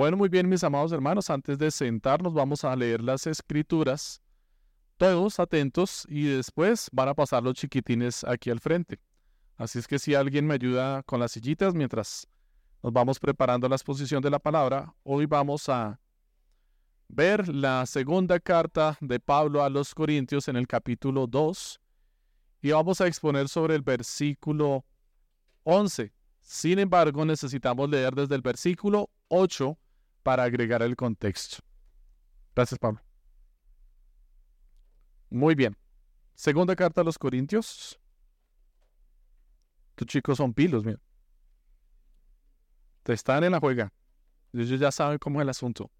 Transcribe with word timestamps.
Bueno, 0.00 0.16
muy 0.16 0.30
bien, 0.30 0.48
mis 0.48 0.64
amados 0.64 0.92
hermanos, 0.92 1.28
antes 1.28 1.58
de 1.58 1.70
sentarnos 1.70 2.32
vamos 2.32 2.64
a 2.64 2.74
leer 2.74 3.02
las 3.02 3.26
escrituras, 3.26 4.22
todos 4.96 5.38
atentos, 5.38 6.06
y 6.08 6.22
después 6.22 6.88
van 6.90 7.10
a 7.10 7.14
pasar 7.14 7.42
los 7.42 7.52
chiquitines 7.52 8.24
aquí 8.24 8.48
al 8.48 8.60
frente. 8.60 8.98
Así 9.58 9.78
es 9.78 9.86
que 9.86 9.98
si 9.98 10.14
alguien 10.14 10.46
me 10.46 10.54
ayuda 10.54 11.02
con 11.02 11.20
las 11.20 11.32
sillitas 11.32 11.74
mientras 11.74 12.26
nos 12.82 12.94
vamos 12.94 13.20
preparando 13.20 13.68
la 13.68 13.76
exposición 13.76 14.22
de 14.22 14.30
la 14.30 14.38
palabra, 14.38 14.90
hoy 15.02 15.26
vamos 15.26 15.68
a 15.68 16.00
ver 17.06 17.46
la 17.54 17.84
segunda 17.84 18.40
carta 18.40 18.96
de 19.02 19.20
Pablo 19.20 19.62
a 19.62 19.68
los 19.68 19.94
Corintios 19.94 20.48
en 20.48 20.56
el 20.56 20.66
capítulo 20.66 21.26
2 21.26 21.78
y 22.62 22.70
vamos 22.70 23.02
a 23.02 23.06
exponer 23.06 23.50
sobre 23.50 23.74
el 23.74 23.82
versículo 23.82 24.82
11. 25.64 26.10
Sin 26.40 26.78
embargo, 26.78 27.22
necesitamos 27.26 27.90
leer 27.90 28.14
desde 28.14 28.34
el 28.34 28.40
versículo 28.40 29.10
8 29.28 29.76
para 30.22 30.44
agregar 30.44 30.82
el 30.82 30.96
contexto. 30.96 31.58
Gracias, 32.54 32.78
Pablo. 32.78 33.00
Muy 35.30 35.54
bien. 35.54 35.76
Segunda 36.34 36.74
carta 36.74 37.00
a 37.00 37.04
los 37.04 37.18
Corintios. 37.18 37.98
Tus 39.94 40.06
chicos 40.06 40.38
son 40.38 40.52
pilos, 40.52 40.84
mira. 40.84 40.98
Te 43.02 43.12
están 43.12 43.44
en 43.44 43.52
la 43.52 43.60
juega. 43.60 43.92
Ellos 44.52 44.80
ya 44.80 44.90
saben 44.90 45.18
cómo 45.18 45.40
es 45.40 45.42
el 45.42 45.50
asunto. 45.50 45.90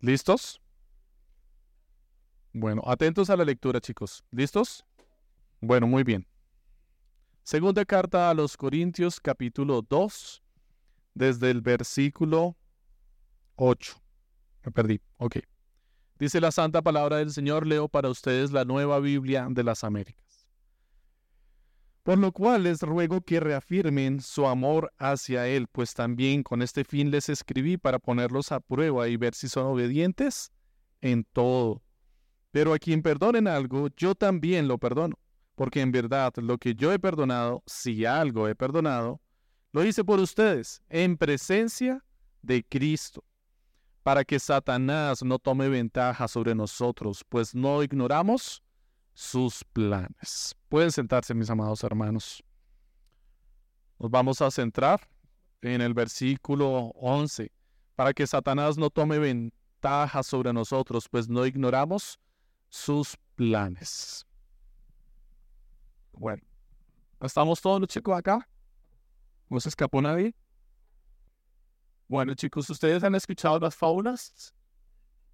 ¿Listos? 0.00 0.60
Bueno, 2.52 2.82
atentos 2.86 3.30
a 3.30 3.36
la 3.36 3.44
lectura, 3.44 3.80
chicos. 3.80 4.24
¿Listos? 4.30 4.84
Bueno, 5.60 5.86
muy 5.86 6.02
bien. 6.02 6.26
Segunda 7.42 7.84
carta 7.84 8.30
a 8.30 8.34
los 8.34 8.56
Corintios, 8.56 9.18
capítulo 9.18 9.82
2, 9.82 10.42
desde 11.14 11.50
el 11.50 11.62
versículo 11.62 12.56
8. 13.56 14.00
Me 14.64 14.72
perdí. 14.72 15.00
Ok. 15.16 15.38
Dice 16.18 16.40
la 16.40 16.52
santa 16.52 16.82
palabra 16.82 17.16
del 17.16 17.32
Señor, 17.32 17.66
leo 17.66 17.88
para 17.88 18.10
ustedes 18.10 18.52
la 18.52 18.64
nueva 18.64 19.00
Biblia 19.00 19.48
de 19.50 19.64
las 19.64 19.84
Américas. 19.84 20.46
Por 22.02 22.18
lo 22.18 22.30
cual 22.30 22.64
les 22.64 22.82
ruego 22.82 23.22
que 23.22 23.40
reafirmen 23.40 24.20
su 24.20 24.46
amor 24.46 24.92
hacia 24.98 25.48
Él, 25.48 25.66
pues 25.66 25.94
también 25.94 26.42
con 26.42 26.62
este 26.62 26.84
fin 26.84 27.10
les 27.10 27.28
escribí 27.28 27.78
para 27.78 27.98
ponerlos 27.98 28.52
a 28.52 28.60
prueba 28.60 29.08
y 29.08 29.16
ver 29.16 29.34
si 29.34 29.48
son 29.48 29.66
obedientes 29.66 30.52
en 31.00 31.24
todo. 31.24 31.82
Pero 32.50 32.74
a 32.74 32.78
quien 32.78 33.02
perdonen 33.02 33.48
algo, 33.48 33.88
yo 33.96 34.14
también 34.14 34.68
lo 34.68 34.78
perdono 34.78 35.16
porque 35.60 35.82
en 35.82 35.92
verdad 35.92 36.32
lo 36.36 36.56
que 36.56 36.74
yo 36.74 36.90
he 36.90 36.98
perdonado, 36.98 37.62
si 37.66 38.06
algo 38.06 38.48
he 38.48 38.54
perdonado, 38.54 39.20
lo 39.72 39.84
hice 39.84 40.02
por 40.02 40.18
ustedes, 40.18 40.82
en 40.88 41.18
presencia 41.18 42.02
de 42.40 42.64
Cristo, 42.64 43.22
para 44.02 44.24
que 44.24 44.38
Satanás 44.38 45.22
no 45.22 45.38
tome 45.38 45.68
ventaja 45.68 46.28
sobre 46.28 46.54
nosotros, 46.54 47.22
pues 47.28 47.54
no 47.54 47.82
ignoramos 47.82 48.62
sus 49.12 49.62
planes. 49.62 50.56
Pueden 50.70 50.92
sentarse, 50.92 51.34
mis 51.34 51.50
amados 51.50 51.84
hermanos. 51.84 52.42
Nos 53.98 54.10
vamos 54.10 54.40
a 54.40 54.50
centrar 54.50 55.06
en 55.60 55.82
el 55.82 55.92
versículo 55.92 56.90
11, 56.94 57.52
para 57.96 58.14
que 58.14 58.26
Satanás 58.26 58.78
no 58.78 58.88
tome 58.88 59.18
ventaja 59.18 60.22
sobre 60.22 60.54
nosotros, 60.54 61.06
pues 61.06 61.28
no 61.28 61.44
ignoramos 61.44 62.18
sus 62.70 63.18
planes. 63.34 64.24
Bueno, 66.20 66.42
¿estamos 67.18 67.62
todos 67.62 67.80
los 67.80 67.88
chicos 67.88 68.14
acá? 68.14 68.46
¿No 69.48 69.58
se 69.58 69.70
escapó 69.70 70.02
nadie? 70.02 70.34
Bueno, 72.08 72.34
chicos, 72.34 72.68
¿ustedes 72.68 73.02
han 73.02 73.14
escuchado 73.14 73.58
las 73.58 73.74
fábulas? 73.74 74.54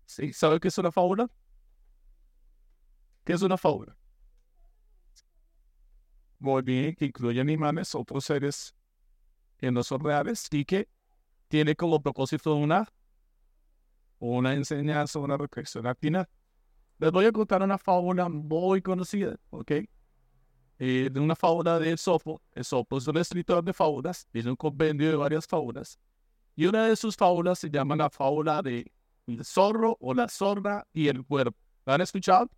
¿Sí? 0.05 0.33
¿Saben 0.33 0.61
qué 0.61 0.69
es 0.69 0.79
una 0.79 0.93
fábula? 0.93 1.29
¿Qué 3.25 3.33
es 3.33 3.43
una 3.43 3.57
fábula? 3.57 3.97
Muy 6.39 6.63
bien, 6.63 6.95
que 6.95 7.07
incluye 7.07 7.41
animales, 7.41 7.93
otros 7.97 8.25
seres 8.25 8.73
que 9.57 9.73
no 9.73 9.83
son 9.83 10.05
reales 10.05 10.47
y 10.53 10.65
que 10.65 10.89
tiene 11.49 11.75
como 11.75 12.01
propósito 12.01 12.55
una, 12.55 12.87
una 14.21 14.55
enseñanza, 14.55 15.19
una 15.19 15.37
reflexión 15.37 15.85
al 15.85 15.97
final. 15.97 16.29
Les 16.99 17.11
voy 17.11 17.25
a 17.25 17.33
contar 17.33 17.61
una 17.61 17.77
fábula 17.77 18.29
muy 18.29 18.83
conocida, 18.83 19.35
¿ok? 19.51 19.73
Eh, 20.79 21.09
de 21.11 21.21
una 21.21 21.35
fábula 21.35 21.79
de 21.79 21.93
Esopo. 21.93 22.43
Esopo 22.55 22.99
es 22.99 23.07
un 23.07 23.17
escritor 23.17 23.65
de 23.65 23.73
fábulas, 23.73 24.27
tiene 24.31 24.51
un 24.51 24.57
compendio 24.57 25.09
de 25.09 25.17
varias 25.17 25.47
fábulas. 25.47 25.99
Y 26.55 26.67
una 26.67 26.87
de 26.87 26.97
sus 26.97 27.17
fábulas 27.17 27.59
se 27.59 27.71
llama 27.71 27.97
la 27.97 28.11
fábula 28.11 28.63
de 28.63 28.91
el 29.27 29.45
zorro 29.45 29.97
o 30.01 30.15
la 30.15 30.29
zorra 30.29 30.87
y 30.93 31.09
el 31.09 31.25
cuerpo. 31.25 31.59
¿La 31.85 31.95
han 31.95 32.01
escuchado? 32.01 32.51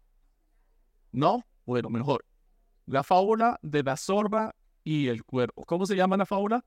¿No? 1.13 1.45
Bueno, 1.65 1.91
mejor. 1.91 2.25
La 2.87 3.03
fábula 3.03 3.59
de 3.63 3.83
la 3.83 3.97
zorra 3.97 4.55
y 4.85 5.09
el 5.09 5.25
cuerpo. 5.25 5.65
¿Cómo 5.65 5.87
se 5.87 5.95
llama 5.95 6.17
la 6.17 6.27
fábula? 6.27 6.65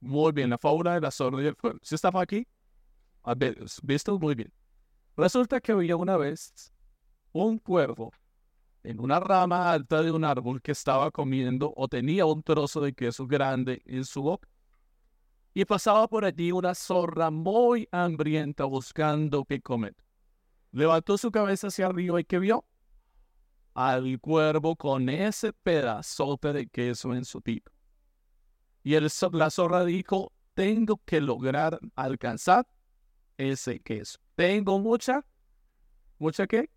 Muy 0.00 0.32
bien, 0.32 0.50
la 0.50 0.58
fábula 0.58 0.94
de 0.94 1.00
la 1.00 1.10
zorra 1.10 1.42
y 1.42 1.46
el 1.46 1.56
cuerpo. 1.56 1.78
¿Sí 1.82 1.94
estaba 1.94 2.22
aquí? 2.22 2.46
A 3.22 3.34
ver, 3.34 3.56
¿visto? 3.82 4.18
Muy 4.18 4.34
bien. 4.34 4.52
Resulta 5.16 5.60
que 5.60 5.72
había 5.72 5.96
una 5.96 6.16
vez 6.16 6.72
un 7.32 7.58
cuervo 7.58 8.12
en 8.84 9.00
una 9.00 9.20
rama 9.20 9.70
alta 9.70 10.02
de 10.02 10.10
un 10.10 10.24
árbol 10.24 10.60
que 10.60 10.72
estaba 10.72 11.10
comiendo 11.10 11.72
o 11.76 11.88
tenía 11.88 12.26
un 12.26 12.42
trozo 12.42 12.80
de 12.80 12.92
queso 12.92 13.26
grande 13.26 13.82
en 13.86 14.04
su 14.04 14.22
boca. 14.22 14.48
Y 15.54 15.64
pasaba 15.64 16.08
por 16.08 16.24
allí 16.24 16.50
una 16.50 16.74
zorra 16.74 17.30
muy 17.30 17.88
hambrienta 17.92 18.64
buscando 18.64 19.44
qué 19.44 19.60
comer. 19.60 19.94
Levantó 20.72 21.18
su 21.18 21.30
cabeza 21.30 21.66
hacia 21.66 21.86
arriba 21.86 22.20
y 22.20 22.24
¿qué 22.24 22.38
vio? 22.38 22.64
Al 23.74 24.18
cuervo 24.20 24.76
con 24.76 25.08
ese 25.08 25.52
pedazote 25.52 26.52
de 26.52 26.66
queso 26.66 27.14
en 27.14 27.24
su 27.24 27.42
pico. 27.42 27.70
Y 28.82 28.98
la 28.98 29.50
zorra 29.50 29.84
dijo, 29.84 30.32
tengo 30.54 31.00
que 31.04 31.20
lograr 31.20 31.78
alcanzar 31.94 32.66
ese 33.36 33.80
queso. 33.80 34.18
Tengo 34.34 34.78
mucha, 34.78 35.24
mucha 36.18 36.46
qué? 36.46 36.70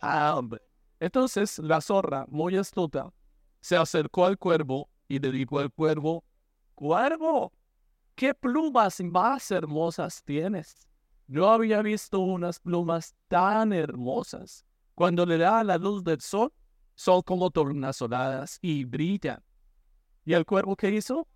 Hambre. 0.00 0.71
Entonces 1.02 1.58
la 1.58 1.80
zorra, 1.80 2.26
muy 2.28 2.56
astuta, 2.56 3.12
se 3.60 3.76
acercó 3.76 4.24
al 4.24 4.38
cuervo 4.38 4.88
y 5.08 5.18
le 5.18 5.32
dijo 5.32 5.58
al 5.58 5.72
cuervo, 5.72 6.22
Cuervo, 6.76 7.52
¿qué 8.14 8.32
plumas 8.34 9.00
más 9.00 9.50
hermosas 9.50 10.22
tienes? 10.22 10.88
Yo 11.26 11.50
había 11.50 11.82
visto 11.82 12.20
unas 12.20 12.60
plumas 12.60 13.16
tan 13.26 13.72
hermosas. 13.72 14.64
Cuando 14.94 15.26
le 15.26 15.38
da 15.38 15.64
la 15.64 15.76
luz 15.76 16.04
del 16.04 16.20
sol, 16.20 16.52
son 16.94 17.20
como 17.22 17.50
tornasoladas 17.50 18.60
y 18.62 18.84
brillan. 18.84 19.42
¿Y 20.24 20.34
el 20.34 20.46
cuervo 20.46 20.76
qué 20.76 20.88
hizo? 20.92 21.26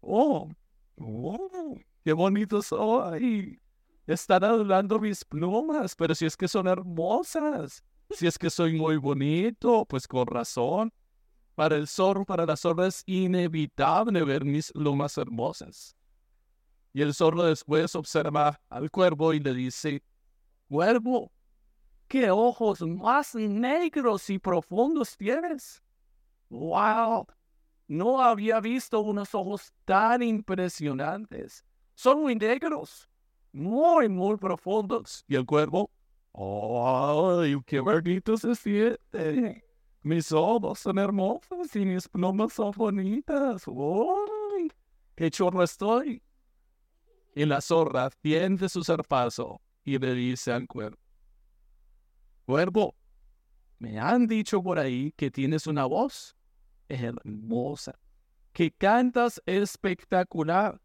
Oh, 0.00 0.48
oh 0.96 1.76
qué 2.02 2.14
bonitos 2.14 2.68
son. 2.68 3.60
Están 4.06 4.42
adorando 4.42 4.98
mis 4.98 5.22
plumas, 5.22 5.94
pero 5.94 6.14
si 6.14 6.24
es 6.24 6.34
que 6.34 6.48
son 6.48 6.66
hermosas. 6.66 7.84
Si 8.10 8.26
es 8.26 8.38
que 8.38 8.50
soy 8.50 8.74
muy 8.74 8.96
bonito, 8.96 9.84
pues 9.86 10.06
con 10.06 10.26
razón. 10.26 10.92
Para 11.54 11.76
el 11.76 11.88
zorro, 11.88 12.24
para 12.24 12.44
la 12.44 12.56
zorra 12.56 12.86
es 12.86 13.02
inevitable 13.06 14.22
ver 14.24 14.44
mis 14.44 14.70
lumas 14.74 15.16
hermosas. 15.16 15.96
Y 16.92 17.02
el 17.02 17.14
zorro 17.14 17.44
después 17.44 17.94
observa 17.94 18.60
al 18.68 18.90
cuervo 18.90 19.32
y 19.32 19.40
le 19.40 19.54
dice, 19.54 20.02
Cuervo, 20.68 21.32
¿qué 22.08 22.30
ojos 22.30 22.82
más 22.82 23.34
negros 23.34 24.28
y 24.30 24.38
profundos 24.38 25.16
tienes? 25.16 25.82
¡Wow! 26.48 27.26
No 27.88 28.20
había 28.20 28.60
visto 28.60 29.00
unos 29.00 29.34
ojos 29.34 29.72
tan 29.84 30.22
impresionantes. 30.22 31.64
Son 31.94 32.20
muy 32.20 32.34
negros, 32.34 33.08
muy, 33.52 34.08
muy 34.08 34.36
profundos. 34.36 35.24
Y 35.28 35.36
el 35.36 35.46
cuervo 35.46 35.90
¡Ay, 36.38 37.56
qué 37.64 37.80
bonito 37.80 38.36
se 38.36 38.54
siente! 38.54 39.64
Mis 40.02 40.30
ojos 40.30 40.78
son 40.80 40.98
hermosos 40.98 41.74
y 41.74 41.84
mis 41.84 42.06
plumas 42.08 42.52
son 42.52 42.70
bonitas. 42.76 43.64
¡Ay, 43.66 44.70
qué 45.16 45.30
chorro 45.30 45.64
estoy! 45.64 46.22
Y 47.34 47.44
la 47.44 47.60
zorra 47.60 48.10
tiende 48.20 48.68
su 48.68 48.84
zarpazo 48.84 49.60
y 49.82 49.98
le 49.98 50.14
dice 50.14 50.52
al 50.52 50.68
cuervo, 50.68 50.98
Cuervo, 52.44 52.94
me 53.78 53.98
han 53.98 54.26
dicho 54.26 54.62
por 54.62 54.78
ahí 54.78 55.12
que 55.16 55.30
tienes 55.30 55.66
una 55.66 55.86
voz 55.86 56.36
hermosa, 56.88 57.98
que 58.52 58.70
cantas 58.70 59.42
espectacular. 59.44 60.80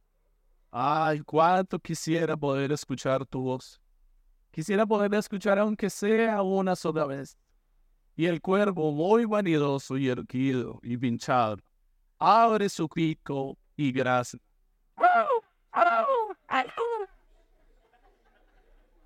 Ay, 0.71 1.19
cuánto 1.21 1.77
quisiera 1.77 2.36
poder 2.36 2.71
escuchar 2.71 3.25
tu 3.25 3.42
voz. 3.42 3.80
Quisiera 4.51 4.86
poder 4.86 5.13
escuchar 5.13 5.57
aunque 5.59 5.89
sea 5.89 6.42
una 6.42 6.75
sola 6.75 7.06
vez. 7.06 7.38
Y 8.18 8.25
el 8.25 8.42
cuervo, 8.42 8.92
muy 8.92 9.25
vanidoso 9.25 9.98
y 9.98 10.09
erguido 10.09 10.80
y 10.83 10.98
pinchado, 10.98 11.57
abre 12.19 12.68
su 12.68 12.89
pico 12.89 13.57
y 13.77 13.94
grazna. 13.94 14.42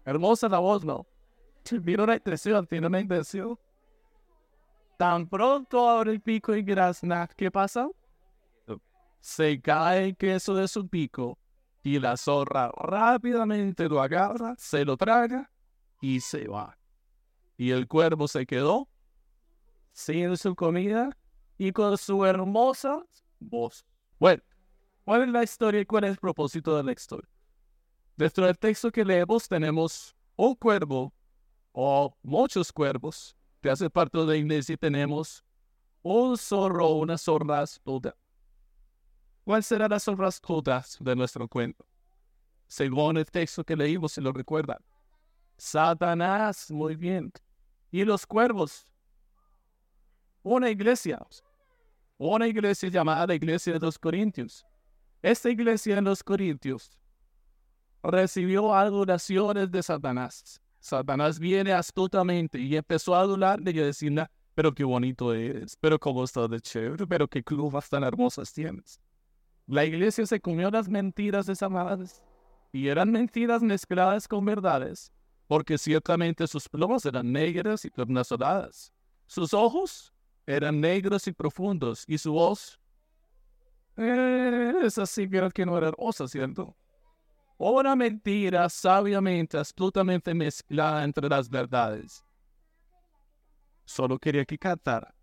Hermosa 0.03 0.49
la 0.49 0.59
voz, 0.59 0.83
¿no? 0.83 1.05
Tiene 1.63 2.03
una 2.03 2.15
intención, 2.15 2.65
tiene 2.65 2.87
una 2.87 2.99
intención. 2.99 3.57
Tan 4.97 5.27
pronto 5.27 5.87
abre 5.87 6.11
el 6.11 6.21
pico 6.21 6.55
y 6.55 6.63
grazna, 6.63 7.27
¿qué 7.27 7.51
pasa? 7.51 7.87
Se 9.19 9.61
cae 9.61 10.05
el 10.05 10.17
queso 10.17 10.55
de 10.55 10.67
su 10.67 10.87
pico 10.87 11.37
y 11.85 11.99
la 11.99 12.17
zorra 12.17 12.71
rápidamente 12.75 13.87
lo 13.87 14.01
agarra, 14.01 14.55
se 14.57 14.83
lo 14.83 14.97
traga 14.97 15.51
y 16.01 16.19
se 16.19 16.47
va. 16.47 16.75
Y 17.57 17.69
el 17.69 17.87
cuervo 17.87 18.27
se 18.27 18.47
quedó 18.47 18.89
sin 19.91 20.35
su 20.35 20.55
comida 20.55 21.15
y 21.59 21.71
con 21.71 21.95
su 21.99 22.25
hermosa 22.25 23.05
voz. 23.39 23.85
Bueno, 24.17 24.41
¿cuál 25.03 25.21
es 25.21 25.29
la 25.29 25.43
historia 25.43 25.79
y 25.79 25.85
cuál 25.85 26.05
es 26.05 26.09
el 26.09 26.17
propósito 26.17 26.75
de 26.75 26.81
la 26.81 26.91
historia? 26.91 27.29
Dentro 28.17 28.47
del 28.47 28.57
texto 28.57 28.91
que 28.91 29.05
leemos 29.05 29.47
tenemos 29.47 30.15
un 30.37 30.55
cuervo 30.55 31.13
o 31.71 32.17
muchos 32.23 32.73
cuervos 32.73 33.37
que 33.61 33.69
hace 33.69 33.91
parte 33.91 34.17
de 34.17 34.25
la 34.25 34.35
iglesia 34.35 34.73
y 34.73 34.77
tenemos 34.77 35.45
un 36.01 36.35
zorro 36.35 36.87
o 36.87 36.95
una 36.95 37.19
zorra 37.19 37.61
astuta. 37.61 38.15
¿Cuál 39.45 39.63
será 39.63 39.87
la 39.87 39.99
zorra 39.99 40.27
astuta 40.27 40.83
de 40.99 41.15
nuestro 41.15 41.47
cuento? 41.47 41.85
Según 42.67 43.17
el 43.17 43.25
texto 43.27 43.63
que 43.63 43.75
leímos, 43.75 44.13
se 44.13 44.19
lo 44.19 44.31
recuerdan. 44.33 44.79
Satanás, 45.55 46.71
muy 46.71 46.95
bien. 46.95 47.31
Y 47.91 48.03
los 48.03 48.25
cuervos. 48.25 48.91
Una 50.41 50.71
iglesia. 50.71 51.19
Una 52.17 52.47
iglesia 52.47 52.89
llamada 52.89 53.27
la 53.27 53.35
iglesia 53.35 53.73
de 53.73 53.79
los 53.79 53.99
Corintios. 53.99 54.65
Esta 55.21 55.51
iglesia 55.51 55.93
de 55.93 56.01
los 56.01 56.23
Corintios 56.23 56.97
recibió 58.01 58.73
adoraciones 58.73 59.69
de 59.69 59.83
Satanás. 59.83 60.59
Satanás 60.79 61.37
viene 61.37 61.71
astutamente 61.71 62.57
y 62.57 62.75
empezó 62.75 63.13
a 63.13 63.21
adorarle 63.21 63.69
y 63.71 63.79
a 63.79 63.85
decirle, 63.85 64.27
pero 64.55 64.73
qué 64.73 64.83
bonito 64.83 65.35
eres, 65.35 65.77
pero 65.79 65.99
cómo 65.99 66.23
estás 66.23 66.49
de 66.49 66.59
chévere, 66.59 67.05
pero 67.05 67.27
qué 67.27 67.43
clubas 67.43 67.87
tan 67.89 68.03
hermosas 68.03 68.51
tienes. 68.51 68.99
La 69.67 69.83
iglesia 69.83 70.25
se 70.25 70.39
comió 70.39 70.69
las 70.69 70.87
mentiras 70.87 71.45
de 71.47 71.55
Satanás 71.55 72.21
y 72.71 72.87
eran 72.87 73.11
mentiras 73.11 73.63
mezcladas 73.63 74.27
con 74.27 74.45
verdades, 74.45 75.11
porque 75.47 75.77
ciertamente 75.77 76.47
sus 76.47 76.69
plumas 76.69 77.05
eran 77.05 77.31
negras 77.31 77.85
y 77.85 77.89
tornasoladas. 77.89 78.93
Sus 79.25 79.53
ojos 79.53 80.13
eran 80.45 80.79
negros 80.79 81.27
y 81.27 81.31
profundos 81.31 82.03
y 82.07 82.17
su 82.17 82.33
voz 82.33 82.79
eh, 83.97 84.73
es 84.83 84.97
así 84.97 85.29
que 85.29 85.65
no 85.65 85.77
era 85.77 85.87
hermosa, 85.87 86.27
¿cierto? 86.27 86.75
una 87.57 87.95
mentira 87.95 88.67
sabiamente, 88.67 89.57
astutamente 89.57 90.33
mezclada 90.33 91.03
entre 91.03 91.29
las 91.29 91.49
verdades. 91.49 92.23
Solo 93.85 94.19
quería 94.19 94.43
que 94.43 94.57
cantara. 94.57 95.15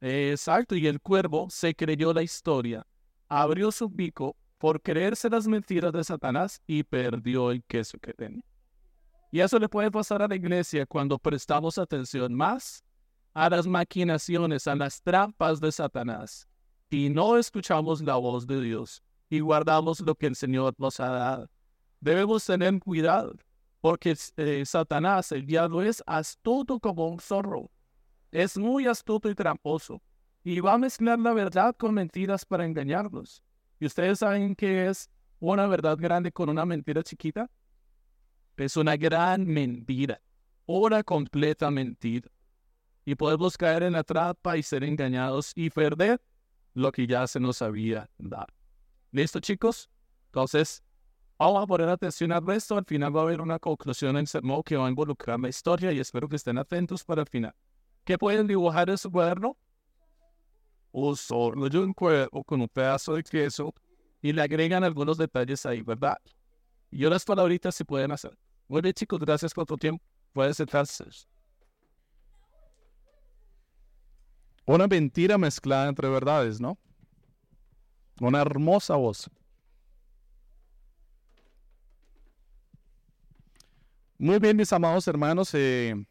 Exacto, 0.00 0.76
y 0.76 0.86
el 0.86 1.00
cuervo 1.00 1.48
se 1.50 1.74
creyó 1.74 2.12
la 2.12 2.22
historia, 2.22 2.86
abrió 3.28 3.72
su 3.72 3.90
pico 3.90 4.36
por 4.58 4.80
creerse 4.80 5.28
las 5.28 5.46
mentiras 5.46 5.92
de 5.92 6.04
Satanás 6.04 6.60
y 6.66 6.82
perdió 6.82 7.50
el 7.50 7.62
queso 7.64 7.98
que 7.98 8.12
tenía. 8.12 8.44
Y 9.30 9.40
eso 9.40 9.58
le 9.58 9.68
puede 9.68 9.90
pasar 9.90 10.22
a 10.22 10.28
la 10.28 10.36
iglesia 10.36 10.86
cuando 10.86 11.18
prestamos 11.18 11.78
atención 11.78 12.34
más 12.34 12.82
a 13.34 13.50
las 13.50 13.66
maquinaciones, 13.66 14.66
a 14.66 14.74
las 14.74 15.02
trampas 15.02 15.60
de 15.60 15.70
Satanás 15.70 16.48
y 16.90 17.10
no 17.10 17.36
escuchamos 17.36 18.00
la 18.02 18.16
voz 18.16 18.46
de 18.46 18.60
Dios 18.60 19.02
y 19.28 19.40
guardamos 19.40 20.00
lo 20.00 20.14
que 20.14 20.26
el 20.26 20.36
Señor 20.36 20.74
nos 20.78 21.00
ha 21.00 21.10
dado. 21.10 21.50
Debemos 22.00 22.44
tener 22.44 22.78
cuidado, 22.80 23.34
porque 23.80 24.16
eh, 24.36 24.64
Satanás, 24.64 25.32
el 25.32 25.44
diablo, 25.44 25.82
es 25.82 26.02
astuto 26.06 26.80
como 26.80 27.08
un 27.08 27.20
zorro. 27.20 27.70
Es 28.30 28.58
muy 28.58 28.86
astuto 28.86 29.30
y 29.30 29.34
tramposo. 29.34 30.02
Y 30.44 30.60
va 30.60 30.74
a 30.74 30.78
mezclar 30.78 31.18
la 31.18 31.32
verdad 31.32 31.74
con 31.76 31.94
mentiras 31.94 32.44
para 32.44 32.64
engañarnos. 32.64 33.42
¿Y 33.80 33.86
ustedes 33.86 34.18
saben 34.18 34.54
qué 34.54 34.86
es 34.88 35.10
una 35.40 35.66
verdad 35.66 35.96
grande 35.98 36.32
con 36.32 36.48
una 36.48 36.64
mentira 36.64 37.02
chiquita? 37.02 37.50
Es 38.56 38.76
una 38.76 38.96
gran 38.96 39.46
mentira. 39.46 40.20
Una 40.66 41.02
completa 41.02 41.70
mentira. 41.70 42.28
Y 43.04 43.14
podemos 43.14 43.56
caer 43.56 43.84
en 43.84 43.94
la 43.94 44.04
trampa 44.04 44.56
y 44.56 44.62
ser 44.62 44.84
engañados 44.84 45.52
y 45.54 45.70
perder 45.70 46.20
lo 46.74 46.92
que 46.92 47.06
ya 47.06 47.26
se 47.26 47.40
nos 47.40 47.62
había 47.62 48.10
dado. 48.18 48.46
¿Listo, 49.10 49.40
chicos? 49.40 49.88
Entonces, 50.26 50.82
vamos 51.38 51.62
a 51.62 51.66
poner 51.66 51.88
atención 51.88 52.32
al 52.32 52.46
resto. 52.46 52.76
Al 52.76 52.84
final 52.84 53.16
va 53.16 53.20
a 53.20 53.24
haber 53.24 53.40
una 53.40 53.58
conclusión 53.58 54.18
en 54.18 54.26
sermón 54.26 54.62
que 54.62 54.76
va 54.76 54.86
a 54.86 54.90
involucrar 54.90 55.40
la 55.40 55.48
historia 55.48 55.92
y 55.92 56.00
espero 56.00 56.28
que 56.28 56.36
estén 56.36 56.58
atentos 56.58 57.02
para 57.04 57.22
el 57.22 57.28
final. 57.28 57.54
¿Qué 58.08 58.16
pueden 58.16 58.46
dibujar 58.46 58.88
en 58.88 58.96
su 58.96 59.10
cuaderno? 59.10 59.54
Un 60.92 61.14
zorro 61.14 61.68
de 61.68 61.78
un 61.78 61.92
cuervo 61.92 62.42
con 62.42 62.58
un 62.58 62.66
pedazo 62.66 63.12
de 63.12 63.22
queso 63.22 63.74
y 64.22 64.32
le 64.32 64.40
agregan 64.40 64.82
algunos 64.82 65.18
detalles 65.18 65.66
ahí, 65.66 65.82
¿verdad? 65.82 66.16
Y 66.90 67.04
las 67.04 67.22
palabritas 67.22 67.74
se 67.74 67.84
pueden 67.84 68.10
hacer. 68.10 68.34
Muy 68.66 68.80
bien, 68.80 68.94
chicos, 68.94 69.20
gracias 69.20 69.52
por 69.52 69.66
tu 69.66 69.76
tiempo. 69.76 70.02
Pueden 70.32 70.54
sentarse. 70.54 71.04
Una 74.64 74.86
mentira 74.86 75.36
mezclada 75.36 75.90
entre 75.90 76.08
verdades, 76.08 76.58
¿no? 76.62 76.78
Una 78.22 78.40
hermosa 78.40 78.96
voz. 78.96 79.30
Muy 84.16 84.38
bien, 84.38 84.56
mis 84.56 84.72
amados 84.72 85.06
hermanos. 85.06 85.52
Eh, 85.52 86.07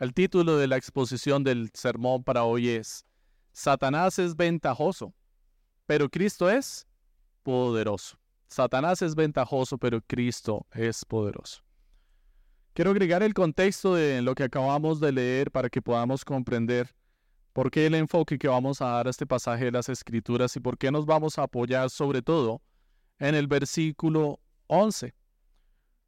el 0.00 0.12
título 0.12 0.56
de 0.56 0.66
la 0.66 0.76
exposición 0.76 1.44
del 1.44 1.70
sermón 1.74 2.24
para 2.24 2.42
hoy 2.44 2.68
es 2.68 3.04
Satanás 3.52 4.18
es 4.18 4.34
ventajoso, 4.34 5.14
pero 5.86 6.08
Cristo 6.08 6.50
es 6.50 6.86
poderoso. 7.42 8.18
Satanás 8.48 9.02
es 9.02 9.14
ventajoso, 9.14 9.78
pero 9.78 10.00
Cristo 10.00 10.66
es 10.72 11.04
poderoso. 11.04 11.62
Quiero 12.72 12.90
agregar 12.90 13.22
el 13.22 13.34
contexto 13.34 13.94
de 13.94 14.22
lo 14.22 14.34
que 14.34 14.44
acabamos 14.44 14.98
de 14.98 15.12
leer 15.12 15.50
para 15.52 15.68
que 15.68 15.80
podamos 15.80 16.24
comprender 16.24 16.92
¿Por 17.52 17.70
qué 17.70 17.86
el 17.86 17.94
enfoque 17.94 18.38
que 18.38 18.46
vamos 18.46 18.80
a 18.80 18.86
dar 18.86 19.06
a 19.08 19.10
este 19.10 19.26
pasaje 19.26 19.64
de 19.64 19.72
las 19.72 19.88
Escrituras 19.88 20.54
y 20.54 20.60
por 20.60 20.78
qué 20.78 20.90
nos 20.92 21.04
vamos 21.04 21.36
a 21.36 21.42
apoyar 21.42 21.90
sobre 21.90 22.22
todo 22.22 22.62
en 23.18 23.34
el 23.34 23.48
versículo 23.48 24.38
11? 24.68 25.12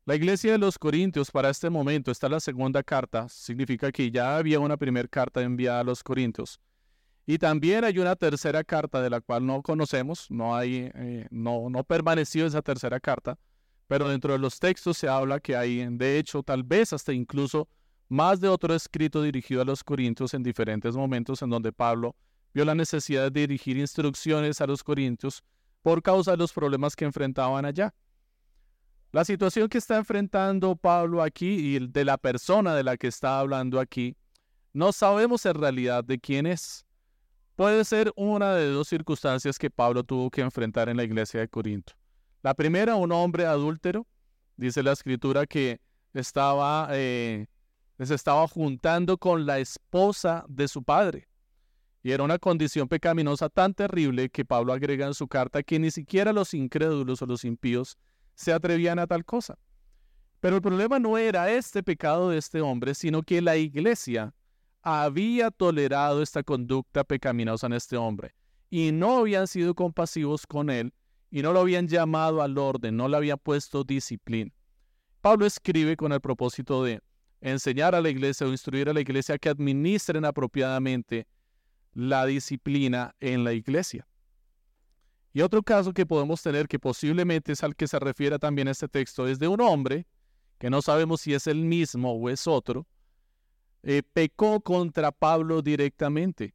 La 0.05 0.17
iglesia 0.17 0.51
de 0.51 0.59
los 0.59 0.81
Corintios 0.81 1.31
para 1.31 1.49
este 1.49 1.71
momento 1.71 2.11
está 2.11 2.29
la 2.29 2.41
segunda 2.41 2.83
carta, 2.83 3.29
significa 3.29 3.93
que 3.93 4.11
ya 4.11 4.37
había 4.37 4.59
una 4.59 4.77
primera 4.77 5.07
carta 5.07 5.41
enviada 5.43 5.79
a 5.79 5.85
los 5.85 6.03
Corintios. 6.03 6.59
Y 7.25 7.39
también 7.39 7.85
hay 7.85 8.01
una 8.01 8.17
tercera 8.17 8.65
carta 8.65 9.01
de 9.01 9.09
la 9.09 9.21
cual 9.21 9.47
no 9.47 9.63
conocemos, 9.63 10.29
no, 10.29 10.57
hay, 10.57 10.91
eh, 10.93 11.29
no, 11.31 11.71
no 11.71 11.85
permaneció 11.85 12.45
esa 12.47 12.63
tercera 12.63 12.99
carta, 12.99 13.39
pero 13.87 14.09
dentro 14.09 14.33
de 14.33 14.41
los 14.41 14.59
textos 14.59 14.99
se 14.99 15.07
habla 15.07 15.39
que 15.39 15.55
hay, 15.55 15.87
de 15.89 16.19
hecho, 16.19 16.43
tal 16.43 16.65
vez 16.65 16.93
hasta 16.93 17.13
incluso 17.13 17.69
más 18.09 18.41
de 18.41 18.49
otro 18.49 18.75
escrito 18.75 19.23
dirigido 19.23 19.63
a 19.63 19.65
los 19.65 19.85
corintios 19.85 20.35
en 20.35 20.43
diferentes 20.43 20.97
momentos 20.97 21.43
en 21.43 21.51
donde 21.51 21.71
Pablo 21.71 22.17
vio 22.53 22.65
la 22.65 22.75
necesidad 22.75 23.31
de 23.31 23.43
dirigir 23.43 23.77
instrucciones 23.77 24.61
a 24.61 24.67
los 24.67 24.83
corintios 24.83 25.45
por 25.81 26.03
causa 26.03 26.33
de 26.33 26.39
los 26.39 26.53
problemas 26.53 26.97
que 26.97 27.05
enfrentaban 27.05 27.65
allá. 27.65 27.95
La 29.13 29.27
situación 29.27 29.69
que 29.69 29.77
está 29.77 29.99
enfrentando 29.99 30.75
Pablo 30.75 31.23
aquí 31.23 31.77
y 31.77 31.87
de 31.87 32.05
la 32.07 32.17
persona 32.17 32.75
de 32.75 32.83
la 32.83 32.97
que 32.97 33.09
está 33.09 33.41
hablando 33.41 33.79
aquí, 33.79 34.17
no 34.73 34.91
sabemos 34.91 35.45
en 35.45 35.53
realidad 35.53 36.03
de 36.03 36.19
quién 36.19 36.47
es. 36.47 36.87
Puede 37.55 37.85
ser 37.85 38.11
una 38.17 38.55
de 38.55 38.71
dos 38.71 38.89
circunstancias 38.89 39.59
que 39.59 39.69
Pablo 39.69 40.03
tuvo 40.03 40.31
que 40.31 40.41
enfrentar 40.41 40.89
en 40.89 40.97
la 40.97 41.05
iglesia 41.05 41.41
de 41.41 41.49
Corinto. 41.49 41.93
La 42.43 42.55
primera, 42.55 42.97
un 42.97 43.13
hombre 43.13 43.45
adúltero, 43.45 44.07
dice 44.57 44.83
la 44.83 44.93
escritura 44.93 45.47
que 45.47 45.79
estaba 46.15 46.89
eh, 46.93 47.49
estaba 47.99 48.49
juntando 48.49 49.19
con 49.19 49.45
la 49.45 49.59
esposa 49.59 50.47
de 50.49 50.69
su 50.69 50.83
padre. 50.83 51.29
Y 52.03 52.13
era 52.13 52.25
una 52.25 52.39
condición 52.39 52.89
pecaminosa 52.89 53.51
tan 53.51 53.75
terrible 53.75 54.31
que 54.31 54.47
Pablo 54.47 54.73
agrega 54.73 55.07
en 55.07 55.15
su 55.15 55.29
carta 55.29 55.63
que 55.63 55.79
ni 55.79 55.91
siquiera 55.91 56.33
los 56.33 56.55
incrédulos 56.55 57.21
o 57.21 57.27
los 57.27 57.45
impíos 57.45 57.99
se 58.43 58.53
atrevían 58.53 58.99
a 58.99 59.07
tal 59.07 59.25
cosa. 59.25 59.59
Pero 60.41 60.57
el 60.57 60.63
problema 60.63 60.99
no 60.99 61.17
era 61.17 61.51
este 61.51 61.83
pecado 61.83 62.31
de 62.31 62.39
este 62.39 62.61
hombre, 62.61 62.95
sino 62.95 63.23
que 63.23 63.41
la 63.41 63.57
iglesia 63.57 64.35
había 64.83 65.53
tolerado 65.53 66.21
esta 66.21 66.43
conducta 66.43 67.05
pecaminosa 67.05 67.69
en 67.69 67.75
este 67.75 67.97
hombre 67.97 68.35
y 68.69 68.91
no 68.91 69.19
habían 69.19 69.47
sido 69.47 69.75
compasivos 69.75 70.45
con 70.45 70.71
él 70.71 70.93
y 71.31 71.43
no 71.43 71.53
lo 71.53 71.61
habían 71.61 71.87
llamado 71.87 72.43
al 72.43 72.59
orden, 72.59 72.97
no 72.97 73.07
le 73.07 73.17
habían 73.17 73.39
puesto 73.39 73.85
disciplina. 73.85 74.51
Pablo 75.21 75.47
escribe 75.47 75.97
con 75.97 76.13
el 76.13 76.21
propósito 76.21 76.83
de 76.83 77.01
enseñar 77.41 77.95
a 77.95 78.01
la 78.01 78.11
iglesia 78.11 78.47
o 78.47 78.51
instruir 78.51 78.89
a 78.89 78.93
la 78.93 79.01
iglesia 79.01 79.39
que 79.39 79.49
administren 79.49 80.25
apropiadamente 80.25 81.29
la 81.95 82.27
disciplina 82.27 83.15
en 83.21 83.45
la 83.45 83.53
iglesia. 83.53 84.07
Y 85.33 85.41
otro 85.41 85.63
caso 85.63 85.93
que 85.93 86.05
podemos 86.07 86.43
tener, 86.43 86.69
que 86.69 86.79
posiblemente 86.79 87.53
es 87.53 87.63
al 87.63 87.75
que 87.75 87.89
se 87.89 87.99
refiere 87.99 88.39
también 88.39 88.69
este 88.69 88.89
texto, 88.89 89.27
es 89.27 89.39
de 89.39 89.49
un 89.49 89.61
hombre, 89.61 90.07
que 90.59 90.71
no 90.71 90.83
sabemos 90.83 91.23
si 91.23 91.35
es 91.35 91.47
el 91.47 91.65
mismo 91.65 92.13
o 92.13 92.29
es 92.29 92.47
otro, 92.47 92.87
eh, 93.83 94.03
pecó 94.13 94.61
contra 94.61 95.11
Pablo 95.11 95.63
directamente 95.63 96.55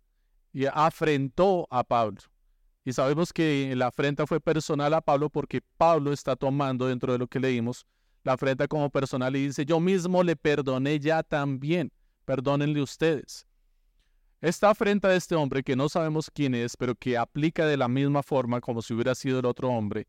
y 0.53 0.65
afrentó 0.65 1.67
a 1.69 1.83
Pablo. 1.83 2.21
Y 2.85 2.93
sabemos 2.93 3.33
que 3.33 3.73
la 3.75 3.87
afrenta 3.87 4.25
fue 4.25 4.39
personal 4.39 4.93
a 4.93 5.01
Pablo 5.01 5.29
porque 5.29 5.61
Pablo 5.77 6.13
está 6.13 6.35
tomando 6.35 6.87
dentro 6.87 7.11
de 7.11 7.19
lo 7.19 7.27
que 7.27 7.39
leímos 7.39 7.85
la 8.27 8.33
afrenta 8.33 8.67
como 8.67 8.89
personal 8.89 9.35
y 9.35 9.47
dice, 9.47 9.65
yo 9.65 9.79
mismo 9.79 10.21
le 10.21 10.35
perdoné 10.35 10.99
ya 10.99 11.23
también, 11.23 11.91
perdónenle 12.25 12.81
ustedes. 12.81 13.47
Esta 14.39 14.69
afrenta 14.69 15.09
de 15.09 15.17
este 15.17 15.33
hombre, 15.33 15.63
que 15.63 15.75
no 15.75 15.89
sabemos 15.89 16.29
quién 16.31 16.53
es, 16.53 16.77
pero 16.77 16.93
que 16.93 17.17
aplica 17.17 17.65
de 17.65 17.75
la 17.75 17.87
misma 17.87 18.21
forma 18.21 18.61
como 18.61 18.83
si 18.83 18.93
hubiera 18.93 19.15
sido 19.15 19.39
el 19.39 19.45
otro 19.47 19.69
hombre, 19.69 20.07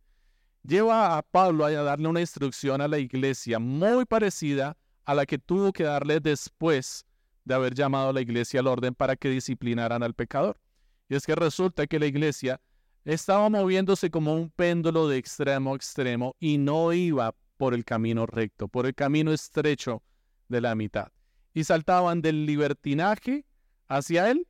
lleva 0.63 1.17
a 1.17 1.23
Pablo 1.23 1.65
a 1.65 1.71
darle 1.71 2.09
una 2.09 2.21
instrucción 2.21 2.83
a 2.83 2.89
la 2.89 2.99
iglesia 2.99 3.59
muy 3.59 4.05
parecida 4.05 4.77
a 5.07 5.15
la 5.15 5.25
que 5.25 5.39
tuvo 5.39 5.73
que 5.73 5.85
darle 5.85 6.21
después 6.21 7.07
de 7.47 7.55
haber 7.55 7.75
llamado 7.75 8.11
a 8.11 8.13
la 8.13 8.21
iglesia 8.21 8.61
al 8.61 8.67
orden 8.67 8.95
para 8.95 9.17
que 9.17 9.31
disciplinaran 9.31 10.03
al 10.03 10.13
pecador. 10.13 10.61
Y 11.09 11.15
es 11.15 11.25
que 11.25 11.35
resulta 11.35 11.87
que 11.87 11.99
la 11.99 12.05
iglesia 12.05 12.61
estaba 13.07 13.49
moviéndose 13.49 14.11
como 14.11 14.35
un 14.35 14.51
péndulo 14.51 15.09
de 15.09 15.17
extremo 15.17 15.73
a 15.73 15.77
extremo 15.77 16.37
y 16.39 16.59
no 16.59 16.93
iba 16.93 17.35
por 17.57 17.73
el 17.73 17.87
camino 17.87 18.27
recto, 18.27 18.69
por 18.69 18.85
el 18.85 18.95
camino 18.95 19.33
estrecho 19.33 20.03
de 20.49 20.61
la 20.61 20.75
mitad. 20.75 21.09
Y 21.55 21.65
saltaban 21.65 22.21
del 22.21 22.45
libertinaje 22.45 23.47
hacia 23.89 24.31
el 24.31 24.47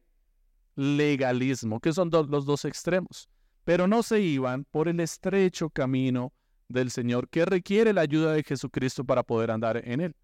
legalismo, 0.74 1.80
que 1.80 1.92
son 1.92 2.10
los 2.10 2.44
dos 2.44 2.64
extremos, 2.64 3.28
pero 3.64 3.86
no 3.86 4.02
se 4.02 4.20
iban 4.20 4.64
por 4.64 4.88
el 4.88 5.00
estrecho 5.00 5.70
camino 5.70 6.32
del 6.68 6.90
Señor 6.90 7.28
que 7.28 7.44
requiere 7.44 7.92
la 7.92 8.02
ayuda 8.02 8.32
de 8.32 8.42
Jesucristo 8.42 9.04
para 9.04 9.22
poder 9.22 9.50
andar 9.50 9.80
en 9.84 10.00
él. 10.00 10.16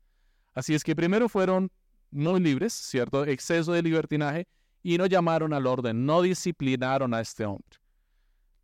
Así 0.52 0.74
es 0.74 0.84
que 0.84 0.94
primero 0.94 1.28
fueron 1.28 1.70
no 2.10 2.38
libres, 2.38 2.72
¿cierto? 2.72 3.24
Exceso 3.24 3.72
de 3.72 3.82
libertinaje 3.82 4.46
y 4.82 4.98
no 4.98 5.06
llamaron 5.06 5.52
al 5.52 5.66
orden, 5.66 6.06
no 6.06 6.22
disciplinaron 6.22 7.12
a 7.14 7.20
este 7.20 7.44
hombre. 7.44 7.78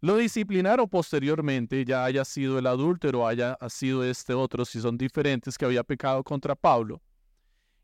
Lo 0.02 0.16
disciplinaron 0.16 0.88
posteriormente, 0.88 1.84
ya 1.84 2.04
haya 2.04 2.24
sido 2.24 2.58
el 2.58 2.66
adúltero, 2.66 3.26
haya 3.26 3.58
sido 3.68 4.04
este 4.04 4.32
otro, 4.32 4.64
si 4.64 4.80
son 4.80 4.96
diferentes, 4.96 5.58
que 5.58 5.64
había 5.66 5.82
pecado 5.82 6.22
contra 6.22 6.54
Pablo. 6.54 7.02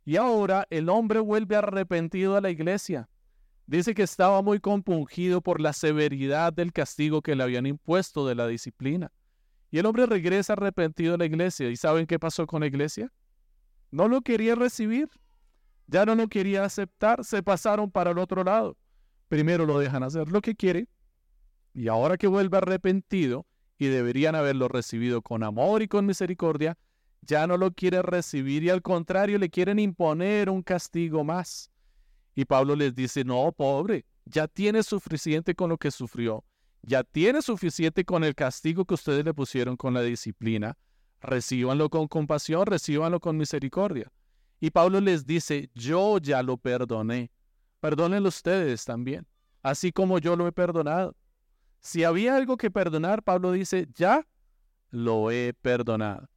Y 0.06 0.16
ahora 0.16 0.68
el 0.70 0.88
hombre 0.88 1.18
vuelve 1.18 1.56
arrepentido 1.56 2.36
a 2.36 2.40
la 2.40 2.48
iglesia. 2.48 3.08
Dice 3.66 3.92
que 3.92 4.04
estaba 4.04 4.40
muy 4.40 4.60
compungido 4.60 5.40
por 5.40 5.60
la 5.60 5.72
severidad 5.72 6.52
del 6.52 6.72
castigo 6.72 7.22
que 7.22 7.34
le 7.34 7.42
habían 7.42 7.66
impuesto 7.66 8.24
de 8.24 8.36
la 8.36 8.46
disciplina. 8.46 9.10
Y 9.72 9.78
el 9.78 9.86
hombre 9.86 10.06
regresa 10.06 10.52
arrepentido 10.52 11.14
a 11.14 11.18
la 11.18 11.24
iglesia. 11.24 11.68
¿Y 11.68 11.76
saben 11.76 12.06
qué 12.06 12.20
pasó 12.20 12.46
con 12.46 12.60
la 12.60 12.68
iglesia? 12.68 13.12
No 13.90 14.06
lo 14.06 14.22
quería 14.22 14.54
recibir. 14.54 15.08
Ya 15.88 16.06
no 16.06 16.14
lo 16.14 16.28
quería 16.28 16.64
aceptar. 16.64 17.24
Se 17.24 17.42
pasaron 17.42 17.90
para 17.90 18.12
el 18.12 18.18
otro 18.18 18.44
lado. 18.44 18.76
Primero 19.26 19.66
lo 19.66 19.80
dejan 19.80 20.04
hacer 20.04 20.30
lo 20.30 20.40
que 20.40 20.54
quiere. 20.54 20.86
Y 21.74 21.88
ahora 21.88 22.16
que 22.16 22.28
vuelve 22.28 22.58
arrepentido 22.58 23.44
y 23.76 23.88
deberían 23.88 24.36
haberlo 24.36 24.68
recibido 24.68 25.20
con 25.20 25.42
amor 25.42 25.82
y 25.82 25.88
con 25.88 26.06
misericordia, 26.06 26.78
ya 27.26 27.46
no 27.46 27.56
lo 27.56 27.72
quiere 27.72 28.02
recibir 28.02 28.62
y 28.62 28.70
al 28.70 28.82
contrario 28.82 29.38
le 29.38 29.50
quieren 29.50 29.78
imponer 29.78 30.48
un 30.48 30.62
castigo 30.62 31.24
más. 31.24 31.70
Y 32.34 32.44
Pablo 32.44 32.76
les 32.76 32.94
dice, 32.94 33.24
no, 33.24 33.50
pobre, 33.52 34.04
ya 34.24 34.46
tiene 34.46 34.82
suficiente 34.82 35.54
con 35.54 35.70
lo 35.70 35.78
que 35.78 35.90
sufrió, 35.90 36.44
ya 36.82 37.02
tiene 37.02 37.42
suficiente 37.42 38.04
con 38.04 38.24
el 38.24 38.34
castigo 38.34 38.84
que 38.84 38.94
ustedes 38.94 39.24
le 39.24 39.34
pusieron 39.34 39.76
con 39.76 39.94
la 39.94 40.02
disciplina, 40.02 40.76
recíbanlo 41.20 41.88
con 41.88 42.06
compasión, 42.08 42.66
recíbanlo 42.66 43.20
con 43.20 43.36
misericordia. 43.36 44.12
Y 44.60 44.70
Pablo 44.70 45.00
les 45.00 45.26
dice, 45.26 45.70
yo 45.74 46.18
ya 46.18 46.42
lo 46.42 46.56
perdoné, 46.56 47.30
perdónenlo 47.80 48.28
ustedes 48.28 48.84
también, 48.84 49.26
así 49.62 49.92
como 49.92 50.18
yo 50.18 50.36
lo 50.36 50.46
he 50.46 50.52
perdonado. 50.52 51.16
Si 51.80 52.04
había 52.04 52.36
algo 52.36 52.56
que 52.56 52.70
perdonar, 52.70 53.22
Pablo 53.22 53.52
dice, 53.52 53.86
ya 53.94 54.26
lo 54.90 55.30
he 55.30 55.54
perdonado. 55.54 56.28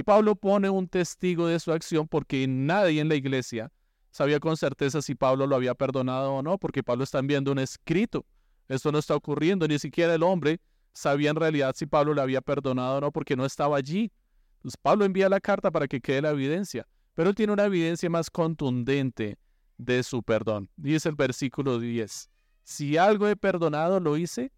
Y 0.00 0.02
Pablo 0.02 0.34
pone 0.34 0.70
un 0.70 0.88
testigo 0.88 1.46
de 1.46 1.60
su 1.60 1.70
acción 1.72 2.08
porque 2.08 2.46
nadie 2.48 3.02
en 3.02 3.10
la 3.10 3.16
iglesia 3.16 3.70
sabía 4.10 4.40
con 4.40 4.56
certeza 4.56 5.02
si 5.02 5.14
Pablo 5.14 5.46
lo 5.46 5.54
había 5.54 5.74
perdonado 5.74 6.32
o 6.32 6.42
no, 6.42 6.56
porque 6.56 6.82
Pablo 6.82 7.04
está 7.04 7.18
enviando 7.18 7.52
un 7.52 7.58
escrito. 7.58 8.24
Esto 8.66 8.90
no 8.92 8.98
está 8.98 9.14
ocurriendo, 9.14 9.68
ni 9.68 9.78
siquiera 9.78 10.14
el 10.14 10.22
hombre 10.22 10.58
sabía 10.94 11.28
en 11.28 11.36
realidad 11.36 11.74
si 11.76 11.84
Pablo 11.84 12.14
le 12.14 12.22
había 12.22 12.40
perdonado 12.40 12.96
o 12.96 13.00
no, 13.02 13.12
porque 13.12 13.36
no 13.36 13.44
estaba 13.44 13.76
allí. 13.76 14.10
Entonces 14.54 14.78
Pablo 14.80 15.04
envía 15.04 15.28
la 15.28 15.38
carta 15.38 15.70
para 15.70 15.86
que 15.86 16.00
quede 16.00 16.22
la 16.22 16.30
evidencia, 16.30 16.88
pero 17.12 17.28
él 17.28 17.34
tiene 17.34 17.52
una 17.52 17.66
evidencia 17.66 18.08
más 18.08 18.30
contundente 18.30 19.36
de 19.76 20.02
su 20.02 20.22
perdón. 20.22 20.70
Dice 20.76 21.10
el 21.10 21.14
versículo 21.14 21.78
10, 21.78 22.30
si 22.62 22.96
algo 22.96 23.28
he 23.28 23.36
perdonado, 23.36 24.00
lo 24.00 24.16
hice 24.16 24.50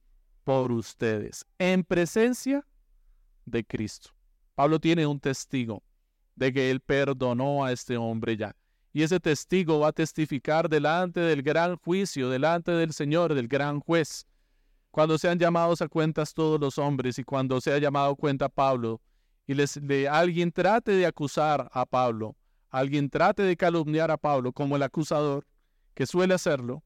por 0.45 0.71
ustedes, 0.71 1.45
en 1.59 1.83
presencia 1.83 2.65
de 3.45 3.65
Cristo. 3.65 4.13
Pablo 4.55 4.79
tiene 4.79 5.07
un 5.07 5.19
testigo 5.19 5.83
de 6.37 6.53
que 6.53 6.71
él 6.71 6.81
perdonó 6.81 7.65
a 7.65 7.73
este 7.73 7.97
hombre 7.97 8.37
ya. 8.37 8.55
Y 8.93 9.03
ese 9.03 9.21
testigo 9.21 9.81
va 9.81 9.89
a 9.89 9.93
testificar 9.93 10.69
delante 10.69 11.21
del 11.21 11.43
gran 11.43 11.77
juicio, 11.77 12.29
delante 12.29 12.73
del 12.73 12.93
Señor, 12.93 13.35
del 13.35 13.49
gran 13.49 13.81
juez. 13.81 14.27
Cuando 14.91 15.17
sean 15.17 15.39
llamados 15.39 15.81
a 15.81 15.89
cuentas 15.89 16.35
todos 16.35 16.61
los 16.61 16.77
hombres 16.77 17.19
y 17.19 17.25
cuando 17.25 17.61
sea 17.61 17.79
llamado 17.79 18.15
cuenta 18.15 18.51
Pablo 18.51 19.01
y 19.47 19.55
les, 19.55 19.81
alguien 20.11 20.53
trate 20.53 20.93
de 20.93 21.07
acusar 21.07 21.71
a 21.73 21.87
Pablo, 21.87 22.37
alguien 22.69 23.09
trate 23.09 23.43
de 23.43 23.57
calumniar 23.57 24.11
a 24.11 24.19
Pablo 24.19 24.53
como 24.53 24.77
el 24.77 24.83
acusador, 24.83 25.47
que 25.95 26.07
suele 26.07 26.35
hacerlo, 26.35 26.83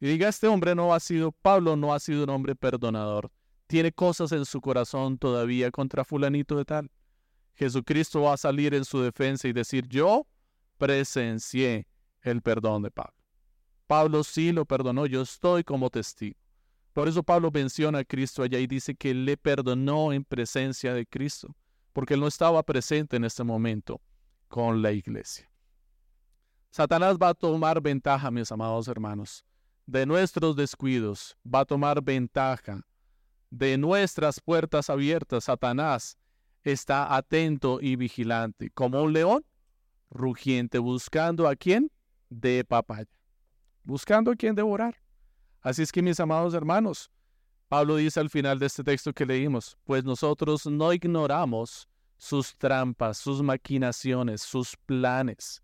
y 0.00 0.06
diga, 0.06 0.28
este 0.28 0.46
hombre 0.46 0.74
no 0.74 0.94
ha 0.94 1.00
sido, 1.00 1.32
Pablo 1.32 1.76
no 1.76 1.92
ha 1.92 2.00
sido 2.00 2.24
un 2.24 2.30
hombre 2.30 2.54
perdonador, 2.54 3.30
tiene 3.74 3.90
cosas 3.90 4.30
en 4.30 4.44
su 4.44 4.60
corazón 4.60 5.18
todavía 5.18 5.68
contra 5.72 6.04
fulanito 6.04 6.56
de 6.56 6.64
tal. 6.64 6.92
Jesucristo 7.54 8.22
va 8.22 8.34
a 8.34 8.36
salir 8.36 8.72
en 8.72 8.84
su 8.84 9.00
defensa 9.00 9.48
y 9.48 9.52
decir, 9.52 9.88
yo 9.88 10.28
presencié 10.78 11.88
el 12.22 12.40
perdón 12.40 12.82
de 12.84 12.92
Pablo. 12.92 13.16
Pablo 13.88 14.22
sí 14.22 14.52
lo 14.52 14.64
perdonó, 14.64 15.06
yo 15.06 15.22
estoy 15.22 15.64
como 15.64 15.90
testigo. 15.90 16.38
Por 16.92 17.08
eso 17.08 17.24
Pablo 17.24 17.50
menciona 17.52 17.98
a 17.98 18.04
Cristo 18.04 18.44
allá 18.44 18.60
y 18.60 18.68
dice 18.68 18.94
que 18.94 19.12
le 19.12 19.36
perdonó 19.36 20.12
en 20.12 20.22
presencia 20.22 20.94
de 20.94 21.04
Cristo, 21.04 21.56
porque 21.92 22.14
él 22.14 22.20
no 22.20 22.28
estaba 22.28 22.62
presente 22.62 23.16
en 23.16 23.24
este 23.24 23.42
momento 23.42 24.00
con 24.46 24.82
la 24.82 24.92
iglesia. 24.92 25.50
Satanás 26.70 27.16
va 27.20 27.30
a 27.30 27.34
tomar 27.34 27.80
ventaja, 27.80 28.30
mis 28.30 28.52
amados 28.52 28.86
hermanos, 28.86 29.44
de 29.84 30.06
nuestros 30.06 30.54
descuidos, 30.54 31.36
va 31.44 31.62
a 31.62 31.64
tomar 31.64 32.00
ventaja 32.00 32.84
de 33.54 33.78
nuestras 33.78 34.40
puertas 34.40 34.90
abiertas, 34.90 35.44
Satanás 35.44 36.18
está 36.64 37.14
atento 37.14 37.78
y 37.80 37.94
vigilante, 37.94 38.70
como 38.70 39.00
un 39.00 39.12
león 39.12 39.44
rugiente, 40.10 40.78
buscando 40.78 41.46
a 41.46 41.54
quien 41.54 41.90
de 42.30 42.64
papaya, 42.64 43.08
buscando 43.84 44.32
a 44.32 44.34
quien 44.34 44.56
devorar. 44.56 44.96
Así 45.60 45.82
es 45.82 45.92
que, 45.92 46.02
mis 46.02 46.18
amados 46.18 46.52
hermanos, 46.52 47.12
Pablo 47.68 47.94
dice 47.96 48.18
al 48.18 48.28
final 48.28 48.58
de 48.58 48.66
este 48.66 48.82
texto 48.82 49.12
que 49.12 49.24
leímos, 49.24 49.78
pues 49.84 50.02
nosotros 50.02 50.66
no 50.66 50.92
ignoramos 50.92 51.88
sus 52.16 52.56
trampas, 52.56 53.18
sus 53.18 53.40
maquinaciones, 53.40 54.42
sus 54.42 54.76
planes. 54.76 55.62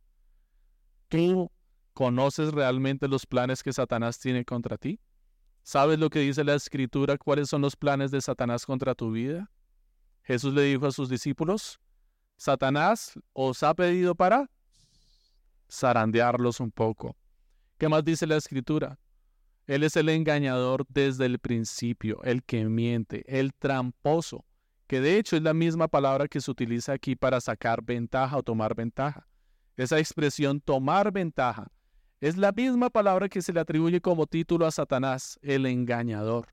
¿Tú 1.09 1.51
conoces 1.93 2.53
realmente 2.53 3.09
los 3.09 3.27
planes 3.27 3.65
que 3.65 3.73
Satanás 3.73 4.21
tiene 4.21 4.45
contra 4.45 4.79
ti? 4.79 5.01
¿Sabes 5.71 6.01
lo 6.01 6.11
que 6.11 6.19
dice 6.19 6.43
la 6.43 6.57
escritura? 6.57 7.17
¿Cuáles 7.17 7.49
son 7.49 7.63
los 7.63 7.77
planes 7.77 8.11
de 8.11 8.21
Satanás 8.21 8.67
contra 8.67 8.93
tu 8.93 9.13
vida? 9.13 9.53
Jesús 10.25 10.53
le 10.53 10.63
dijo 10.63 10.85
a 10.85 10.91
sus 10.91 11.09
discípulos, 11.09 11.79
Satanás 12.37 13.13
os 13.33 13.63
ha 13.63 13.73
pedido 13.73 14.17
para 14.17 14.51
zarandearlos 15.71 16.59
un 16.59 16.73
poco. 16.73 17.17
¿Qué 17.79 17.89
más 17.89 18.05
dice 18.05 18.27
la 18.27 18.37
escritura? 18.37 18.99
Él 19.69 19.85
es 19.85 19.95
el 19.95 20.09
engañador 20.09 20.87
desde 20.89 21.27
el 21.27 21.39
principio, 21.39 22.21
el 22.25 22.43
que 22.43 22.65
miente, 22.65 23.23
el 23.29 23.55
tramposo, 23.55 24.45
que 24.89 25.01
de 25.01 25.19
hecho 25.19 25.37
es 25.37 25.43
la 25.43 25.55
misma 25.55 25.87
palabra 25.87 26.27
que 26.27 26.41
se 26.41 26.51
utiliza 26.51 26.95
aquí 26.95 27.15
para 27.15 27.41
sacar 27.41 27.81
ventaja 27.81 28.37
o 28.37 28.43
tomar 28.43 28.75
ventaja. 28.75 29.29
Esa 29.77 30.01
expresión 30.01 30.61
tomar 30.61 31.13
ventaja 31.13 31.71
es 32.21 32.37
la 32.37 32.53
misma 32.53 32.91
palabra 32.91 33.29
que 33.29 33.41
se 33.41 33.53
le 33.53 33.61
atribuye 33.61 34.01
como 34.01 34.27
título 34.27 34.67
a 34.67 34.71
Satanás, 34.71 35.39
el 35.43 35.65
engañador, 35.65 36.49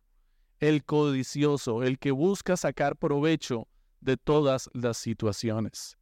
el 0.59 0.85
codicioso, 0.85 1.83
el 1.83 1.99
que 1.99 2.11
busca 2.11 2.55
sacar 2.55 2.95
provecho 2.95 3.67
de 3.99 4.15
todas 4.15 4.69
las 4.73 4.97
situaciones. 4.97 5.97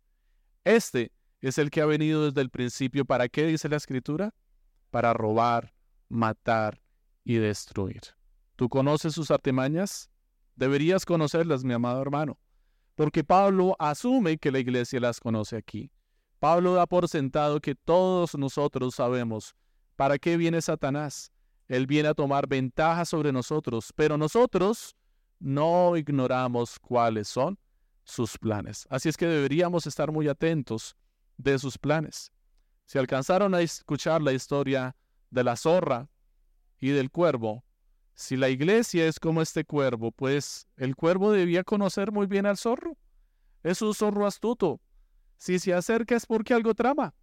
Este 0.63 1.11
es 1.41 1.57
el 1.57 1.71
que 1.71 1.81
ha 1.81 1.85
venido 1.85 2.25
desde 2.25 2.41
el 2.41 2.49
principio. 2.49 3.05
¿Para 3.05 3.27
qué 3.27 3.45
dice 3.47 3.67
la 3.67 3.77
escritura? 3.77 4.33
Para 4.91 5.13
robar, 5.13 5.73
matar 6.09 6.81
y 7.23 7.35
destruir. 7.35 8.01
¿Tú 8.55 8.69
conoces 8.69 9.13
sus 9.13 9.31
artimañas? 9.31 10.09
Deberías 10.55 11.05
conocerlas, 11.05 11.63
mi 11.63 11.73
amado 11.73 12.01
hermano, 12.01 12.39
porque 12.93 13.23
Pablo 13.23 13.75
asume 13.79 14.37
que 14.37 14.51
la 14.51 14.59
iglesia 14.59 14.99
las 14.99 15.19
conoce 15.19 15.57
aquí. 15.57 15.91
Pablo 16.39 16.73
da 16.73 16.85
por 16.85 17.07
sentado 17.07 17.59
que 17.59 17.75
todos 17.75 18.35
nosotros 18.35 18.95
sabemos 18.95 19.55
para 19.95 20.17
qué 20.17 20.37
viene 20.37 20.61
Satanás. 20.61 21.31
Él 21.67 21.87
viene 21.87 22.09
a 22.09 22.13
tomar 22.13 22.47
ventaja 22.47 23.05
sobre 23.05 23.31
nosotros, 23.31 23.91
pero 23.95 24.17
nosotros 24.17 24.95
no 25.39 25.97
ignoramos 25.97 26.79
cuáles 26.79 27.27
son 27.27 27.57
sus 28.03 28.37
planes. 28.37 28.85
Así 28.89 29.09
es 29.09 29.17
que 29.17 29.25
deberíamos 29.25 29.87
estar 29.87 30.11
muy 30.11 30.27
atentos 30.27 30.95
de 31.37 31.57
sus 31.57 31.77
planes. 31.77 32.31
Si 32.85 32.99
alcanzaron 32.99 33.55
a 33.55 33.61
escuchar 33.61 34.21
la 34.21 34.33
historia 34.33 34.95
de 35.31 35.43
la 35.43 35.55
zorra 35.55 36.07
y 36.79 36.89
del 36.89 37.09
cuervo, 37.09 37.63
si 38.13 38.37
la 38.37 38.49
iglesia 38.49 39.07
es 39.07 39.19
como 39.19 39.41
este 39.41 39.65
cuervo, 39.65 40.11
pues 40.11 40.67
el 40.77 40.95
cuervo 40.95 41.31
debía 41.31 41.63
conocer 41.63 42.11
muy 42.11 42.27
bien 42.27 42.45
al 42.45 42.57
zorro. 42.57 42.97
Es 43.63 43.81
un 43.81 43.93
zorro 43.93 44.25
astuto. 44.25 44.79
Si 45.37 45.59
se 45.59 45.73
acerca 45.73 46.15
es 46.15 46.25
porque 46.25 46.53
algo 46.53 46.73
trama. 46.73 47.13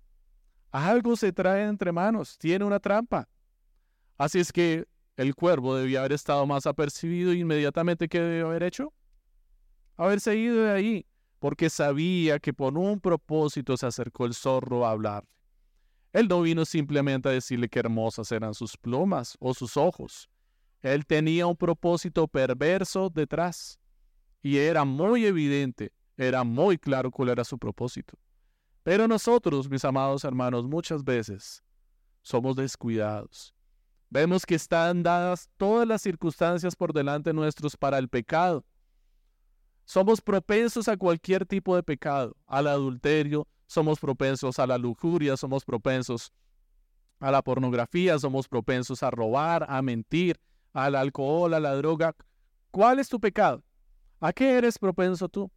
Algo 0.71 1.17
se 1.17 1.33
trae 1.33 1.65
entre 1.65 1.93
manos, 1.93 2.39
tiene 2.39 2.65
una 2.65 2.81
trampa. 2.81 3.29
Así 4.17 4.39
es 4.41 4.53
que 4.53 4.87
el 5.17 5.35
cuervo 5.35 5.77
debía 5.77 6.01
haber 6.01 6.13
estado 6.13 6.47
más 6.47 6.67
apercibido 6.67 7.33
inmediatamente 7.33 8.09
que 8.09 8.21
debió 8.21 8.47
haber 8.47 8.63
hecho. 8.63 8.93
Haberse 9.97 10.35
ido 10.37 10.65
de 10.65 10.71
ahí, 10.71 11.07
porque 11.39 11.69
sabía 11.69 12.39
que 12.39 12.55
por 12.55 12.79
un 12.79 13.01
propósito 13.01 13.77
se 13.77 13.87
acercó 13.87 14.25
el 14.25 14.35
zorro 14.35 14.87
a 14.87 14.93
hablar. 14.93 15.25
Él 16.13 16.29
no 16.29 16.43
vino 16.43 16.65
simplemente 16.65 17.29
a 17.29 17.33
decirle 17.33 17.69
que 17.69 17.79
hermosas 17.79 18.31
eran 18.33 18.55
sus 18.55 18.77
plumas 18.77 19.37
o 19.41 19.55
sus 19.55 19.77
ojos. 19.77 20.29
Él 20.83 21.07
tenía 21.07 21.47
un 21.47 21.57
propósito 21.57 22.29
perverso 22.29 23.09
detrás. 23.09 23.79
Y 24.43 24.59
era 24.59 24.85
muy 24.85 25.25
evidente, 25.25 25.93
era 26.17 26.45
muy 26.45 26.79
claro 26.79 27.11
cuál 27.11 27.31
era 27.31 27.45
su 27.45 27.59
propósito. 27.59 28.19
Pero 28.83 29.07
nosotros, 29.07 29.69
mis 29.69 29.85
amados 29.85 30.25
hermanos, 30.25 30.67
muchas 30.67 31.05
veces 31.05 31.63
somos 32.23 32.57
descuidados. 32.57 33.55
Vemos 34.11 34.45
que 34.45 34.55
están 34.55 35.03
dadas 35.03 35.49
todas 35.57 35.87
las 35.87 36.03
circunstancias 36.03 36.77
por 36.77 36.93
delante 36.93 37.33
nuestros 37.33 37.77
para 37.77 37.99
el 37.99 38.09
pecado. 38.09 38.65
Somos 39.85 40.21
propensos 40.21 40.87
a 40.89 40.97
cualquier 40.97 41.47
tipo 41.47 41.75
de 41.75 41.83
pecado, 41.83 42.37
al 42.47 42.67
adulterio, 42.67 43.49
somos 43.67 43.99
propensos 43.99 44.59
a 44.59 44.67
la 44.67 44.79
lujuria, 44.79 45.37
somos 45.37 45.65
propensos 45.65 46.33
a 47.21 47.31
la 47.31 47.41
pornografía, 47.43 48.19
somos 48.19 48.49
propensos 48.49 49.03
a 49.03 49.11
robar, 49.11 49.65
a 49.69 49.81
mentir, 49.81 50.39
al 50.73 50.95
alcohol, 50.95 51.55
a 51.55 51.61
la 51.61 51.75
droga. 51.75 52.15
¿Cuál 52.71 52.99
es 52.99 53.09
tu 53.09 53.19
pecado? 53.19 53.63
¿A 54.21 54.33
qué 54.33 54.57
eres 54.59 54.79
propenso 54.79 55.29
tú? 55.29 55.51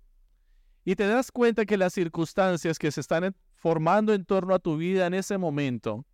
Y 0.88 0.96
te 0.96 1.08
das 1.08 1.32
cuenta 1.32 1.66
que 1.66 1.78
las 1.78 1.94
circunstancias 1.94 2.78
que 2.78 2.92
se 2.92 3.02
están 3.02 3.36
formando 3.56 4.14
en 4.14 4.24
torno 4.24 4.54
a 4.54 4.60
tu 4.60 4.78
vida 4.78 5.08
en 5.08 5.16
ese 5.16 5.40
momento 5.40 6.06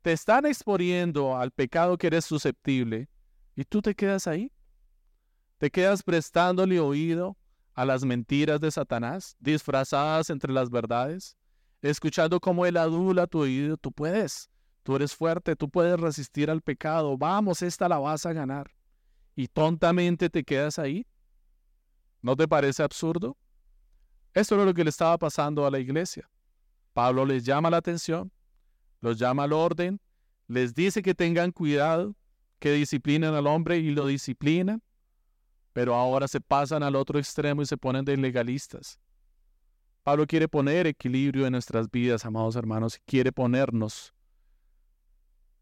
te 0.00 0.12
están 0.12 0.46
exponiendo 0.46 1.36
al 1.36 1.50
pecado 1.50 1.98
que 1.98 2.06
eres 2.06 2.24
susceptible 2.24 3.08
y 3.56 3.64
tú 3.64 3.82
te 3.82 3.96
quedas 3.96 4.28
ahí. 4.28 4.52
Te 5.58 5.70
quedas 5.70 6.04
prestándole 6.04 6.78
oído 6.78 7.36
a 7.74 7.84
las 7.84 8.04
mentiras 8.04 8.60
de 8.60 8.70
Satanás, 8.70 9.36
disfrazadas 9.40 10.30
entre 10.30 10.52
las 10.52 10.70
verdades, 10.70 11.36
escuchando 11.82 12.38
cómo 12.38 12.64
él 12.64 12.76
adula 12.76 13.26
tu 13.26 13.40
oído, 13.40 13.76
tú 13.76 13.90
puedes, 13.90 14.48
tú 14.84 14.94
eres 14.94 15.16
fuerte, 15.16 15.56
tú 15.56 15.68
puedes 15.68 15.98
resistir 15.98 16.48
al 16.48 16.62
pecado, 16.62 17.18
vamos, 17.18 17.60
esta 17.62 17.88
la 17.88 17.98
vas 17.98 18.24
a 18.24 18.32
ganar. 18.32 18.70
Y 19.34 19.48
tontamente 19.48 20.30
te 20.30 20.44
quedas 20.44 20.78
ahí. 20.78 21.04
¿No 22.22 22.36
te 22.36 22.46
parece 22.46 22.84
absurdo? 22.84 23.36
Esto 24.36 24.60
es 24.60 24.66
lo 24.66 24.74
que 24.74 24.84
le 24.84 24.90
estaba 24.90 25.16
pasando 25.16 25.64
a 25.64 25.70
la 25.70 25.78
iglesia. 25.78 26.28
Pablo 26.92 27.24
les 27.24 27.42
llama 27.42 27.70
la 27.70 27.78
atención, 27.78 28.30
los 29.00 29.16
llama 29.18 29.44
al 29.44 29.54
orden, 29.54 29.98
les 30.46 30.74
dice 30.74 31.00
que 31.00 31.14
tengan 31.14 31.52
cuidado, 31.52 32.14
que 32.58 32.72
disciplinen 32.72 33.32
al 33.32 33.46
hombre 33.46 33.78
y 33.78 33.92
lo 33.92 34.06
disciplinan, 34.06 34.82
pero 35.72 35.94
ahora 35.94 36.28
se 36.28 36.42
pasan 36.42 36.82
al 36.82 36.96
otro 36.96 37.18
extremo 37.18 37.62
y 37.62 37.66
se 37.66 37.78
ponen 37.78 38.04
de 38.04 38.14
legalistas. 38.18 39.00
Pablo 40.02 40.26
quiere 40.26 40.48
poner 40.48 40.86
equilibrio 40.86 41.46
en 41.46 41.52
nuestras 41.52 41.90
vidas, 41.90 42.26
amados 42.26 42.56
hermanos, 42.56 42.98
y 42.98 43.00
quiere 43.06 43.32
ponernos 43.32 44.12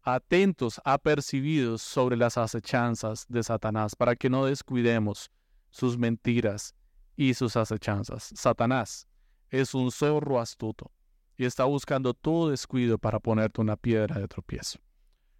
atentos, 0.01 0.81
apercibidos 0.83 1.81
sobre 1.81 2.17
las 2.17 2.37
acechanzas 2.37 3.25
de 3.29 3.41
Satanás, 3.41 3.95
para 3.95 4.17
que 4.17 4.29
no 4.29 4.45
descuidemos 4.45 5.31
sus 5.69 5.97
mentiras 5.97 6.75
y 7.15 7.33
sus 7.33 7.55
acechanzas. 7.55 8.31
Satanás 8.35 9.07
es 9.49 9.73
un 9.73 9.91
zorro 9.91 10.39
astuto 10.39 10.91
y 11.37 11.45
está 11.45 11.65
buscando 11.65 12.13
tu 12.13 12.49
descuido 12.49 12.97
para 12.97 13.19
ponerte 13.19 13.61
una 13.61 13.75
piedra 13.75 14.19
de 14.19 14.27
tropiezo. 14.27 14.79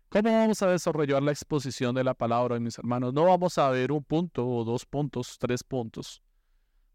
¿Cómo 0.09 0.31
vamos 0.31 0.61
a 0.61 0.67
desarrollar 0.67 1.21
la 1.23 1.31
exposición 1.31 1.95
de 1.95 2.03
la 2.03 2.13
palabra, 2.13 2.59
mis 2.59 2.77
hermanos? 2.77 3.13
No 3.13 3.25
vamos 3.25 3.57
a 3.57 3.69
ver 3.69 3.91
un 3.91 4.03
punto 4.03 4.47
o 4.47 4.63
dos 4.63 4.85
puntos, 4.85 5.37
tres 5.39 5.63
puntos. 5.63 6.21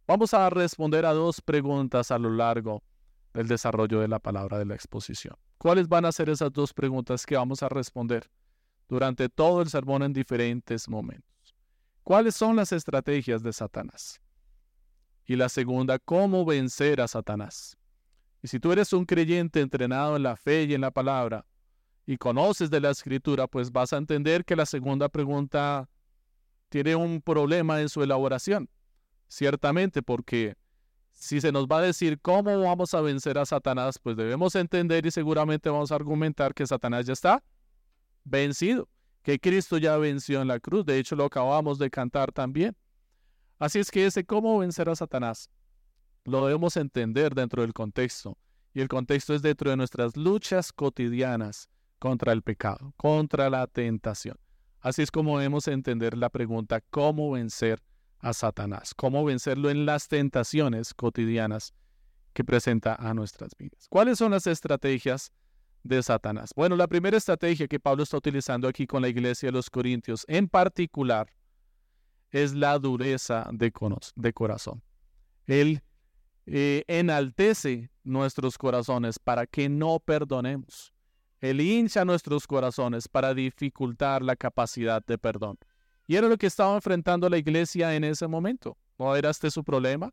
Vamos 0.07 0.33
a 0.33 0.49
responder 0.49 1.05
a 1.05 1.13
dos 1.13 1.41
preguntas 1.41 2.11
a 2.11 2.19
lo 2.19 2.31
largo 2.31 2.83
del 3.35 3.47
desarrollo 3.47 4.01
de 4.01 4.09
la 4.09 4.19
palabra 4.19 4.59
de 4.59 4.65
la 4.65 4.75
exposición. 4.75 5.37
¿Cuáles 5.59 5.89
van 5.89 6.05
a 6.05 6.13
ser 6.13 6.31
esas 6.31 6.53
dos 6.53 6.73
preguntas 6.73 7.27
que 7.27 7.37
vamos 7.37 7.63
a 7.63 7.69
responder 7.69 8.31
durante 8.89 9.29
todo 9.29 9.61
el 9.61 9.69
sermón 9.69 10.03
en 10.03 10.13
diferentes 10.13 10.89
momentos? 10.89 11.55
¿Cuáles 12.03 12.35
son 12.35 12.57
las 12.57 12.73
estrategias 12.73 13.43
de 13.43 13.53
Satanás? 13.53 14.21
Y 15.31 15.37
la 15.37 15.49
segunda, 15.49 16.01
¿cómo 16.01 16.45
vencer 16.45 17.01
a 17.01 17.07
Satanás? 17.07 17.77
Y 18.43 18.49
si 18.49 18.59
tú 18.59 18.73
eres 18.73 18.93
un 18.93 19.05
creyente 19.05 19.61
entrenado 19.61 20.17
en 20.17 20.25
la 20.25 20.35
fe 20.35 20.65
y 20.65 20.75
en 20.75 20.81
la 20.81 20.91
palabra, 20.91 21.47
y 22.05 22.17
conoces 22.17 22.69
de 22.69 22.81
la 22.81 22.91
escritura, 22.91 23.47
pues 23.47 23.71
vas 23.71 23.93
a 23.93 23.99
entender 23.99 24.45
que 24.45 24.57
la 24.57 24.67
segunda 24.67 25.09
pregunta 25.09 25.89
tiene 26.69 26.97
un 26.97 27.23
problema 27.23 27.81
en 27.81 27.89
su 27.89 28.03
elaboración. 28.03 28.69
Ciertamente, 29.29 30.03
porque 30.03 30.57
si 31.13 31.41
se 31.41 31.53
nos 31.53 31.69
va 31.69 31.79
a 31.79 31.83
decir 31.83 32.19
cómo 32.21 32.63
vamos 32.63 32.93
a 32.95 33.01
vencer 33.01 33.39
a 33.39 33.47
Satanás, 33.47 34.01
pues 34.03 34.17
debemos 34.17 34.57
entender 34.57 35.07
y 35.07 35.13
seguramente 35.13 35.71
vamos 35.71 35.93
a 35.93 35.95
argumentar 35.95 36.55
que 36.55 36.67
Satanás 36.67 37.07
ya 37.07 37.13
está 37.13 37.41
vencido, 38.25 38.89
que 39.23 39.39
Cristo 39.39 39.79
ya 39.79 39.97
venció 39.97 40.43
en 40.43 40.49
la 40.49 40.59
cruz. 40.59 40.85
De 40.85 40.99
hecho, 40.99 41.15
lo 41.15 41.27
acabamos 41.27 41.79
de 41.79 41.89
cantar 41.89 42.33
también. 42.33 42.75
Así 43.61 43.79
es 43.79 43.91
que 43.91 44.07
ese 44.07 44.25
cómo 44.25 44.59
vencer 44.59 44.89
a 44.89 44.97
Satanás 44.97 45.51
lo 46.25 46.47
debemos 46.47 46.79
entender 46.79 47.35
dentro 47.35 47.61
del 47.61 47.75
contexto. 47.75 48.39
Y 48.73 48.81
el 48.81 48.89
contexto 48.89 49.35
es 49.35 49.43
dentro 49.43 49.71
de 49.71 49.77
nuestras 49.77 50.17
luchas 50.17 50.73
cotidianas 50.73 51.69
contra 51.99 52.33
el 52.33 52.43
pecado, 52.43 52.95
contra 52.97 53.51
la 53.51 53.67
tentación. 53.67 54.39
Así 54.81 55.03
es 55.03 55.11
como 55.11 55.39
debemos 55.39 55.69
entender 55.69 56.17
la 56.17 56.31
pregunta, 56.31 56.81
¿cómo 56.91 57.33
vencer 57.33 57.83
a 58.21 58.33
Satanás? 58.33 58.95
¿Cómo 58.95 59.25
vencerlo 59.27 59.69
en 59.69 59.85
las 59.85 60.09
tentaciones 60.09 60.95
cotidianas 60.95 61.75
que 62.33 62.45
presenta 62.45 62.95
a 62.95 63.13
nuestras 63.13 63.53
vidas? 63.59 63.89
¿Cuáles 63.91 64.19
son 64.19 64.31
las 64.31 64.47
estrategias 64.47 65.33
de 65.83 66.03
Satanás? 66.03 66.53
Bueno, 66.57 66.77
la 66.77 66.87
primera 66.87 67.19
estrategia 67.19 67.69
que 67.69 67.79
Pablo 67.79 68.05
está 68.05 68.17
utilizando 68.17 68.69
aquí 68.69 68.87
con 68.87 69.03
la 69.03 69.09
iglesia 69.09 69.49
de 69.49 69.53
los 69.53 69.69
Corintios 69.69 70.25
en 70.29 70.49
particular 70.49 71.29
es 72.31 72.55
la 72.55 72.79
dureza 72.79 73.49
de, 73.53 73.73
corazón. 74.33 74.83
Él 75.47 75.83
eh, 76.47 76.85
enaltece 76.87 77.91
nuestros 78.05 78.57
corazones 78.57 79.19
para 79.19 79.47
que 79.47 79.69
no 79.69 79.99
perdonemos. 80.01 80.93
Él 81.41 81.61
hincha 81.61 82.05
nuestros 82.05 82.47
corazones 82.47 83.09
para 83.09 83.35
dificultar 83.35 84.23
la 84.23 84.37
capacidad 84.37 85.05
de 85.05 85.19
perdón. 85.19 85.59
Y 86.07 86.17
era 86.17 86.29
lo 86.29 86.37
que 86.37 86.47
estaba 86.47 86.75
enfrentando 86.75 87.29
la 87.29 87.39
iglesia 87.39 87.95
en 87.95 88.05
ese 88.05 88.27
momento. 88.27 88.77
¿No 88.99 89.17
era 89.17 89.31
este 89.31 89.51
su 89.51 89.65
problema? 89.65 90.13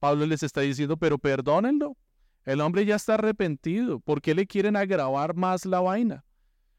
Pablo 0.00 0.26
les 0.26 0.42
está 0.42 0.62
diciendo, 0.62 0.96
pero 0.96 1.18
perdónenlo. 1.18 1.96
El 2.44 2.60
hombre 2.60 2.84
ya 2.84 2.96
está 2.96 3.14
arrepentido. 3.14 4.00
¿Por 4.00 4.20
qué 4.20 4.34
le 4.34 4.46
quieren 4.46 4.76
agravar 4.76 5.34
más 5.34 5.64
la 5.64 5.80
vaina? 5.80 6.24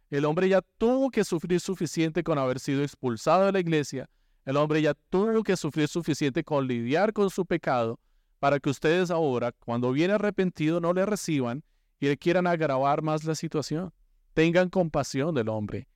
El 0.10 0.26
hombre 0.26 0.50
ya 0.50 0.62
tuvo 0.78 1.10
que 1.10 1.24
sufrir 1.24 1.60
suficiente 1.60 2.24
con 2.24 2.38
haber 2.38 2.60
sido 2.60 2.84
expulsado 2.84 3.46
de 3.46 3.52
la 3.52 3.60
iglesia. 3.60 4.10
El 4.46 4.58
hombre 4.58 4.82
ya 4.82 4.94
tuvo 5.10 5.44
que 5.44 5.58
sufrir 5.58 5.88
suficiente 5.88 6.44
con 6.44 6.68
lidiar 6.68 7.14
con 7.14 7.30
su 7.30 7.46
pecado 7.46 8.00
para 8.40 8.60
que 8.60 8.70
ustedes 8.70 9.10
ahora, 9.10 9.52
cuando 9.52 9.92
viene 9.92 10.14
arrepentido, 10.14 10.80
no 10.80 10.94
le 10.94 11.06
reciban 11.06 11.64
y 12.00 12.08
le 12.08 12.18
quieran 12.18 12.46
agravar 12.46 13.02
más 13.02 13.24
la 13.24 13.34
situación. 13.34 13.92
Tengan 14.34 14.70
compasión 14.70 15.34
del 15.34 15.50
hombre 15.50 15.88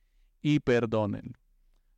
y 0.42 0.58
perdonen. 0.58 1.36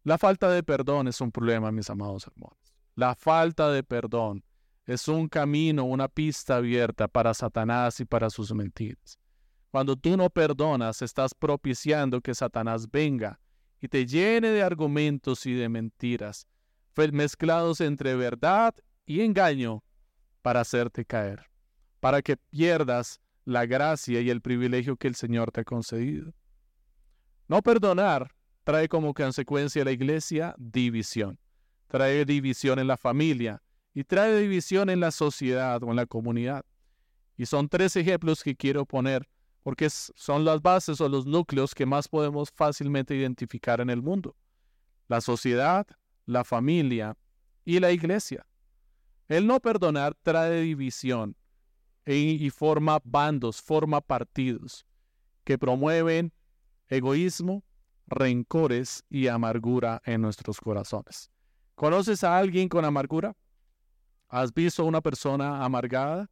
La 0.04 0.18
falta 0.18 0.50
de 0.50 0.62
perdón 0.62 1.08
es 1.08 1.20
un 1.20 1.32
problema, 1.32 1.72
mis 1.72 1.88
amados 1.88 2.26
hermanos. 2.26 2.74
La 2.96 3.14
falta 3.14 3.70
de 3.70 3.82
perdón 3.82 4.44
es 4.84 5.08
un 5.08 5.28
camino, 5.28 5.84
una 5.84 6.08
pista 6.08 6.56
abierta 6.56 7.08
para 7.08 7.32
Satanás 7.32 8.00
y 8.00 8.04
para 8.04 8.28
sus 8.28 8.52
mentiras. 8.52 9.18
Cuando 9.70 9.96
tú 9.96 10.16
no 10.18 10.28
perdonas, 10.28 11.00
estás 11.00 11.32
propiciando 11.34 12.20
que 12.20 12.34
Satanás 12.34 12.90
venga 12.90 13.40
y 13.82 13.88
te 13.88 14.06
llene 14.06 14.50
de 14.50 14.62
argumentos 14.62 15.44
y 15.44 15.54
de 15.54 15.68
mentiras, 15.68 16.46
mezclados 17.10 17.80
entre 17.80 18.14
verdad 18.14 18.74
y 19.04 19.22
engaño 19.22 19.82
para 20.40 20.60
hacerte 20.60 21.04
caer, 21.04 21.50
para 21.98 22.22
que 22.22 22.36
pierdas 22.36 23.20
la 23.44 23.66
gracia 23.66 24.20
y 24.20 24.30
el 24.30 24.40
privilegio 24.40 24.96
que 24.96 25.08
el 25.08 25.16
Señor 25.16 25.50
te 25.50 25.62
ha 25.62 25.64
concedido. 25.64 26.32
No 27.48 27.60
perdonar 27.60 28.32
trae 28.62 28.88
como 28.88 29.12
consecuencia 29.14 29.82
a 29.82 29.86
la 29.86 29.90
iglesia 29.90 30.54
división, 30.58 31.40
trae 31.88 32.24
división 32.24 32.78
en 32.78 32.86
la 32.86 32.96
familia 32.96 33.60
y 33.94 34.04
trae 34.04 34.38
división 34.38 34.90
en 34.90 35.00
la 35.00 35.10
sociedad 35.10 35.82
o 35.82 35.90
en 35.90 35.96
la 35.96 36.06
comunidad. 36.06 36.64
Y 37.36 37.46
son 37.46 37.68
tres 37.68 37.96
ejemplos 37.96 38.44
que 38.44 38.54
quiero 38.54 38.86
poner 38.86 39.28
porque 39.62 39.88
son 39.90 40.44
las 40.44 40.60
bases 40.60 41.00
o 41.00 41.08
los 41.08 41.26
núcleos 41.26 41.74
que 41.74 41.86
más 41.86 42.08
podemos 42.08 42.50
fácilmente 42.50 43.14
identificar 43.14 43.80
en 43.80 43.90
el 43.90 44.02
mundo. 44.02 44.36
La 45.08 45.20
sociedad, 45.20 45.86
la 46.26 46.44
familia 46.44 47.16
y 47.64 47.78
la 47.78 47.92
iglesia. 47.92 48.46
El 49.28 49.46
no 49.46 49.60
perdonar 49.60 50.16
trae 50.22 50.60
división 50.62 51.36
e, 52.04 52.16
y 52.16 52.50
forma 52.50 53.00
bandos, 53.04 53.62
forma 53.62 54.00
partidos 54.00 54.84
que 55.44 55.58
promueven 55.58 56.32
egoísmo, 56.88 57.64
rencores 58.06 59.04
y 59.08 59.28
amargura 59.28 60.02
en 60.04 60.20
nuestros 60.20 60.60
corazones. 60.60 61.30
¿Conoces 61.74 62.24
a 62.24 62.36
alguien 62.36 62.68
con 62.68 62.84
amargura? 62.84 63.36
¿Has 64.28 64.52
visto 64.52 64.82
a 64.82 64.86
una 64.86 65.00
persona 65.00 65.64
amargada? 65.64 66.30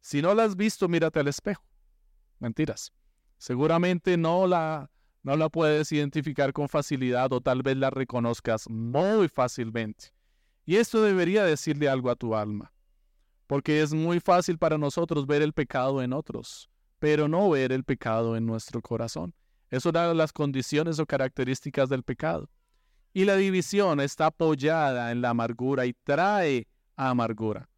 Si 0.00 0.22
no 0.22 0.34
la 0.34 0.44
has 0.44 0.56
visto, 0.56 0.88
mírate 0.88 1.18
al 1.18 1.28
espejo. 1.28 1.62
Mentiras. 2.38 2.92
Seguramente 3.38 4.16
no 4.16 4.46
la, 4.46 4.90
no 5.22 5.36
la 5.36 5.48
puedes 5.48 5.90
identificar 5.92 6.52
con 6.52 6.68
facilidad 6.68 7.32
o 7.32 7.40
tal 7.40 7.62
vez 7.62 7.76
la 7.76 7.90
reconozcas 7.90 8.68
muy 8.68 9.28
fácilmente. 9.28 10.12
Y 10.64 10.76
esto 10.76 11.02
debería 11.02 11.44
decirle 11.44 11.88
algo 11.88 12.10
a 12.10 12.16
tu 12.16 12.34
alma, 12.34 12.72
porque 13.46 13.80
es 13.80 13.94
muy 13.94 14.20
fácil 14.20 14.58
para 14.58 14.76
nosotros 14.76 15.26
ver 15.26 15.42
el 15.42 15.52
pecado 15.52 16.02
en 16.02 16.12
otros, 16.12 16.68
pero 16.98 17.28
no 17.28 17.48
ver 17.48 17.72
el 17.72 17.84
pecado 17.84 18.36
en 18.36 18.44
nuestro 18.44 18.82
corazón. 18.82 19.34
Es 19.70 19.86
una 19.86 20.08
de 20.08 20.14
las 20.14 20.32
condiciones 20.32 20.98
o 20.98 21.06
características 21.06 21.88
del 21.88 22.02
pecado. 22.02 22.50
Y 23.12 23.24
la 23.24 23.36
división 23.36 24.00
está 24.00 24.26
apoyada 24.26 25.10
en 25.10 25.22
la 25.22 25.30
amargura 25.30 25.86
y 25.86 25.92
trae 25.92 26.68
amargura. 26.96 27.68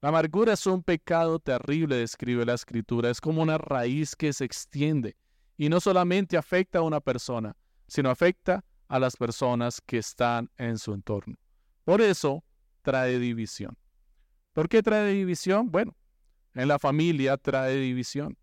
La 0.00 0.10
amargura 0.10 0.52
es 0.52 0.64
un 0.66 0.84
pecado 0.84 1.40
terrible, 1.40 1.96
describe 1.96 2.44
la 2.44 2.54
escritura. 2.54 3.10
Es 3.10 3.20
como 3.20 3.42
una 3.42 3.58
raíz 3.58 4.14
que 4.14 4.32
se 4.32 4.44
extiende 4.44 5.16
y 5.56 5.68
no 5.68 5.80
solamente 5.80 6.36
afecta 6.36 6.78
a 6.78 6.82
una 6.82 7.00
persona, 7.00 7.56
sino 7.88 8.08
afecta 8.08 8.64
a 8.86 9.00
las 9.00 9.16
personas 9.16 9.80
que 9.84 9.98
están 9.98 10.50
en 10.56 10.78
su 10.78 10.94
entorno. 10.94 11.34
Por 11.82 12.00
eso 12.00 12.44
trae 12.82 13.18
división. 13.18 13.76
¿Por 14.52 14.68
qué 14.68 14.84
trae 14.84 15.12
división? 15.12 15.68
Bueno, 15.68 15.96
en 16.54 16.68
la 16.68 16.78
familia 16.78 17.36
trae 17.36 17.74
división. 17.76 18.38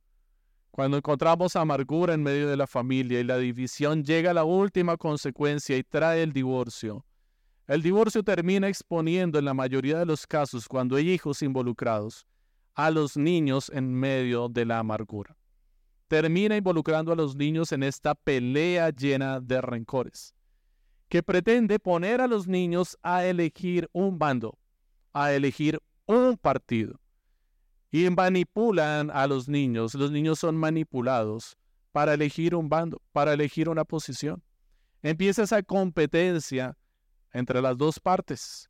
Cuando 0.72 0.98
encontramos 0.98 1.56
amargura 1.56 2.16
en 2.16 2.24
medio 2.24 2.50
de 2.50 2.58
la 2.58 2.68
familia 2.68 3.22
y 3.22 3.24
la 3.24 3.38
división 3.38 4.04
llega 4.04 4.32
a 4.32 4.34
la 4.34 4.44
última 4.44 4.98
consecuencia 4.98 5.78
y 5.78 5.84
trae 5.84 6.22
el 6.22 6.34
divorcio, 6.34 7.06
el 7.68 7.82
divorcio 7.82 8.22
termina 8.22 8.68
exponiendo 8.68 9.40
en 9.40 9.46
la 9.46 9.54
mayoría 9.54 9.98
de 9.98 10.06
los 10.06 10.28
casos, 10.28 10.68
cuando 10.68 10.98
hay 10.98 11.10
hijos 11.10 11.42
involucrados, 11.42 12.28
a 12.76 12.92
los 12.92 13.18
niños 13.18 13.72
en 13.74 13.92
medio 13.94 14.50
de 14.50 14.66
la 14.66 14.80
amargura. 14.80 15.36
Termina 16.08 16.56
involucrando 16.56 17.12
a 17.12 17.16
los 17.16 17.36
niños 17.36 17.72
en 17.72 17.82
esta 17.82 18.14
pelea 18.14 18.92
llena 18.92 19.40
de 19.40 19.62
rencores, 19.62 20.36
que 21.10 21.24
pretende 21.24 21.80
poner 21.80 22.22
a 22.22 22.28
los 22.28 22.48
niños 22.48 22.98
a 23.02 23.26
elegir 23.26 23.90
un 23.94 24.20
bando, 24.20 24.60
a 25.14 25.34
elegir 25.34 25.80
un 26.06 26.38
partido. 26.38 27.00
Y 27.92 28.08
manipulan 28.10 29.10
a 29.10 29.26
los 29.26 29.48
niños, 29.48 29.96
los 29.96 30.12
niños 30.12 30.38
son 30.38 30.58
manipulados 30.58 31.58
para 31.92 32.14
elegir 32.14 32.54
un 32.54 32.70
bando, 32.70 33.02
para 33.14 33.34
elegir 33.34 33.70
una 33.70 33.86
posición. 33.86 34.44
Empieza 35.02 35.44
esa 35.44 35.64
competencia 35.64 36.78
entre 37.36 37.62
las 37.62 37.78
dos 37.78 38.00
partes. 38.00 38.70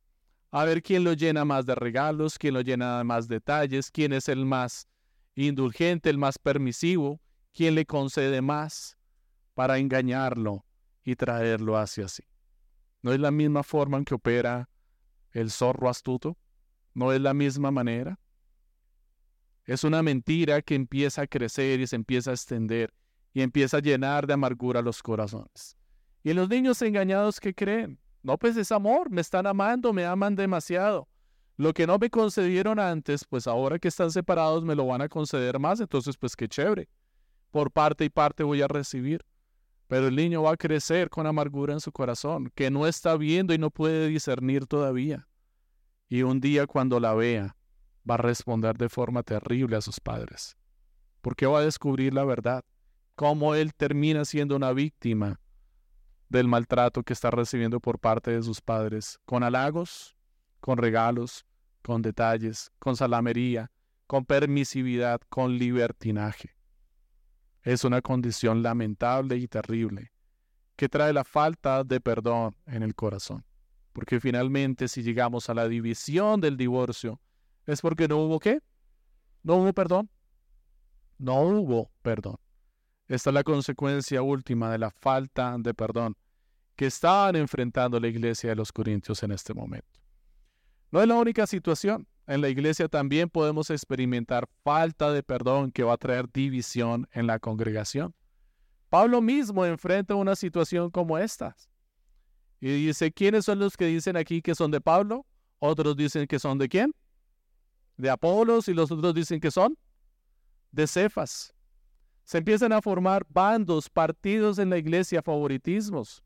A 0.50 0.64
ver 0.64 0.82
quién 0.82 1.04
lo 1.04 1.12
llena 1.12 1.44
más 1.44 1.66
de 1.66 1.76
regalos, 1.76 2.36
quién 2.36 2.54
lo 2.54 2.62
llena 2.62 2.98
de 2.98 3.04
más 3.04 3.28
detalles, 3.28 3.92
quién 3.92 4.12
es 4.12 4.28
el 4.28 4.44
más 4.44 4.88
indulgente, 5.36 6.10
el 6.10 6.18
más 6.18 6.36
permisivo, 6.36 7.20
quién 7.54 7.76
le 7.76 7.86
concede 7.86 8.42
más 8.42 8.98
para 9.54 9.78
engañarlo 9.78 10.66
y 11.04 11.14
traerlo 11.14 11.76
hacia 11.76 12.08
sí. 12.08 12.24
¿No 13.02 13.12
es 13.12 13.20
la 13.20 13.30
misma 13.30 13.62
forma 13.62 13.98
en 13.98 14.04
que 14.04 14.14
opera 14.14 14.68
el 15.30 15.52
zorro 15.52 15.88
astuto? 15.88 16.36
¿No 16.92 17.12
es 17.12 17.20
la 17.20 17.34
misma 17.34 17.70
manera? 17.70 18.18
Es 19.64 19.84
una 19.84 20.02
mentira 20.02 20.60
que 20.60 20.74
empieza 20.74 21.22
a 21.22 21.26
crecer 21.28 21.78
y 21.80 21.86
se 21.86 21.94
empieza 21.94 22.32
a 22.32 22.34
extender 22.34 22.92
y 23.32 23.42
empieza 23.42 23.76
a 23.76 23.80
llenar 23.80 24.26
de 24.26 24.32
amargura 24.32 24.82
los 24.82 25.02
corazones. 25.02 25.76
Y 26.24 26.32
los 26.32 26.48
niños 26.48 26.82
engañados 26.82 27.38
que 27.38 27.54
creen, 27.54 28.00
no, 28.26 28.36
pues 28.36 28.56
es 28.56 28.72
amor, 28.72 29.08
me 29.08 29.20
están 29.20 29.46
amando, 29.46 29.92
me 29.92 30.04
aman 30.04 30.34
demasiado. 30.34 31.06
Lo 31.56 31.72
que 31.72 31.86
no 31.86 31.96
me 31.96 32.10
concedieron 32.10 32.80
antes, 32.80 33.24
pues 33.24 33.46
ahora 33.46 33.78
que 33.78 33.86
están 33.86 34.10
separados 34.10 34.64
me 34.64 34.74
lo 34.74 34.84
van 34.84 35.00
a 35.00 35.08
conceder 35.08 35.60
más, 35.60 35.78
entonces 35.78 36.16
pues 36.16 36.34
qué 36.34 36.48
chévere. 36.48 36.88
Por 37.52 37.70
parte 37.70 38.04
y 38.04 38.08
parte 38.08 38.42
voy 38.42 38.62
a 38.62 38.66
recibir. 38.66 39.24
Pero 39.86 40.08
el 40.08 40.16
niño 40.16 40.42
va 40.42 40.54
a 40.54 40.56
crecer 40.56 41.08
con 41.08 41.24
amargura 41.24 41.72
en 41.72 41.78
su 41.78 41.92
corazón, 41.92 42.50
que 42.56 42.68
no 42.68 42.88
está 42.88 43.16
viendo 43.16 43.54
y 43.54 43.58
no 43.58 43.70
puede 43.70 44.08
discernir 44.08 44.66
todavía. 44.66 45.28
Y 46.08 46.22
un 46.22 46.40
día 46.40 46.66
cuando 46.66 46.98
la 46.98 47.14
vea, 47.14 47.56
va 48.10 48.14
a 48.14 48.18
responder 48.18 48.76
de 48.76 48.88
forma 48.88 49.22
terrible 49.22 49.76
a 49.76 49.80
sus 49.80 50.00
padres. 50.00 50.56
Porque 51.20 51.46
va 51.46 51.60
a 51.60 51.64
descubrir 51.64 52.12
la 52.12 52.24
verdad, 52.24 52.64
cómo 53.14 53.54
él 53.54 53.72
termina 53.72 54.24
siendo 54.24 54.56
una 54.56 54.72
víctima 54.72 55.38
del 56.28 56.48
maltrato 56.48 57.02
que 57.02 57.12
está 57.12 57.30
recibiendo 57.30 57.80
por 57.80 57.98
parte 57.98 58.30
de 58.30 58.42
sus 58.42 58.60
padres, 58.60 59.18
con 59.24 59.42
halagos, 59.42 60.16
con 60.60 60.78
regalos, 60.78 61.46
con 61.82 62.02
detalles, 62.02 62.72
con 62.78 62.96
salamería, 62.96 63.70
con 64.06 64.24
permisividad, 64.24 65.20
con 65.28 65.56
libertinaje. 65.56 66.56
Es 67.62 67.84
una 67.84 68.00
condición 68.02 68.62
lamentable 68.62 69.36
y 69.36 69.48
terrible 69.48 70.12
que 70.76 70.88
trae 70.88 71.12
la 71.12 71.24
falta 71.24 71.82
de 71.84 72.00
perdón 72.00 72.54
en 72.66 72.82
el 72.82 72.94
corazón. 72.94 73.44
Porque 73.92 74.20
finalmente 74.20 74.88
si 74.88 75.02
llegamos 75.02 75.48
a 75.48 75.54
la 75.54 75.66
división 75.66 76.40
del 76.40 76.56
divorcio, 76.56 77.20
es 77.64 77.80
porque 77.80 78.06
no 78.06 78.18
hubo 78.18 78.38
qué? 78.38 78.60
No 79.42 79.56
hubo 79.56 79.72
perdón. 79.72 80.10
No 81.18 81.40
hubo 81.40 81.90
perdón. 82.02 82.36
Esta 83.08 83.30
es 83.30 83.34
la 83.34 83.44
consecuencia 83.44 84.22
última 84.22 84.70
de 84.70 84.78
la 84.78 84.90
falta 84.90 85.56
de 85.58 85.74
perdón 85.74 86.16
que 86.74 86.86
estaban 86.86 87.36
enfrentando 87.36 87.98
la 87.98 88.08
iglesia 88.08 88.50
de 88.50 88.56
los 88.56 88.72
Corintios 88.72 89.22
en 89.22 89.32
este 89.32 89.54
momento. 89.54 89.98
No 90.90 91.00
es 91.00 91.08
la 91.08 91.14
única 91.14 91.46
situación. 91.46 92.06
En 92.26 92.40
la 92.40 92.48
iglesia 92.48 92.88
también 92.88 93.30
podemos 93.30 93.70
experimentar 93.70 94.48
falta 94.64 95.12
de 95.12 95.22
perdón 95.22 95.70
que 95.70 95.84
va 95.84 95.94
a 95.94 95.96
traer 95.96 96.30
división 96.30 97.08
en 97.12 97.26
la 97.26 97.38
congregación. 97.38 98.14
Pablo 98.90 99.20
mismo 99.20 99.64
enfrenta 99.64 100.14
una 100.14 100.34
situación 100.36 100.90
como 100.90 101.18
esta. 101.18 101.56
Y 102.60 102.86
dice, 102.86 103.12
¿quiénes 103.12 103.44
son 103.44 103.58
los 103.58 103.76
que 103.76 103.86
dicen 103.86 104.16
aquí 104.16 104.42
que 104.42 104.54
son 104.54 104.70
de 104.70 104.80
Pablo? 104.80 105.24
Otros 105.58 105.96
dicen 105.96 106.26
que 106.26 106.38
son 106.38 106.58
de 106.58 106.68
quién? 106.68 106.94
De 107.96 108.10
Apolos 108.10 108.68
y 108.68 108.74
los 108.74 108.90
otros 108.90 109.14
dicen 109.14 109.40
que 109.40 109.50
son 109.50 109.78
de 110.72 110.86
Cefas. 110.86 111.55
Se 112.26 112.38
empiezan 112.38 112.72
a 112.72 112.82
formar 112.82 113.24
bandos, 113.28 113.88
partidos 113.88 114.58
en 114.58 114.68
la 114.68 114.78
iglesia, 114.78 115.22
favoritismos. 115.22 116.24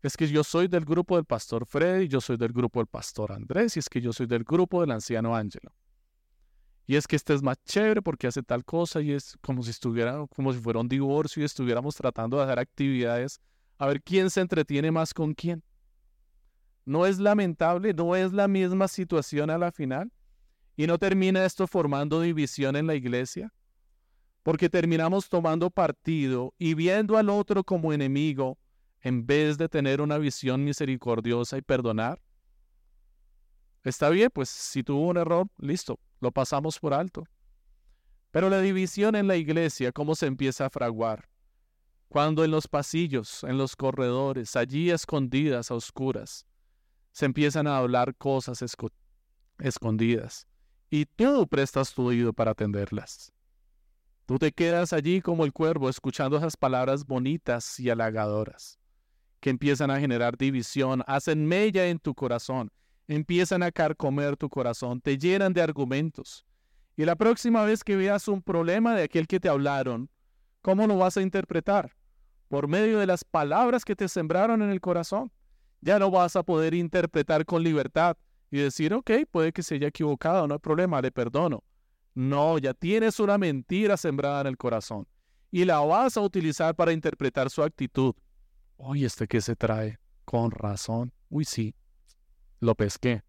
Es 0.00 0.16
que 0.16 0.26
yo 0.26 0.42
soy 0.42 0.66
del 0.66 0.86
grupo 0.86 1.16
del 1.16 1.26
pastor 1.26 1.66
Freddy, 1.66 2.08
yo 2.08 2.22
soy 2.22 2.38
del 2.38 2.54
grupo 2.54 2.80
del 2.80 2.86
pastor 2.86 3.32
Andrés, 3.32 3.76
y 3.76 3.80
es 3.80 3.88
que 3.90 4.00
yo 4.00 4.14
soy 4.14 4.26
del 4.26 4.44
grupo 4.44 4.80
del 4.80 4.92
anciano 4.92 5.36
Ángelo. 5.36 5.74
Y 6.86 6.96
es 6.96 7.06
que 7.06 7.16
este 7.16 7.34
es 7.34 7.42
más 7.42 7.62
chévere 7.64 8.00
porque 8.00 8.28
hace 8.28 8.42
tal 8.42 8.64
cosa 8.64 9.02
y 9.02 9.12
es 9.12 9.36
como 9.42 9.62
si 9.62 9.72
estuviera, 9.72 10.26
como 10.34 10.54
si 10.54 10.58
fuera 10.58 10.80
un 10.80 10.88
divorcio 10.88 11.42
y 11.42 11.44
estuviéramos 11.44 11.94
tratando 11.94 12.38
de 12.38 12.44
hacer 12.44 12.58
actividades 12.58 13.42
a 13.76 13.86
ver 13.86 14.02
quién 14.02 14.30
se 14.30 14.40
entretiene 14.40 14.90
más 14.90 15.12
con 15.12 15.34
quién. 15.34 15.62
No 16.86 17.04
es 17.04 17.18
lamentable, 17.18 17.92
no 17.92 18.16
es 18.16 18.32
la 18.32 18.48
misma 18.48 18.88
situación 18.88 19.50
a 19.50 19.58
la 19.58 19.70
final. 19.70 20.10
Y 20.76 20.86
no 20.86 20.96
termina 20.96 21.44
esto 21.44 21.66
formando 21.66 22.22
división 22.22 22.74
en 22.74 22.86
la 22.86 22.94
iglesia 22.94 23.52
porque 24.48 24.70
terminamos 24.70 25.28
tomando 25.28 25.68
partido 25.68 26.54
y 26.56 26.72
viendo 26.72 27.18
al 27.18 27.28
otro 27.28 27.62
como 27.62 27.92
enemigo 27.92 28.56
en 29.02 29.26
vez 29.26 29.58
de 29.58 29.68
tener 29.68 30.00
una 30.00 30.16
visión 30.16 30.64
misericordiosa 30.64 31.58
y 31.58 31.60
perdonar. 31.60 32.18
Está 33.84 34.08
bien, 34.08 34.30
pues 34.32 34.48
si 34.48 34.82
tuvo 34.82 35.06
un 35.08 35.18
error, 35.18 35.48
listo, 35.58 36.00
lo 36.20 36.32
pasamos 36.32 36.78
por 36.78 36.94
alto. 36.94 37.24
Pero 38.30 38.48
la 38.48 38.62
división 38.62 39.16
en 39.16 39.26
la 39.26 39.36
iglesia, 39.36 39.92
¿cómo 39.92 40.14
se 40.14 40.24
empieza 40.24 40.64
a 40.64 40.70
fraguar? 40.70 41.28
Cuando 42.08 42.42
en 42.42 42.50
los 42.50 42.68
pasillos, 42.68 43.44
en 43.44 43.58
los 43.58 43.76
corredores, 43.76 44.56
allí 44.56 44.88
escondidas, 44.88 45.70
a 45.70 45.74
oscuras, 45.74 46.46
se 47.12 47.26
empiezan 47.26 47.66
a 47.66 47.76
hablar 47.76 48.16
cosas 48.16 48.64
escondidas 49.58 50.46
y 50.88 51.04
tú 51.04 51.46
prestas 51.46 51.92
tu 51.92 52.06
oído 52.06 52.32
para 52.32 52.52
atenderlas. 52.52 53.30
Tú 54.28 54.38
te 54.38 54.52
quedas 54.52 54.92
allí 54.92 55.22
como 55.22 55.46
el 55.46 55.54
cuervo 55.54 55.88
escuchando 55.88 56.36
esas 56.36 56.54
palabras 56.54 57.06
bonitas 57.06 57.80
y 57.80 57.88
halagadoras 57.88 58.78
que 59.40 59.48
empiezan 59.48 59.90
a 59.90 59.98
generar 59.98 60.36
división, 60.36 61.02
hacen 61.06 61.46
mella 61.46 61.86
en 61.86 61.98
tu 61.98 62.14
corazón, 62.14 62.70
empiezan 63.06 63.62
a 63.62 63.72
carcomer 63.72 64.36
tu 64.36 64.50
corazón, 64.50 65.00
te 65.00 65.16
llenan 65.16 65.54
de 65.54 65.62
argumentos. 65.62 66.44
Y 66.94 67.06
la 67.06 67.16
próxima 67.16 67.64
vez 67.64 67.82
que 67.82 67.96
veas 67.96 68.28
un 68.28 68.42
problema 68.42 68.94
de 68.94 69.04
aquel 69.04 69.26
que 69.26 69.40
te 69.40 69.48
hablaron, 69.48 70.10
¿cómo 70.60 70.86
lo 70.86 70.98
vas 70.98 71.16
a 71.16 71.22
interpretar? 71.22 71.96
Por 72.48 72.68
medio 72.68 72.98
de 72.98 73.06
las 73.06 73.24
palabras 73.24 73.82
que 73.82 73.96
te 73.96 74.08
sembraron 74.08 74.60
en 74.60 74.68
el 74.68 74.82
corazón. 74.82 75.32
Ya 75.80 75.98
no 75.98 76.10
vas 76.10 76.36
a 76.36 76.42
poder 76.42 76.74
interpretar 76.74 77.46
con 77.46 77.62
libertad 77.62 78.18
y 78.50 78.58
decir, 78.58 78.92
ok, 78.92 79.10
puede 79.30 79.54
que 79.54 79.62
se 79.62 79.76
haya 79.76 79.88
equivocado, 79.88 80.46
no 80.46 80.52
hay 80.52 80.60
problema, 80.60 81.00
le 81.00 81.12
perdono. 81.12 81.64
No, 82.18 82.58
ya 82.58 82.74
tienes 82.74 83.20
una 83.20 83.38
mentira 83.38 83.96
sembrada 83.96 84.40
en 84.40 84.48
el 84.48 84.56
corazón 84.56 85.06
y 85.52 85.64
la 85.64 85.78
vas 85.78 86.16
a 86.16 86.20
utilizar 86.20 86.74
para 86.74 86.92
interpretar 86.92 87.48
su 87.48 87.62
actitud. 87.62 88.12
Oye, 88.76 89.06
¿este 89.06 89.28
qué 89.28 89.40
se 89.40 89.54
trae? 89.54 90.00
Con 90.24 90.50
razón. 90.50 91.12
Uy, 91.28 91.44
sí, 91.44 91.76
lo 92.58 92.74
pesqué. 92.74 93.22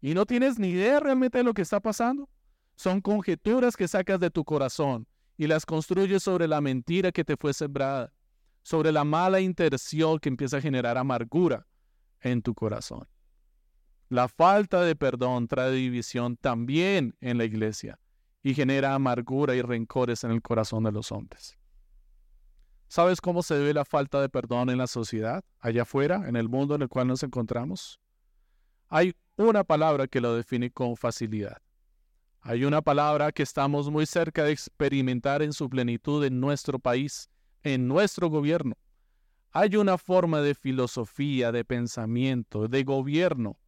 Y 0.00 0.12
no 0.14 0.26
tienes 0.26 0.58
ni 0.58 0.70
idea 0.70 0.98
realmente 0.98 1.38
de 1.38 1.44
lo 1.44 1.54
que 1.54 1.62
está 1.62 1.78
pasando. 1.78 2.28
Son 2.74 3.00
conjeturas 3.00 3.76
que 3.76 3.86
sacas 3.86 4.18
de 4.18 4.32
tu 4.32 4.44
corazón 4.44 5.06
y 5.36 5.46
las 5.46 5.64
construyes 5.64 6.24
sobre 6.24 6.48
la 6.48 6.60
mentira 6.60 7.12
que 7.12 7.24
te 7.24 7.36
fue 7.36 7.54
sembrada, 7.54 8.12
sobre 8.62 8.90
la 8.90 9.04
mala 9.04 9.38
intención 9.38 10.18
que 10.18 10.30
empieza 10.30 10.56
a 10.56 10.60
generar 10.60 10.98
amargura 10.98 11.64
en 12.22 12.42
tu 12.42 12.56
corazón. 12.56 13.06
La 14.08 14.26
falta 14.26 14.82
de 14.82 14.96
perdón 14.96 15.48
trae 15.48 15.70
división 15.72 16.36
también 16.36 17.14
en 17.20 17.36
la 17.36 17.44
iglesia 17.44 18.00
y 18.42 18.54
genera 18.54 18.94
amargura 18.94 19.54
y 19.54 19.60
rencores 19.60 20.24
en 20.24 20.30
el 20.30 20.40
corazón 20.40 20.84
de 20.84 20.92
los 20.92 21.12
hombres. 21.12 21.58
¿Sabes 22.86 23.20
cómo 23.20 23.42
se 23.42 23.54
debe 23.54 23.74
la 23.74 23.84
falta 23.84 24.18
de 24.18 24.30
perdón 24.30 24.70
en 24.70 24.78
la 24.78 24.86
sociedad, 24.86 25.44
allá 25.60 25.82
afuera, 25.82 26.26
en 26.26 26.36
el 26.36 26.48
mundo 26.48 26.74
en 26.74 26.82
el 26.82 26.88
cual 26.88 27.06
nos 27.06 27.22
encontramos? 27.22 28.00
Hay 28.88 29.14
una 29.36 29.62
palabra 29.62 30.06
que 30.06 30.22
lo 30.22 30.34
define 30.34 30.70
con 30.70 30.96
facilidad. 30.96 31.58
Hay 32.40 32.64
una 32.64 32.80
palabra 32.80 33.30
que 33.30 33.42
estamos 33.42 33.90
muy 33.90 34.06
cerca 34.06 34.44
de 34.44 34.52
experimentar 34.52 35.42
en 35.42 35.52
su 35.52 35.68
plenitud 35.68 36.24
en 36.24 36.40
nuestro 36.40 36.78
país, 36.78 37.28
en 37.62 37.86
nuestro 37.86 38.30
gobierno. 38.30 38.74
Hay 39.50 39.76
una 39.76 39.98
forma 39.98 40.40
de 40.40 40.54
filosofía, 40.54 41.52
de 41.52 41.66
pensamiento, 41.66 42.68
de 42.68 42.84
gobierno, 42.84 43.58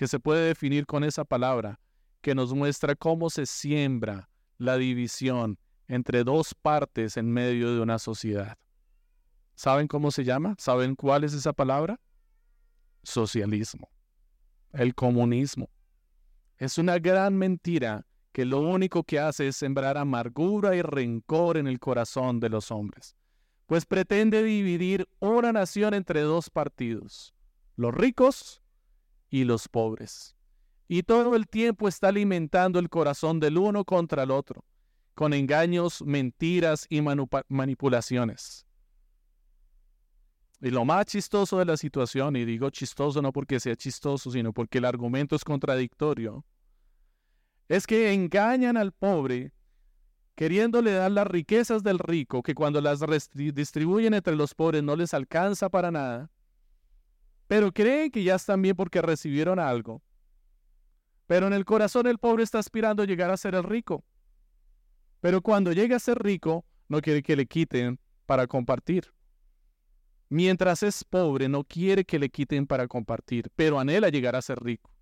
que 0.00 0.08
se 0.08 0.18
puede 0.18 0.46
definir 0.46 0.86
con 0.86 1.04
esa 1.04 1.26
palabra, 1.26 1.78
que 2.22 2.34
nos 2.34 2.54
muestra 2.54 2.94
cómo 2.94 3.28
se 3.28 3.44
siembra 3.44 4.30
la 4.56 4.78
división 4.78 5.58
entre 5.88 6.24
dos 6.24 6.54
partes 6.54 7.18
en 7.18 7.30
medio 7.30 7.74
de 7.74 7.82
una 7.82 7.98
sociedad. 7.98 8.56
¿Saben 9.54 9.88
cómo 9.88 10.10
se 10.10 10.24
llama? 10.24 10.54
¿Saben 10.56 10.94
cuál 10.94 11.24
es 11.24 11.34
esa 11.34 11.52
palabra? 11.52 12.00
Socialismo. 13.02 13.90
El 14.72 14.94
comunismo. 14.94 15.68
Es 16.56 16.78
una 16.78 16.98
gran 16.98 17.36
mentira 17.36 18.06
que 18.32 18.46
lo 18.46 18.60
único 18.60 19.04
que 19.04 19.18
hace 19.18 19.48
es 19.48 19.56
sembrar 19.56 19.98
amargura 19.98 20.74
y 20.74 20.80
rencor 20.80 21.58
en 21.58 21.66
el 21.66 21.78
corazón 21.78 22.40
de 22.40 22.48
los 22.48 22.70
hombres, 22.70 23.14
pues 23.66 23.84
pretende 23.84 24.42
dividir 24.42 25.06
una 25.18 25.52
nación 25.52 25.92
entre 25.92 26.22
dos 26.22 26.48
partidos, 26.48 27.34
los 27.76 27.94
ricos 27.94 28.59
y 29.30 29.44
los 29.44 29.68
pobres. 29.68 30.34
Y 30.88 31.04
todo 31.04 31.36
el 31.36 31.46
tiempo 31.46 31.88
está 31.88 32.08
alimentando 32.08 32.78
el 32.78 32.88
corazón 32.88 33.38
del 33.38 33.58
uno 33.58 33.84
contra 33.84 34.24
el 34.24 34.30
otro, 34.30 34.64
con 35.14 35.32
engaños, 35.32 36.02
mentiras 36.02 36.86
y 36.88 37.00
manipulaciones. 37.48 38.66
Y 40.60 40.70
lo 40.70 40.84
más 40.84 41.06
chistoso 41.06 41.58
de 41.58 41.64
la 41.64 41.76
situación, 41.76 42.36
y 42.36 42.44
digo 42.44 42.68
chistoso 42.70 43.22
no 43.22 43.32
porque 43.32 43.60
sea 43.60 43.76
chistoso, 43.76 44.30
sino 44.30 44.52
porque 44.52 44.78
el 44.78 44.84
argumento 44.84 45.36
es 45.36 45.44
contradictorio, 45.44 46.44
es 47.68 47.86
que 47.86 48.12
engañan 48.12 48.76
al 48.76 48.92
pobre 48.92 49.52
queriéndole 50.34 50.92
dar 50.92 51.10
las 51.10 51.26
riquezas 51.26 51.82
del 51.82 51.98
rico, 51.98 52.42
que 52.42 52.54
cuando 52.54 52.80
las 52.80 53.00
distribuyen 53.34 54.14
entre 54.14 54.34
los 54.34 54.54
pobres 54.54 54.82
no 54.82 54.96
les 54.96 55.12
alcanza 55.12 55.68
para 55.68 55.90
nada, 55.90 56.30
pero 57.50 57.72
creen 57.72 58.12
que 58.12 58.22
ya 58.22 58.36
están 58.36 58.62
bien 58.62 58.76
porque 58.76 59.02
recibieron 59.02 59.58
algo. 59.58 60.04
Pero 61.26 61.48
en 61.48 61.52
el 61.52 61.64
corazón 61.64 62.06
el 62.06 62.16
pobre 62.16 62.44
está 62.44 62.60
aspirando 62.60 63.02
a 63.02 63.06
llegar 63.06 63.28
a 63.32 63.36
ser 63.36 63.56
el 63.56 63.64
rico. 63.64 64.04
Pero 65.20 65.42
cuando 65.42 65.72
llega 65.72 65.96
a 65.96 65.98
ser 65.98 66.22
rico, 66.22 66.64
no 66.86 67.00
quiere 67.00 67.24
que 67.24 67.34
le 67.34 67.46
quiten 67.46 67.98
para 68.24 68.46
compartir. 68.46 69.12
Mientras 70.28 70.84
es 70.84 71.02
pobre, 71.02 71.48
no 71.48 71.64
quiere 71.64 72.04
que 72.04 72.20
le 72.20 72.30
quiten 72.30 72.68
para 72.68 72.86
compartir, 72.86 73.50
pero 73.56 73.80
anhela 73.80 74.10
llegar 74.10 74.36
a 74.36 74.42
ser 74.42 74.62
rico. 74.62 74.94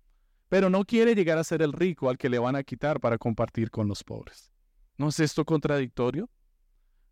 Pero 0.47 0.71
no 0.71 0.85
quiere 0.85 1.13
llegar 1.13 1.37
a 1.37 1.43
ser 1.43 1.61
el 1.61 1.71
rico 1.71 2.09
al 2.09 2.17
que 2.17 2.29
le 2.29 2.39
van 2.39 2.55
a 2.55 2.63
quitar 2.63 2.99
para 2.99 3.19
compartir 3.19 3.69
con 3.69 3.87
los 3.87 4.03
pobres. 4.03 4.51
¿No 4.97 5.09
es 5.09 5.19
esto 5.19 5.45
contradictorio? 5.45 6.27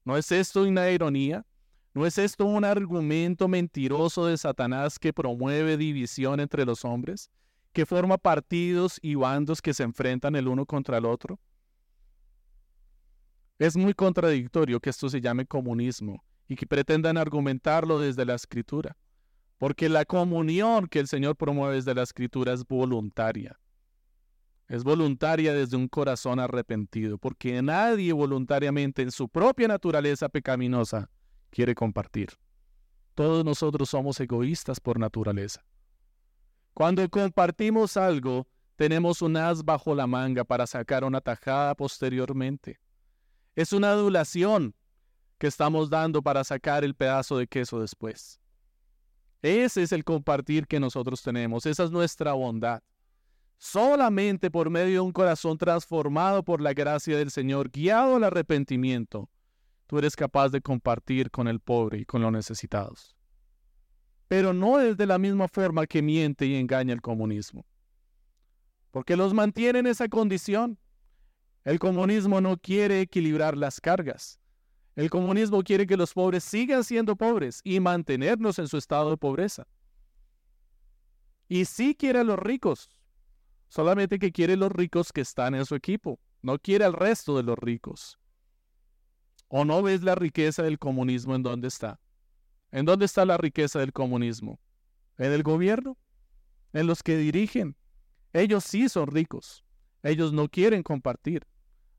¿No 0.04 0.18
es 0.18 0.32
esto 0.32 0.64
una 0.64 0.90
ironía? 0.90 1.46
¿No 1.98 2.06
es 2.06 2.20
esto 2.20 2.46
un 2.46 2.64
argumento 2.64 3.48
mentiroso 3.48 4.28
de 4.28 4.38
Satanás 4.38 5.00
que 5.00 5.12
promueve 5.12 5.78
división 5.78 6.40
entre 6.40 6.64
los 6.64 6.86
hombres? 6.86 7.32
¿Que 7.74 7.88
forma 7.88 8.20
partidos 8.20 9.00
y 9.02 9.16
bandos 9.16 9.64
que 9.64 9.74
se 9.74 9.82
enfrentan 9.82 10.36
el 10.36 10.48
uno 10.48 10.68
contra 10.68 11.00
el 11.00 11.06
otro? 11.06 11.40
Es 13.58 13.76
muy 13.76 13.96
contradictorio 13.96 14.80
que 14.80 14.92
esto 14.92 15.10
se 15.10 15.22
llame 15.22 15.48
comunismo 15.48 16.24
y 16.48 16.56
que 16.56 16.68
pretendan 16.68 17.18
argumentarlo 17.18 18.00
desde 18.00 18.26
la 18.26 18.36
escritura, 18.36 18.96
porque 19.58 19.90
la 19.90 20.06
comunión 20.06 20.86
que 20.86 21.00
el 21.00 21.08
Señor 21.08 21.36
promueve 21.36 21.78
desde 21.78 21.96
la 21.96 22.04
escritura 22.04 22.54
es 22.54 22.64
voluntaria. 22.64 23.60
Es 24.68 24.84
voluntaria 24.84 25.52
desde 25.52 25.78
un 25.78 25.88
corazón 25.88 26.40
arrepentido, 26.40 27.18
porque 27.18 27.60
nadie 27.64 28.14
voluntariamente 28.14 29.02
en 29.02 29.10
su 29.10 29.28
propia 29.28 29.68
naturaleza 29.68 30.30
pecaminosa 30.30 31.10
quiere 31.50 31.76
compartir. 31.76 32.30
Todos 33.16 33.44
nosotros 33.44 33.90
somos 33.90 34.20
egoístas 34.20 34.80
por 34.80 35.00
naturaleza. 35.00 35.66
Cuando 36.74 37.08
compartimos 37.10 37.98
algo, 37.98 38.48
tenemos 38.76 39.24
un 39.24 39.36
as 39.36 39.66
bajo 39.66 39.96
la 39.96 40.06
manga 40.06 40.44
para 40.44 40.68
sacar 40.68 41.04
una 41.04 41.20
tajada 41.20 41.74
posteriormente. 41.74 42.80
Es 43.56 43.74
una 43.74 43.90
adulación 43.90 44.76
que 45.40 45.48
estamos 45.48 45.90
dando 45.90 46.22
para 46.22 46.44
sacar 46.44 46.84
el 46.84 46.94
pedazo 46.94 47.38
de 47.38 47.48
queso 47.48 47.80
después. 47.80 48.40
Ese 49.42 49.84
es 49.84 49.92
el 49.92 50.04
compartir 50.04 50.68
que 50.68 50.80
nosotros 50.80 51.22
tenemos, 51.22 51.66
esa 51.66 51.84
es 51.84 51.92
nuestra 51.92 52.34
bondad. 52.34 52.84
Solamente 53.58 54.52
por 54.52 54.70
medio 54.70 54.94
de 54.94 55.00
un 55.00 55.12
corazón 55.12 55.58
transformado 55.58 56.44
por 56.44 56.62
la 56.62 56.74
gracia 56.74 57.18
del 57.18 57.32
Señor, 57.32 57.72
guiado 57.72 58.18
al 58.18 58.24
arrepentimiento, 58.24 59.30
tú 59.88 59.98
eres 59.98 60.16
capaz 60.16 60.50
de 60.50 60.62
compartir 60.62 61.32
con 61.32 61.48
el 61.48 61.60
pobre 61.60 62.00
y 62.00 62.06
con 62.06 62.22
los 62.22 62.32
necesitados. 62.32 63.16
Pero 64.28 64.54
no 64.54 64.80
es 64.80 64.98
de 64.98 65.06
la 65.06 65.18
misma 65.18 65.48
forma 65.48 65.88
que 65.88 66.02
miente 66.02 66.46
y 66.46 66.56
engaña 66.56 66.94
el 66.94 67.02
comunismo. 67.02 67.66
Porque 68.92 69.16
los 69.16 69.34
mantiene 69.34 69.80
en 69.80 69.88
esa 69.88 70.10
condición. 70.10 70.78
El 71.64 71.80
comunismo 71.80 72.42
no 72.42 72.58
quiere 72.58 73.02
equilibrar 73.02 73.58
las 73.58 73.80
cargas. 73.80 74.40
El 74.96 75.10
comunismo 75.10 75.64
quiere 75.64 75.86
que 75.86 75.96
los 75.96 76.14
pobres 76.14 76.44
sigan 76.44 76.84
siendo 76.84 77.16
pobres 77.16 77.62
y 77.64 77.80
mantenernos 77.80 78.60
en 78.60 78.68
su 78.68 78.78
estado 78.78 79.12
de 79.12 79.18
pobreza. 79.18 79.68
Y 81.48 81.66
sí 81.66 81.96
quiere 81.96 82.20
a 82.20 82.24
los 82.24 82.38
ricos, 82.38 82.90
solamente 83.70 84.20
que 84.20 84.32
quiere 84.32 84.58
los 84.58 84.72
ricos 84.72 85.14
que 85.14 85.22
están 85.22 85.56
en 85.56 85.66
su 85.66 85.76
equipo, 85.76 86.20
no 86.42 86.60
quiere 86.60 86.84
al 86.84 86.94
resto 86.94 87.38
de 87.38 87.44
los 87.44 87.58
ricos. 87.58 88.18
¿O 89.48 89.64
no 89.66 89.82
ves 89.82 90.04
la 90.04 90.16
riqueza 90.16 90.64
del 90.64 90.78
comunismo 90.78 91.36
en 91.36 91.44
dónde 91.44 91.68
está? 91.68 92.00
¿En 92.72 92.86
dónde 92.86 93.06
está 93.06 93.26
la 93.26 93.38
riqueza 93.38 93.80
del 93.80 93.94
comunismo? 93.94 94.60
¿En 95.18 95.32
el 95.32 95.44
gobierno? 95.44 95.98
¿En 96.74 96.88
los 96.88 97.02
que 97.02 97.18
dirigen? 97.18 97.76
Ellos 98.34 98.64
sí 98.66 98.90
son 98.90 99.08
ricos. 99.08 99.64
Ellos 100.04 100.34
no 100.34 100.50
quieren 100.50 100.84
compartir. 100.84 101.48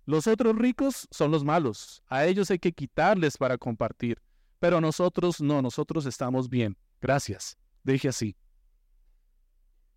Los 0.04 0.26
otros 0.26 0.56
ricos 0.56 1.08
son 1.10 1.30
los 1.30 1.44
malos. 1.44 2.02
A 2.06 2.26
ellos 2.26 2.50
hay 2.50 2.58
que 2.58 2.72
quitarles 2.72 3.36
para 3.36 3.58
compartir. 3.58 4.20
Pero 4.58 4.80
nosotros 4.80 5.40
no, 5.40 5.62
nosotros 5.62 6.06
estamos 6.06 6.48
bien. 6.48 6.76
Gracias. 7.00 7.56
Deje 7.82 8.08
así. 8.08 8.36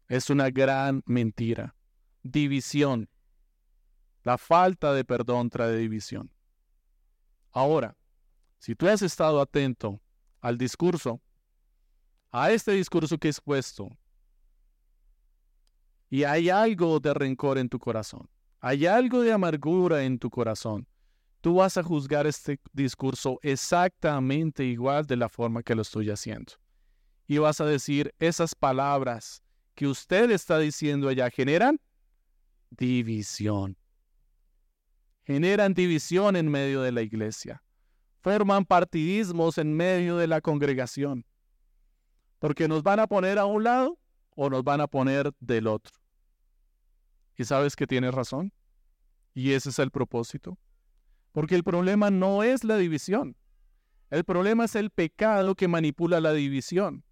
Es 0.08 0.30
una 0.30 0.50
gran 0.50 1.04
mentira. 1.06 1.76
División. 2.24 3.10
La 4.24 4.38
falta 4.38 4.94
de 4.94 5.04
perdón 5.04 5.50
trae 5.50 5.76
división. 5.78 6.32
Ahora, 7.52 7.98
si 8.60 8.76
tú 8.76 8.88
has 8.88 9.02
estado 9.02 9.42
atento 9.42 10.00
al 10.40 10.58
discurso, 10.58 11.22
a 12.32 12.52
este 12.52 12.72
discurso 12.72 13.18
que 13.18 13.28
he 13.28 13.32
expuesto, 13.32 13.90
y 16.10 16.24
hay 16.24 16.50
algo 16.50 17.00
de 17.00 17.14
rencor 17.14 17.58
en 17.58 17.70
tu 17.70 17.80
corazón, 17.80 18.30
hay 18.60 18.86
algo 18.86 19.22
de 19.22 19.34
amargura 19.34 20.04
en 20.04 20.20
tu 20.20 20.30
corazón, 20.30 20.88
tú 21.42 21.56
vas 21.56 21.78
a 21.78 21.84
juzgar 21.84 22.28
este 22.28 22.60
discurso 22.72 23.40
exactamente 23.42 24.64
igual 24.64 25.06
de 25.06 25.18
la 25.18 25.28
forma 25.28 25.64
que 25.64 25.76
lo 25.76 25.82
estoy 25.82 26.10
haciendo. 26.10 26.54
Y 27.28 27.38
vas 27.38 27.60
a 27.62 27.66
decir, 27.66 28.14
esas 28.20 28.54
palabras 28.56 29.42
que 29.74 29.88
usted 29.88 30.32
está 30.32 30.60
diciendo 30.60 31.10
allá 31.10 31.30
generan 31.30 31.80
división. 32.70 33.78
Generan 35.32 35.74
división 35.74 36.36
en 36.36 36.50
medio 36.50 36.82
de 36.82 36.91
la 36.91 37.02
iglesia. 37.02 37.63
Forman 38.20 38.65
partidismos 38.65 39.58
en 39.58 39.74
medio 39.74 40.17
de 40.17 40.28
la 40.28 40.41
congregación. 40.41 41.26
Porque 42.39 42.67
nos 42.67 42.84
van 42.84 43.00
a 43.00 43.08
poner 43.08 43.39
a 43.39 43.46
un 43.46 43.63
lado 43.63 43.98
o 44.36 44.50
nos 44.50 44.62
van 44.65 44.82
a 44.82 44.88
poner 44.88 45.32
del 45.39 45.67
otro. 45.67 45.94
Y 47.38 47.46
sabes 47.46 47.78
que 47.78 47.88
tienes 47.88 48.13
razón. 48.13 48.52
Y 49.34 49.54
ese 49.54 49.70
es 49.70 49.80
el 49.80 49.89
propósito. 49.89 50.58
Porque 51.32 51.56
el 51.56 51.63
problema 51.63 52.12
no 52.12 52.44
es 52.44 52.65
la 52.65 52.76
división. 52.76 53.38
El 54.10 54.26
problema 54.26 54.65
es 54.65 54.76
el 54.76 54.89
pecado 54.89 55.56
que 55.56 55.70
manipula 55.70 56.20
la 56.20 56.34
división. 56.34 57.06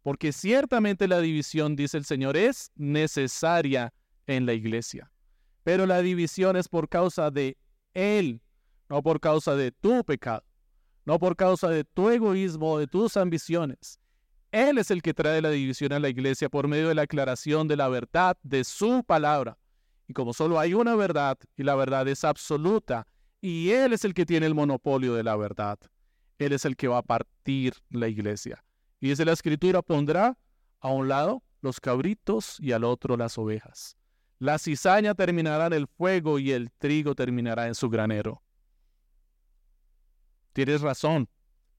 Porque 0.00 0.32
ciertamente 0.32 1.06
la 1.06 1.20
división, 1.20 1.76
dice 1.76 1.98
el 1.98 2.06
Señor, 2.06 2.38
es 2.38 2.72
necesaria 2.76 3.92
en 4.26 4.46
la 4.46 4.54
iglesia. 4.54 5.12
Pero 5.66 5.84
la 5.84 6.00
división 6.00 6.54
es 6.54 6.68
por 6.68 6.88
causa 6.88 7.28
de 7.32 7.58
Él, 7.92 8.40
no 8.88 9.02
por 9.02 9.18
causa 9.18 9.56
de 9.56 9.72
tu 9.72 10.04
pecado, 10.04 10.44
no 11.04 11.18
por 11.18 11.34
causa 11.34 11.68
de 11.68 11.82
tu 11.82 12.08
egoísmo 12.08 12.74
o 12.74 12.78
de 12.78 12.86
tus 12.86 13.16
ambiciones. 13.16 13.98
Él 14.52 14.78
es 14.78 14.92
el 14.92 15.02
que 15.02 15.12
trae 15.12 15.42
la 15.42 15.50
división 15.50 15.92
a 15.92 15.98
la 15.98 16.08
iglesia 16.08 16.48
por 16.48 16.68
medio 16.68 16.86
de 16.86 16.94
la 16.94 17.02
aclaración 17.02 17.66
de 17.66 17.74
la 17.74 17.88
verdad 17.88 18.36
de 18.44 18.62
su 18.62 19.02
palabra. 19.02 19.58
Y 20.06 20.12
como 20.12 20.32
solo 20.34 20.60
hay 20.60 20.72
una 20.72 20.94
verdad 20.94 21.36
y 21.56 21.64
la 21.64 21.74
verdad 21.74 22.06
es 22.06 22.22
absoluta, 22.22 23.08
y 23.40 23.70
Él 23.70 23.92
es 23.92 24.04
el 24.04 24.14
que 24.14 24.24
tiene 24.24 24.46
el 24.46 24.54
monopolio 24.54 25.14
de 25.14 25.24
la 25.24 25.34
verdad. 25.34 25.80
Él 26.38 26.52
es 26.52 26.64
el 26.64 26.76
que 26.76 26.86
va 26.86 26.98
a 26.98 27.02
partir 27.02 27.74
la 27.90 28.06
iglesia. 28.06 28.62
Y 29.00 29.08
desde 29.08 29.24
la 29.24 29.32
escritura 29.32 29.82
pondrá 29.82 30.38
a 30.78 30.90
un 30.90 31.08
lado 31.08 31.42
los 31.60 31.80
cabritos 31.80 32.56
y 32.60 32.70
al 32.70 32.84
otro 32.84 33.16
las 33.16 33.36
ovejas. 33.36 33.96
La 34.38 34.58
cizaña 34.58 35.14
terminará 35.14 35.66
en 35.66 35.72
el 35.72 35.86
fuego 35.86 36.38
y 36.38 36.52
el 36.52 36.70
trigo 36.72 37.14
terminará 37.14 37.66
en 37.66 37.74
su 37.74 37.88
granero. 37.88 38.42
Tienes 40.52 40.80
razón 40.80 41.28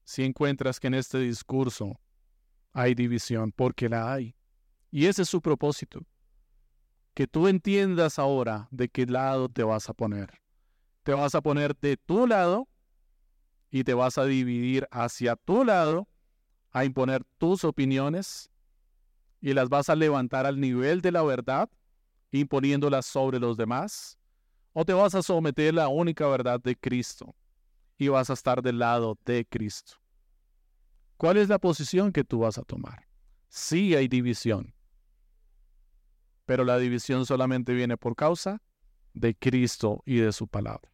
si 0.04 0.24
encuentras 0.24 0.80
que 0.80 0.88
en 0.88 0.94
este 0.94 1.18
discurso 1.18 2.00
hay 2.72 2.94
división, 2.94 3.52
porque 3.52 3.88
la 3.88 4.12
hay. 4.12 4.34
Y 4.90 5.06
ese 5.06 5.22
es 5.22 5.28
su 5.28 5.40
propósito. 5.40 6.00
Que 7.14 7.26
tú 7.26 7.48
entiendas 7.48 8.18
ahora 8.18 8.68
de 8.70 8.88
qué 8.88 9.06
lado 9.06 9.48
te 9.48 9.62
vas 9.62 9.88
a 9.88 9.94
poner 9.94 10.30
te 11.08 11.14
vas 11.14 11.34
a 11.34 11.40
poner 11.40 11.74
de 11.74 11.96
tu 11.96 12.26
lado 12.26 12.68
y 13.70 13.82
te 13.82 13.94
vas 13.94 14.18
a 14.18 14.26
dividir 14.26 14.86
hacia 14.90 15.36
tu 15.36 15.64
lado, 15.64 16.06
a 16.70 16.84
imponer 16.84 17.24
tus 17.38 17.64
opiniones 17.64 18.50
y 19.40 19.54
las 19.54 19.70
vas 19.70 19.88
a 19.88 19.96
levantar 19.96 20.44
al 20.44 20.60
nivel 20.60 21.00
de 21.00 21.12
la 21.12 21.22
verdad, 21.22 21.70
imponiéndolas 22.32 23.06
sobre 23.06 23.38
los 23.38 23.56
demás, 23.56 24.18
o 24.72 24.84
te 24.84 24.92
vas 24.92 25.14
a 25.14 25.22
someter 25.22 25.70
a 25.70 25.76
la 25.76 25.88
única 25.88 26.26
verdad 26.28 26.60
de 26.60 26.76
Cristo 26.76 27.34
y 27.96 28.08
vas 28.08 28.30
a 28.30 28.34
estar 28.34 28.62
del 28.62 28.78
lado 28.78 29.18
de 29.24 29.44
Cristo. 29.44 29.94
¿Cuál 31.16 31.36
es 31.36 31.48
la 31.48 31.58
posición 31.58 32.12
que 32.12 32.24
tú 32.24 32.40
vas 32.40 32.58
a 32.58 32.62
tomar? 32.62 33.08
Sí 33.48 33.94
hay 33.94 34.06
división, 34.08 34.72
pero 36.46 36.64
la 36.64 36.78
división 36.78 37.26
solamente 37.26 37.74
viene 37.74 37.96
por 37.96 38.14
causa 38.14 38.62
de 39.14 39.34
Cristo 39.34 40.02
y 40.06 40.18
de 40.18 40.32
su 40.32 40.46
palabra. 40.46 40.92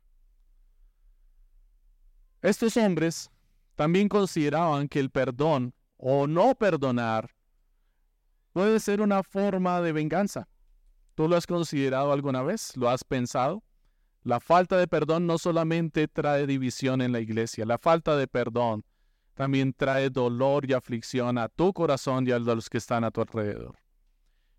Estos 2.41 2.77
hombres 2.77 3.31
también 3.75 4.09
consideraban 4.09 4.89
que 4.89 5.01
el 5.01 5.11
perdón 5.11 5.75
o 5.97 6.27
no 6.27 6.55
perdonar 6.55 7.35
puede 8.53 8.79
ser 8.81 9.01
una 9.01 9.23
forma 9.23 9.81
de 9.81 9.93
venganza. 9.93 10.49
¿Tú 11.15 11.29
lo 11.29 11.37
has 11.37 11.47
considerado 11.47 12.13
alguna 12.13 12.43
vez? 12.43 12.77
¿Lo 12.77 12.89
has 12.89 13.05
pensado? 13.05 13.63
La 14.23 14.41
falta 14.41 14.77
de 14.77 14.89
perdón 14.89 15.27
no 15.27 15.39
solamente 15.39 16.09
trae 16.09 16.47
división 16.47 17.03
en 17.03 17.13
la 17.13 17.21
iglesia, 17.21 17.67
la 17.67 17.79
falta 17.79 18.17
de 18.17 18.27
perdón 18.27 18.85
también 19.35 19.73
trae 19.73 20.11
dolor 20.11 20.69
y 20.69 20.73
aflicción 20.73 21.39
a 21.39 21.49
tu 21.49 21.73
corazón 21.73 22.27
y 22.27 22.31
a 22.31 22.39
los 22.39 22.71
que 22.71 22.79
están 22.79 23.05
a 23.05 23.11
tu 23.11 23.21
alrededor. 23.21 23.77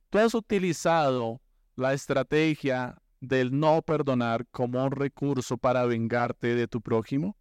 ¿Tú 0.09 0.19
has 0.19 0.33
utilizado 0.33 1.41
la 1.75 1.93
estrategia 1.93 3.01
del 3.21 3.57
no 3.57 3.81
perdonar 3.81 4.45
como 4.51 4.83
un 4.83 4.91
recurso 4.91 5.57
para 5.57 5.85
vengarte 5.85 6.55
de 6.55 6.67
tu 6.67 6.81
prójimo? 6.81 7.37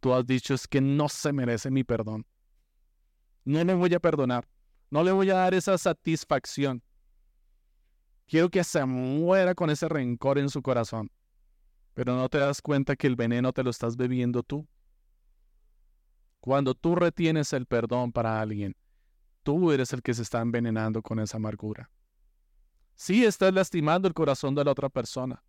tú 0.00 0.14
has 0.14 0.26
dicho 0.26 0.54
es 0.54 0.66
que 0.66 0.80
no 0.80 1.08
se 1.08 1.32
merece 1.32 1.70
mi 1.70 1.84
perdón. 1.84 2.24
No 3.44 3.62
le 3.64 3.74
voy 3.74 3.92
a 3.94 4.00
perdonar. 4.00 4.48
No 4.90 5.02
le 5.02 5.12
voy 5.12 5.30
a 5.30 5.34
dar 5.34 5.54
esa 5.54 5.76
satisfacción. 5.76 6.82
Quiero 8.28 8.50
que 8.50 8.62
se 8.62 8.84
muera 8.84 9.54
con 9.54 9.70
ese 9.70 9.88
rencor 9.88 10.38
en 10.38 10.50
su 10.50 10.60
corazón. 10.60 11.10
Pero 11.94 12.14
no 12.14 12.28
te 12.28 12.36
das 12.36 12.60
cuenta 12.60 12.94
que 12.94 13.06
el 13.06 13.16
veneno 13.16 13.54
te 13.54 13.62
lo 13.64 13.70
estás 13.70 13.96
bebiendo 13.96 14.42
tú. 14.42 14.68
Cuando 16.38 16.74
tú 16.74 16.94
retienes 16.94 17.54
el 17.54 17.64
perdón 17.64 18.12
para 18.12 18.40
alguien, 18.40 18.76
tú 19.42 19.72
eres 19.72 19.94
el 19.94 20.02
que 20.02 20.12
se 20.12 20.22
está 20.22 20.40
envenenando 20.40 21.02
con 21.02 21.18
esa 21.18 21.38
amargura. 21.38 21.90
Sí 22.94 23.24
estás 23.24 23.52
lastimando 23.52 24.06
el 24.06 24.14
corazón 24.14 24.54
de 24.54 24.62
la 24.62 24.72
otra 24.72 24.90
persona, 24.90 25.42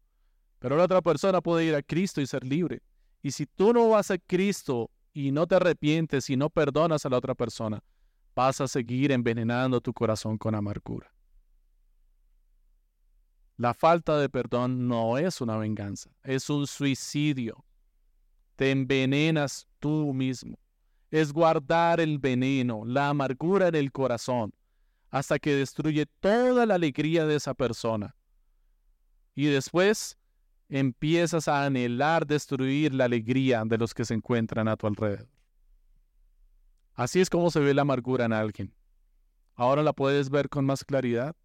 pero 0.58 0.78
la 0.78 0.86
otra 0.86 1.02
persona 1.02 1.42
puede 1.42 1.66
ir 1.66 1.76
a 1.76 1.84
Cristo 1.84 2.22
y 2.22 2.28
ser 2.28 2.46
libre. 2.46 2.82
Y 3.22 3.32
si 3.32 3.46
tú 3.46 3.74
no 3.74 3.90
vas 3.90 4.10
a 4.10 4.18
Cristo 4.18 4.90
y 5.14 5.32
no 5.32 5.46
te 5.46 5.56
arrepientes 5.56 6.30
y 6.30 6.38
no 6.38 6.50
perdonas 6.50 7.06
a 7.06 7.10
la 7.10 7.18
otra 7.18 7.36
persona, 7.36 7.84
vas 8.34 8.62
a 8.62 8.68
seguir 8.68 9.12
envenenando 9.12 9.82
tu 9.82 9.94
corazón 9.94 10.38
con 10.38 10.56
amargura. 10.56 11.12
La 13.60 13.74
falta 13.74 14.18
de 14.18 14.30
perdón 14.30 14.88
no 14.88 15.18
es 15.18 15.42
una 15.42 15.58
venganza, 15.58 16.10
es 16.24 16.50
un 16.50 16.66
suicidio. 16.66 17.66
Te 18.56 18.72
envenenas 18.72 19.68
tú 19.80 20.14
mismo. 20.14 20.58
Es 21.12 21.34
guardar 21.34 22.00
el 22.00 22.20
veneno, 22.20 22.86
la 22.86 23.10
amargura 23.10 23.68
en 23.68 23.76
el 23.76 23.92
corazón, 23.92 24.54
hasta 25.10 25.40
que 25.40 25.56
destruye 25.56 26.06
toda 26.22 26.66
la 26.66 26.76
alegría 26.76 27.26
de 27.26 27.36
esa 27.36 27.54
persona. 27.54 28.16
Y 29.36 29.48
después 29.48 30.18
empiezas 30.70 31.50
a 31.50 31.66
anhelar 31.66 32.26
destruir 32.26 32.94
la 32.94 33.06
alegría 33.06 33.66
de 33.66 33.78
los 33.78 33.94
que 33.94 34.06
se 34.06 34.14
encuentran 34.14 34.70
a 34.70 34.78
tu 34.78 34.88
alrededor. 34.88 35.28
Así 36.94 37.20
es 37.20 37.30
como 37.30 37.52
se 37.52 37.60
ve 37.60 37.74
la 37.74 37.82
amargura 37.82 38.24
en 38.24 38.32
alguien. 38.32 38.74
Ahora 39.54 39.84
la 39.84 39.92
puedes 39.92 40.30
ver 40.30 40.48
con 40.48 40.66
más 40.66 40.86
claridad. 40.86 41.36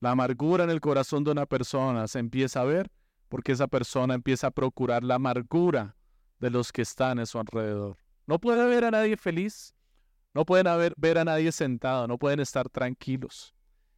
La 0.00 0.10
amargura 0.10 0.64
en 0.64 0.70
el 0.70 0.80
corazón 0.80 1.24
de 1.24 1.30
una 1.30 1.46
persona 1.46 2.06
se 2.06 2.18
empieza 2.18 2.60
a 2.60 2.64
ver 2.64 2.90
porque 3.28 3.52
esa 3.52 3.66
persona 3.66 4.14
empieza 4.14 4.48
a 4.48 4.50
procurar 4.50 5.02
la 5.02 5.16
amargura 5.16 5.96
de 6.38 6.50
los 6.50 6.70
que 6.70 6.82
están 6.82 7.18
a 7.18 7.26
su 7.26 7.38
alrededor. 7.38 7.96
No 8.26 8.38
puede 8.38 8.66
ver 8.66 8.84
a 8.84 8.90
nadie 8.90 9.16
feliz, 9.16 9.74
no 10.34 10.44
pueden 10.44 10.66
ver 10.96 11.18
a 11.18 11.24
nadie 11.24 11.50
sentado, 11.50 12.06
no 12.06 12.18
pueden 12.18 12.40
estar 12.40 12.68
tranquilos. 12.68 13.54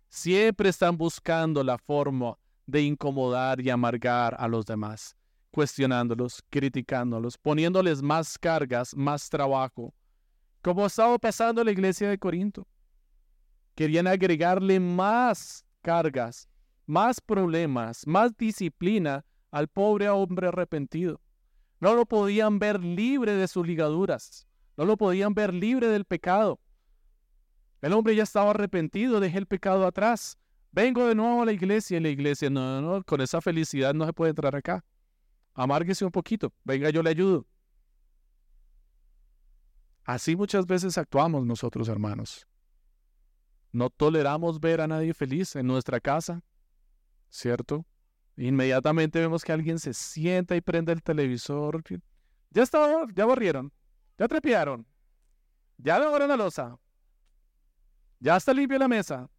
Siempre 0.08 0.68
están 0.68 0.96
buscando 0.96 1.62
la 1.64 1.76
forma 1.78 2.38
de 2.66 2.82
incomodar 2.82 3.60
y 3.60 3.70
amargar 3.70 4.36
a 4.38 4.46
los 4.46 4.64
demás, 4.64 5.16
cuestionándolos, 5.50 6.42
criticándolos, 6.48 7.36
poniéndoles 7.36 8.02
más 8.02 8.38
cargas, 8.38 8.94
más 8.94 9.28
trabajo, 9.28 9.92
como 10.62 10.86
estaba 10.86 11.18
pasando 11.18 11.60
en 11.60 11.66
la 11.66 11.72
iglesia 11.72 12.08
de 12.08 12.18
Corinto. 12.18 12.66
Querían 13.74 14.06
agregarle 14.06 14.80
más 14.80 15.64
cargas, 15.88 16.50
más 16.84 17.18
problemas, 17.18 18.06
más 18.06 18.36
disciplina 18.36 19.24
al 19.50 19.68
pobre 19.68 20.10
hombre 20.10 20.48
arrepentido. 20.48 21.18
No 21.80 21.94
lo 21.94 22.04
podían 22.04 22.58
ver 22.58 22.84
libre 22.84 23.32
de 23.32 23.48
sus 23.48 23.66
ligaduras, 23.66 24.46
no 24.76 24.84
lo 24.84 24.98
podían 24.98 25.32
ver 25.32 25.54
libre 25.54 25.86
del 25.88 26.04
pecado. 26.04 26.60
El 27.80 27.94
hombre 27.94 28.14
ya 28.14 28.24
estaba 28.24 28.50
arrepentido, 28.50 29.18
dejé 29.18 29.38
el 29.38 29.46
pecado 29.46 29.86
atrás, 29.86 30.36
Vengo 30.70 31.06
de 31.06 31.14
nuevo 31.14 31.40
a 31.42 31.46
la 31.46 31.52
iglesia 31.52 31.96
y 31.96 32.00
la 32.00 32.10
iglesia, 32.10 32.50
no, 32.50 32.82
no, 32.82 33.02
con 33.02 33.22
esa 33.22 33.40
felicidad 33.40 33.94
no 33.94 34.04
se 34.04 34.12
puede 34.12 34.30
entrar 34.30 34.54
acá. 34.54 34.84
Amárguese 35.54 36.04
un 36.04 36.12
poquito, 36.12 36.52
venga, 36.62 36.90
yo 36.90 37.02
le 37.02 37.10
ayudo. 37.10 37.46
Así 40.04 40.36
muchas 40.36 40.66
veces 40.66 40.98
actuamos 40.98 41.46
nosotros, 41.46 41.88
hermanos. 41.88 42.46
No 43.78 43.90
toleramos 43.90 44.58
ver 44.58 44.80
a 44.80 44.88
nadie 44.88 45.14
feliz 45.14 45.54
en 45.54 45.68
nuestra 45.68 46.00
casa, 46.00 46.42
¿cierto? 47.30 47.86
Inmediatamente 48.36 49.20
vemos 49.20 49.44
que 49.44 49.52
alguien 49.52 49.78
se 49.78 49.94
sienta 49.94 50.56
y 50.56 50.60
prende 50.60 50.90
el 50.90 51.00
televisor. 51.00 51.84
Ya 52.50 52.64
está, 52.64 53.06
ya 53.14 53.24
barrieron, 53.24 53.72
ya 54.18 54.26
trepearon, 54.26 54.84
ya 55.76 55.96
lavaron 55.96 56.28
la 56.28 56.36
losa, 56.36 56.76
ya 58.18 58.36
está 58.36 58.52
limpia 58.52 58.80
la 58.80 58.88
mesa. 58.88 59.30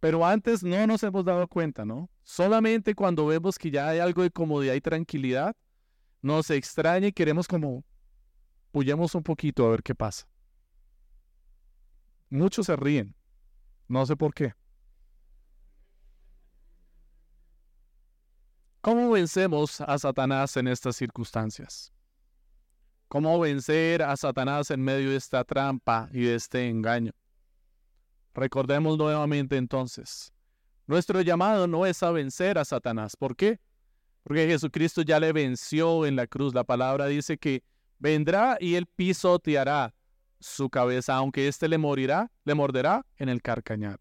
Pero 0.00 0.26
antes 0.26 0.64
no 0.64 0.88
nos 0.88 1.04
hemos 1.04 1.24
dado 1.24 1.46
cuenta, 1.46 1.84
¿no? 1.84 2.10
Solamente 2.24 2.96
cuando 2.96 3.26
vemos 3.26 3.58
que 3.58 3.70
ya 3.70 3.90
hay 3.90 4.00
algo 4.00 4.22
de 4.22 4.30
comodidad 4.32 4.74
y 4.74 4.80
tranquilidad, 4.80 5.54
nos 6.20 6.50
extraña 6.50 7.06
y 7.06 7.12
queremos 7.12 7.46
como 7.46 7.84
puyemos 8.72 9.14
un 9.14 9.22
poquito 9.22 9.64
a 9.64 9.70
ver 9.70 9.84
qué 9.84 9.94
pasa. 9.94 10.26
Muchos 12.36 12.66
se 12.66 12.76
ríen. 12.76 13.14
No 13.88 14.04
sé 14.04 14.14
por 14.14 14.34
qué. 14.34 14.52
¿Cómo 18.82 19.10
vencemos 19.10 19.80
a 19.80 19.98
Satanás 19.98 20.56
en 20.58 20.68
estas 20.68 20.96
circunstancias? 20.96 21.92
¿Cómo 23.08 23.40
vencer 23.40 24.02
a 24.02 24.16
Satanás 24.16 24.70
en 24.70 24.82
medio 24.82 25.10
de 25.10 25.16
esta 25.16 25.44
trampa 25.44 26.10
y 26.12 26.24
de 26.24 26.34
este 26.34 26.68
engaño? 26.68 27.12
Recordemos 28.34 28.98
nuevamente 28.98 29.56
entonces, 29.56 30.30
nuestro 30.86 31.22
llamado 31.22 31.66
no 31.66 31.86
es 31.86 32.02
a 32.02 32.10
vencer 32.10 32.58
a 32.58 32.66
Satanás. 32.66 33.16
¿Por 33.16 33.34
qué? 33.34 33.60
Porque 34.22 34.46
Jesucristo 34.46 35.00
ya 35.00 35.18
le 35.18 35.32
venció 35.32 36.04
en 36.04 36.16
la 36.16 36.26
cruz. 36.26 36.52
La 36.52 36.64
palabra 36.64 37.06
dice 37.06 37.38
que 37.38 37.64
vendrá 37.98 38.58
y 38.60 38.74
él 38.74 38.86
pisoteará 38.86 39.94
su 40.40 40.70
cabeza, 40.70 41.16
aunque 41.16 41.48
éste 41.48 41.68
le 41.68 41.78
morirá, 41.78 42.30
le 42.44 42.54
morderá 42.54 43.06
en 43.16 43.28
el 43.28 43.42
carcañal. 43.42 43.98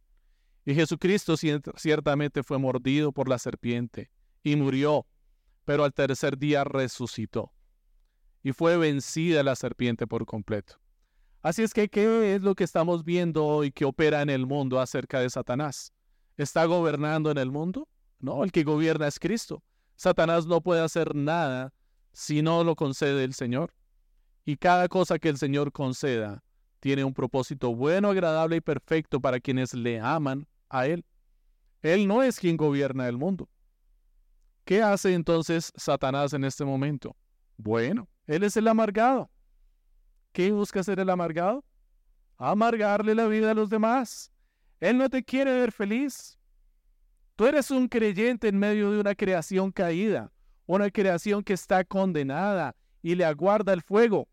Y 0.65 0.73
Jesucristo 0.73 1.35
ciertamente 1.37 2.43
fue 2.43 2.57
mordido 2.57 3.11
por 3.11 3.29
la 3.29 3.37
serpiente 3.37 4.09
y 4.43 4.55
murió, 4.55 5.05
pero 5.63 5.83
al 5.83 5.93
tercer 5.93 6.37
día 6.37 6.63
resucitó. 6.63 7.51
Y 8.41 8.51
fue 8.51 8.77
vencida 8.77 9.43
la 9.43 9.55
serpiente 9.55 10.07
por 10.07 10.25
completo. 10.25 10.79
Así 11.41 11.61
es 11.61 11.73
que, 11.73 11.89
¿qué 11.89 12.35
es 12.35 12.41
lo 12.41 12.55
que 12.55 12.63
estamos 12.63 13.03
viendo 13.03 13.45
hoy 13.45 13.71
que 13.71 13.85
opera 13.85 14.23
en 14.23 14.31
el 14.31 14.47
mundo 14.47 14.79
acerca 14.79 15.19
de 15.19 15.29
Satanás? 15.29 15.93
¿Está 16.37 16.65
gobernando 16.65 17.29
en 17.29 17.37
el 17.37 17.51
mundo? 17.51 17.87
No, 18.19 18.43
el 18.43 18.51
que 18.51 18.63
gobierna 18.63 19.07
es 19.07 19.19
Cristo. 19.19 19.63
Satanás 19.95 20.47
no 20.47 20.61
puede 20.61 20.81
hacer 20.81 21.15
nada 21.15 21.71
si 22.11 22.41
no 22.41 22.63
lo 22.63 22.75
concede 22.75 23.23
el 23.23 23.35
Señor. 23.35 23.73
Y 24.45 24.57
cada 24.57 24.87
cosa 24.87 25.17
que 25.17 25.29
el 25.29 25.37
Señor 25.37 25.71
conceda 25.71 26.43
tiene 26.79 27.03
un 27.03 27.15
propósito 27.15 27.73
bueno, 27.73 28.11
agradable 28.11 28.57
y 28.57 28.61
perfecto 28.61 29.19
para 29.19 29.39
quienes 29.39 29.73
le 29.73 29.99
aman 29.99 30.47
a 30.69 30.85
Él. 30.85 31.03
Él 31.81 32.07
no 32.07 32.21
es 32.21 32.39
quien 32.39 32.55
gobierna 32.55 33.07
el 33.07 33.17
mundo. 33.17 33.49
¿Qué 34.63 34.83
hace 34.83 35.15
entonces 35.15 35.73
Satanás 35.75 36.33
en 36.33 36.43
este 36.43 36.63
momento? 36.63 37.15
Bueno, 37.57 38.07
Él 38.27 38.43
es 38.43 38.55
el 38.55 38.67
amargado. 38.67 39.31
¿Qué 40.31 40.51
busca 40.51 40.83
ser 40.83 40.99
el 40.99 41.09
amargado? 41.09 41.63
Amargarle 42.37 43.15
la 43.15 43.25
vida 43.25 43.51
a 43.51 43.55
los 43.55 43.69
demás. 43.69 44.31
Él 44.79 44.99
no 44.99 45.09
te 45.09 45.23
quiere 45.23 45.51
ver 45.53 45.71
feliz. 45.71 46.37
Tú 47.35 47.47
eres 47.47 47.71
un 47.71 47.87
creyente 47.87 48.47
en 48.47 48.59
medio 48.59 48.91
de 48.91 48.99
una 48.99 49.15
creación 49.15 49.71
caída, 49.71 50.31
una 50.67 50.91
creación 50.91 51.43
que 51.43 51.53
está 51.53 51.83
condenada 51.83 52.75
y 53.01 53.15
le 53.15 53.25
aguarda 53.25 53.73
el 53.73 53.81
fuego 53.81 54.27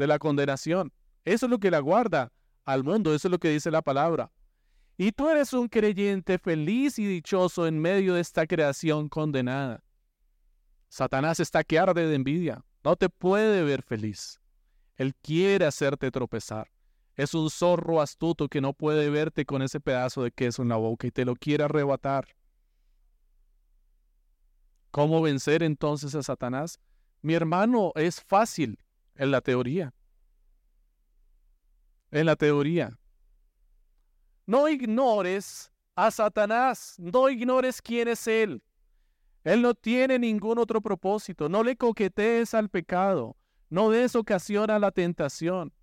de 0.00 0.06
la 0.06 0.18
condenación. 0.18 0.92
Eso 1.26 1.44
es 1.46 1.50
lo 1.50 1.58
que 1.58 1.70
le 1.70 1.76
aguarda 1.76 2.32
al 2.64 2.82
mundo, 2.82 3.14
eso 3.14 3.28
es 3.28 3.32
lo 3.32 3.38
que 3.38 3.50
dice 3.50 3.70
la 3.70 3.82
palabra. 3.82 4.32
Y 4.96 5.12
tú 5.12 5.28
eres 5.28 5.52
un 5.52 5.68
creyente 5.68 6.38
feliz 6.38 6.98
y 6.98 7.06
dichoso 7.06 7.66
en 7.66 7.78
medio 7.78 8.14
de 8.14 8.22
esta 8.22 8.46
creación 8.46 9.10
condenada. 9.10 9.84
Satanás 10.88 11.38
está 11.38 11.62
que 11.62 11.78
arde 11.78 12.06
de 12.06 12.14
envidia, 12.14 12.64
no 12.82 12.96
te 12.96 13.10
puede 13.10 13.62
ver 13.62 13.82
feliz. 13.82 14.40
Él 14.96 15.14
quiere 15.14 15.66
hacerte 15.66 16.10
tropezar. 16.10 16.70
Es 17.14 17.34
un 17.34 17.50
zorro 17.50 18.00
astuto 18.00 18.48
que 18.48 18.62
no 18.62 18.72
puede 18.72 19.10
verte 19.10 19.44
con 19.44 19.60
ese 19.60 19.80
pedazo 19.80 20.22
de 20.22 20.32
queso 20.32 20.62
en 20.62 20.70
la 20.70 20.76
boca 20.76 21.06
y 21.06 21.10
te 21.10 21.26
lo 21.26 21.36
quiere 21.36 21.64
arrebatar. 21.64 22.26
¿Cómo 24.90 25.20
vencer 25.20 25.62
entonces 25.62 26.14
a 26.14 26.22
Satanás? 26.22 26.80
Mi 27.20 27.34
hermano, 27.34 27.92
es 27.94 28.22
fácil 28.22 28.78
en 29.20 29.30
la 29.30 29.42
teoría. 29.42 29.92
En 32.10 32.24
la 32.24 32.36
teoría. 32.36 32.98
No 34.46 34.66
ignores 34.66 35.70
a 35.94 36.10
Satanás, 36.10 36.94
no 36.96 37.28
ignores 37.28 37.82
quién 37.82 38.08
es 38.08 38.26
Él. 38.26 38.62
Él 39.44 39.60
no 39.60 39.74
tiene 39.74 40.18
ningún 40.18 40.58
otro 40.58 40.80
propósito, 40.80 41.50
no 41.50 41.62
le 41.62 41.76
coquetees 41.76 42.54
al 42.54 42.70
pecado, 42.70 43.36
no 43.68 43.90
des 43.90 44.16
ocasión 44.16 44.70
a 44.70 44.78
la 44.78 44.90
tentación, 44.90 45.74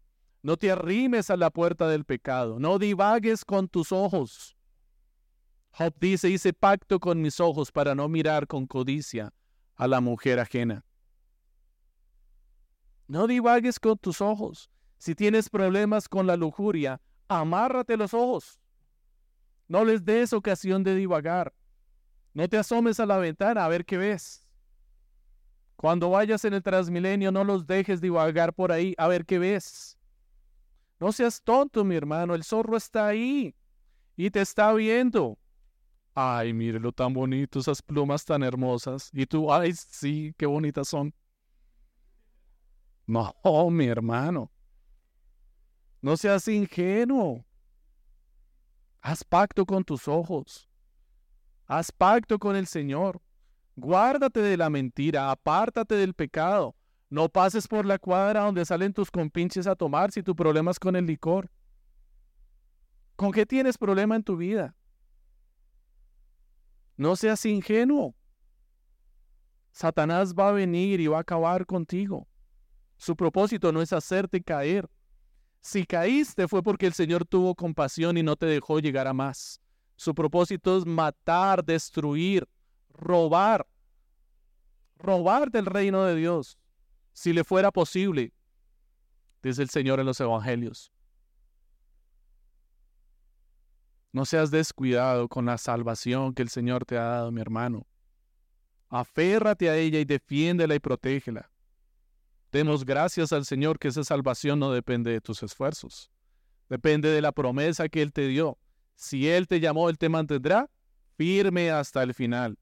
no 0.42 0.58
te 0.58 0.72
arrimes 0.72 1.30
a 1.30 1.38
la 1.38 1.52
puerta 1.52 1.88
del 1.88 2.06
pecado, 2.06 2.60
no 2.60 2.80
divagues 2.80 3.46
con 3.46 3.68
tus 3.68 3.92
ojos. 3.92 4.58
Job 5.78 5.94
dice, 6.00 6.28
hice 6.28 6.54
pacto 6.54 7.00
con 7.00 7.22
mis 7.22 7.40
ojos 7.40 7.72
para 7.72 7.94
no 7.94 8.10
mirar 8.10 8.48
con 8.48 8.66
codicia 8.66 9.32
a 9.76 9.88
la 9.88 10.02
mujer 10.02 10.40
ajena. 10.40 10.87
No 13.08 13.28
divagues 13.28 13.80
con 13.80 13.98
tus 13.98 14.22
ojos. 14.22 14.70
Si 14.98 15.16
tienes 15.16 15.50
problemas 15.50 16.10
con 16.10 16.28
la 16.28 16.36
lujuria, 16.36 17.02
amárrate 17.28 17.98
los 17.98 18.14
ojos. 18.14 18.60
No 19.68 19.86
les 19.86 20.04
des 20.04 20.34
ocasión 20.34 20.84
de 20.84 20.96
divagar. 20.96 21.54
No 22.34 22.48
te 22.48 22.58
asomes 22.58 23.00
a 23.00 23.06
la 23.06 23.18
ventana 23.18 23.66
a 23.66 23.68
ver 23.68 23.86
qué 23.86 23.98
ves. 23.98 24.48
Cuando 25.76 26.10
vayas 26.10 26.44
en 26.46 26.54
el 26.54 26.64
transmilenio, 26.64 27.32
no 27.32 27.44
los 27.44 27.68
dejes 27.68 28.02
divagar 28.02 28.54
por 28.54 28.72
ahí 28.72 28.96
a 28.98 29.08
ver 29.08 29.26
qué 29.26 29.40
ves. 29.40 29.98
No 31.00 31.12
seas 31.12 31.42
tonto, 31.44 31.84
mi 31.84 31.96
hermano, 31.96 32.34
el 32.34 32.44
zorro 32.44 32.76
está 32.76 33.08
ahí 33.08 33.56
y 34.16 34.32
te 34.32 34.42
está 34.42 34.74
viendo. 34.74 35.38
Ay, 36.16 36.52
mírelo 36.52 36.92
tan 36.92 37.14
bonito, 37.14 37.60
esas 37.60 37.82
plumas 37.84 38.26
tan 38.26 38.42
hermosas. 38.42 39.12
Y 39.14 39.28
tú, 39.28 39.54
ay, 39.54 39.74
sí, 39.74 40.34
qué 40.36 40.48
bonitas 40.48 40.88
son. 40.88 41.14
No, 43.08 43.34
mi 43.72 43.88
hermano. 43.88 44.52
No 46.02 46.16
seas 46.16 46.48
ingenuo. 46.48 47.44
Haz 49.02 49.24
pacto 49.24 49.66
con 49.66 49.84
tus 49.84 50.08
ojos. 50.08 50.70
Haz 51.66 51.92
pacto 51.92 52.38
con 52.38 52.56
el 52.56 52.68
Señor. 52.68 53.22
Guárdate 53.76 54.42
de 54.42 54.58
la 54.58 54.70
mentira, 54.70 55.32
apártate 55.32 55.96
del 55.96 56.14
pecado. 56.14 56.76
No 57.10 57.30
pases 57.30 57.68
por 57.68 57.86
la 57.86 57.98
cuadra 57.98 58.42
donde 58.42 58.66
salen 58.66 58.92
tus 58.92 59.10
compinches 59.10 59.66
a 59.68 59.76
tomar 59.76 60.12
si 60.12 60.22
tu 60.22 60.36
problema 60.36 60.72
es 60.72 60.80
con 60.80 60.96
el 60.96 61.06
licor. 61.06 61.50
¿Con 63.16 63.32
qué 63.32 63.46
tienes 63.46 63.78
problema 63.78 64.16
en 64.16 64.24
tu 64.24 64.36
vida? 64.36 64.76
No 66.98 67.16
seas 67.16 67.46
ingenuo. 67.46 68.16
Satanás 69.72 70.34
va 70.34 70.50
a 70.50 70.54
venir 70.54 71.00
y 71.00 71.08
va 71.08 71.18
a 71.18 71.22
acabar 71.22 71.66
contigo. 71.66 72.28
Su 72.98 73.16
propósito 73.16 73.72
no 73.72 73.82
es 73.82 73.94
hacerte 73.94 74.42
caer. 74.42 74.90
Si 75.62 75.86
caíste 75.86 76.48
fue 76.48 76.64
porque 76.64 76.88
el 76.88 76.94
Señor 76.94 77.26
tuvo 77.26 77.56
compasión 77.56 78.18
y 78.18 78.24
no 78.24 78.36
te 78.36 78.46
dejó 78.46 78.80
llegar 78.80 79.08
a 79.08 79.14
más. 79.14 79.62
Su 79.96 80.14
propósito 80.14 80.78
es 80.78 80.86
matar, 80.86 81.64
destruir, 81.64 82.48
robar. 82.90 83.68
Robar 84.98 85.52
del 85.52 85.66
reino 85.66 86.04
de 86.04 86.16
Dios. 86.16 86.58
Si 87.14 87.34
le 87.34 87.44
fuera 87.44 87.72
posible, 87.72 88.34
dice 89.42 89.62
el 89.62 89.70
Señor 89.70 90.00
en 90.00 90.06
los 90.06 90.20
Evangelios. 90.20 90.92
No 94.12 94.26
seas 94.26 94.50
descuidado 94.50 95.28
con 95.28 95.46
la 95.46 95.58
salvación 95.58 96.34
que 96.34 96.42
el 96.42 96.50
Señor 96.50 96.86
te 96.86 96.98
ha 96.98 97.04
dado, 97.04 97.32
mi 97.32 97.42
hermano. 97.42 97.86
Aférrate 98.90 99.70
a 99.70 99.76
ella 99.76 100.00
y 100.00 100.06
defiéndela 100.06 100.74
y 100.76 100.80
protégela. 100.80 101.52
Demos 102.58 102.86
gracias 102.86 103.34
al 103.34 103.46
Señor 103.46 103.78
que 103.78 103.90
esa 103.90 104.04
salvación 104.04 104.58
no 104.58 104.72
depende 104.72 105.12
de 105.12 105.22
tus 105.22 105.44
esfuerzos. 105.44 106.10
Depende 106.68 107.08
de 107.08 107.22
la 107.22 107.32
promesa 107.32 107.88
que 107.88 108.02
Él 108.02 108.12
te 108.12 108.28
dio. 108.28 108.58
Si 108.96 109.30
Él 109.30 109.48
te 109.48 109.60
llamó, 109.60 109.92
Él 109.92 110.00
te 110.00 110.10
mantendrá 110.10 110.68
firme 111.18 111.70
hasta 111.70 112.02
el 112.02 112.16
final. 112.16 112.58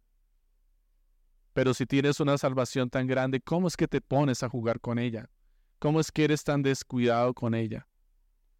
Pero 1.54 1.74
si 1.74 1.86
tienes 1.86 2.20
una 2.20 2.38
salvación 2.38 2.90
tan 2.90 3.08
grande, 3.08 3.40
¿cómo 3.40 3.70
es 3.70 3.78
que 3.78 3.88
te 3.88 4.02
pones 4.02 4.44
a 4.44 4.50
jugar 4.50 4.82
con 4.82 5.00
ella? 5.00 5.30
¿Cómo 5.80 6.02
es 6.02 6.12
que 6.12 6.26
eres 6.26 6.44
tan 6.44 6.62
descuidado 6.62 7.34
con 7.34 7.56
ella? 7.56 7.88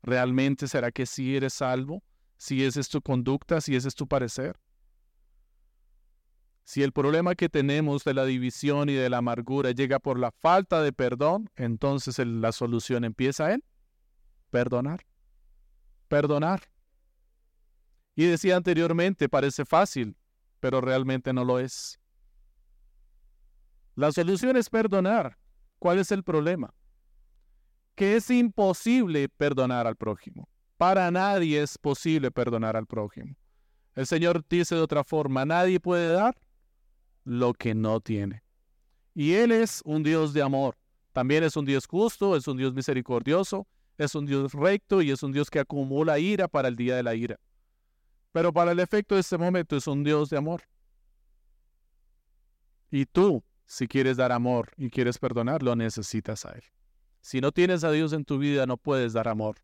¿Realmente 0.04 0.70
será 0.70 0.90
que 0.90 1.06
sí 1.06 1.36
eres 1.36 1.56
salvo? 1.56 2.02
¿Si 2.38 2.64
esa 2.64 2.80
es 2.80 2.88
tu 2.88 3.02
conducta? 3.02 3.60
¿Si 3.60 3.76
ese 3.76 3.90
es 3.90 3.96
tu 3.96 4.08
parecer? 4.08 4.58
Si 6.66 6.82
el 6.82 6.92
problema 6.92 7.36
que 7.36 7.48
tenemos 7.48 8.04
de 8.04 8.16
la 8.16 8.26
división 8.26 8.90
y 8.90 8.94
de 8.94 9.08
la 9.08 9.18
amargura 9.18 9.70
llega 9.70 10.00
por 10.00 10.18
la 10.18 10.32
falta 10.32 10.82
de 10.82 10.92
perdón, 10.92 11.48
entonces 11.56 12.18
la 12.26 12.52
solución 12.52 13.06
empieza 13.06 13.54
en 13.54 13.64
perdonar. 14.50 15.06
Perdonar. 16.08 16.64
Y 18.16 18.26
decía 18.26 18.56
anteriormente, 18.56 19.30
parece 19.30 19.64
fácil, 19.64 20.18
pero 20.60 20.82
realmente 20.82 21.34
no 21.34 21.46
lo 21.46 21.60
es. 21.60 22.00
La 23.94 24.12
solución 24.12 24.58
es 24.58 24.68
perdonar. 24.68 25.38
¿Cuál 25.78 26.00
es 26.00 26.12
el 26.12 26.24
problema? 26.24 26.74
Que 27.94 28.16
es 28.16 28.32
imposible 28.32 29.30
perdonar 29.30 29.86
al 29.86 29.98
prójimo. 29.98 30.50
Para 30.78 31.12
nadie 31.12 31.62
es 31.62 31.78
posible 31.78 32.32
perdonar 32.32 32.76
al 32.76 32.88
prójimo. 32.88 33.36
El 33.94 34.08
Señor 34.08 34.44
dice 34.50 34.74
de 34.74 34.82
otra 34.82 35.04
forma, 35.04 35.46
nadie 35.46 35.80
puede 35.80 36.10
dar 36.10 36.36
lo 37.26 37.54
que 37.54 37.76
no 37.76 38.00
tiene. 38.00 38.44
Y 39.14 39.34
Él 39.34 39.52
es 39.52 39.82
un 39.84 40.04
Dios 40.04 40.34
de 40.34 40.42
amor. 40.42 40.78
También 41.12 41.44
es 41.44 41.58
un 41.58 41.66
Dios 41.66 41.88
justo, 41.88 42.36
es 42.36 42.48
un 42.48 42.58
Dios 42.58 42.74
misericordioso, 42.74 43.68
es 43.98 44.16
un 44.16 44.26
Dios 44.26 44.54
recto 44.54 45.02
y 45.02 45.12
es 45.12 45.24
un 45.24 45.32
Dios 45.32 45.50
que 45.50 45.60
acumula 45.60 46.20
ira 46.20 46.48
para 46.48 46.68
el 46.68 46.76
día 46.76 46.96
de 46.96 47.04
la 47.04 47.16
ira. 47.16 47.40
Pero 48.32 48.52
para 48.52 48.72
el 48.72 48.80
efecto 48.80 49.16
de 49.16 49.22
este 49.22 49.38
momento 49.38 49.76
es 49.76 49.88
un 49.88 50.04
Dios 50.04 50.30
de 50.30 50.38
amor. 50.38 50.64
Y 52.92 53.06
tú, 53.06 53.44
si 53.66 53.88
quieres 53.88 54.18
dar 54.18 54.32
amor 54.32 54.72
y 54.78 54.90
quieres 54.90 55.18
perdonar, 55.18 55.64
lo 55.64 55.76
necesitas 55.76 56.46
a 56.46 56.52
Él. 56.52 56.64
Si 57.22 57.42
no 57.42 57.52
tienes 57.52 57.84
a 57.84 57.92
Dios 57.92 58.14
en 58.14 58.26
tu 58.26 58.38
vida, 58.38 58.66
no 58.66 58.78
puedes 58.78 59.14
dar 59.14 59.28
amor. 59.28 59.56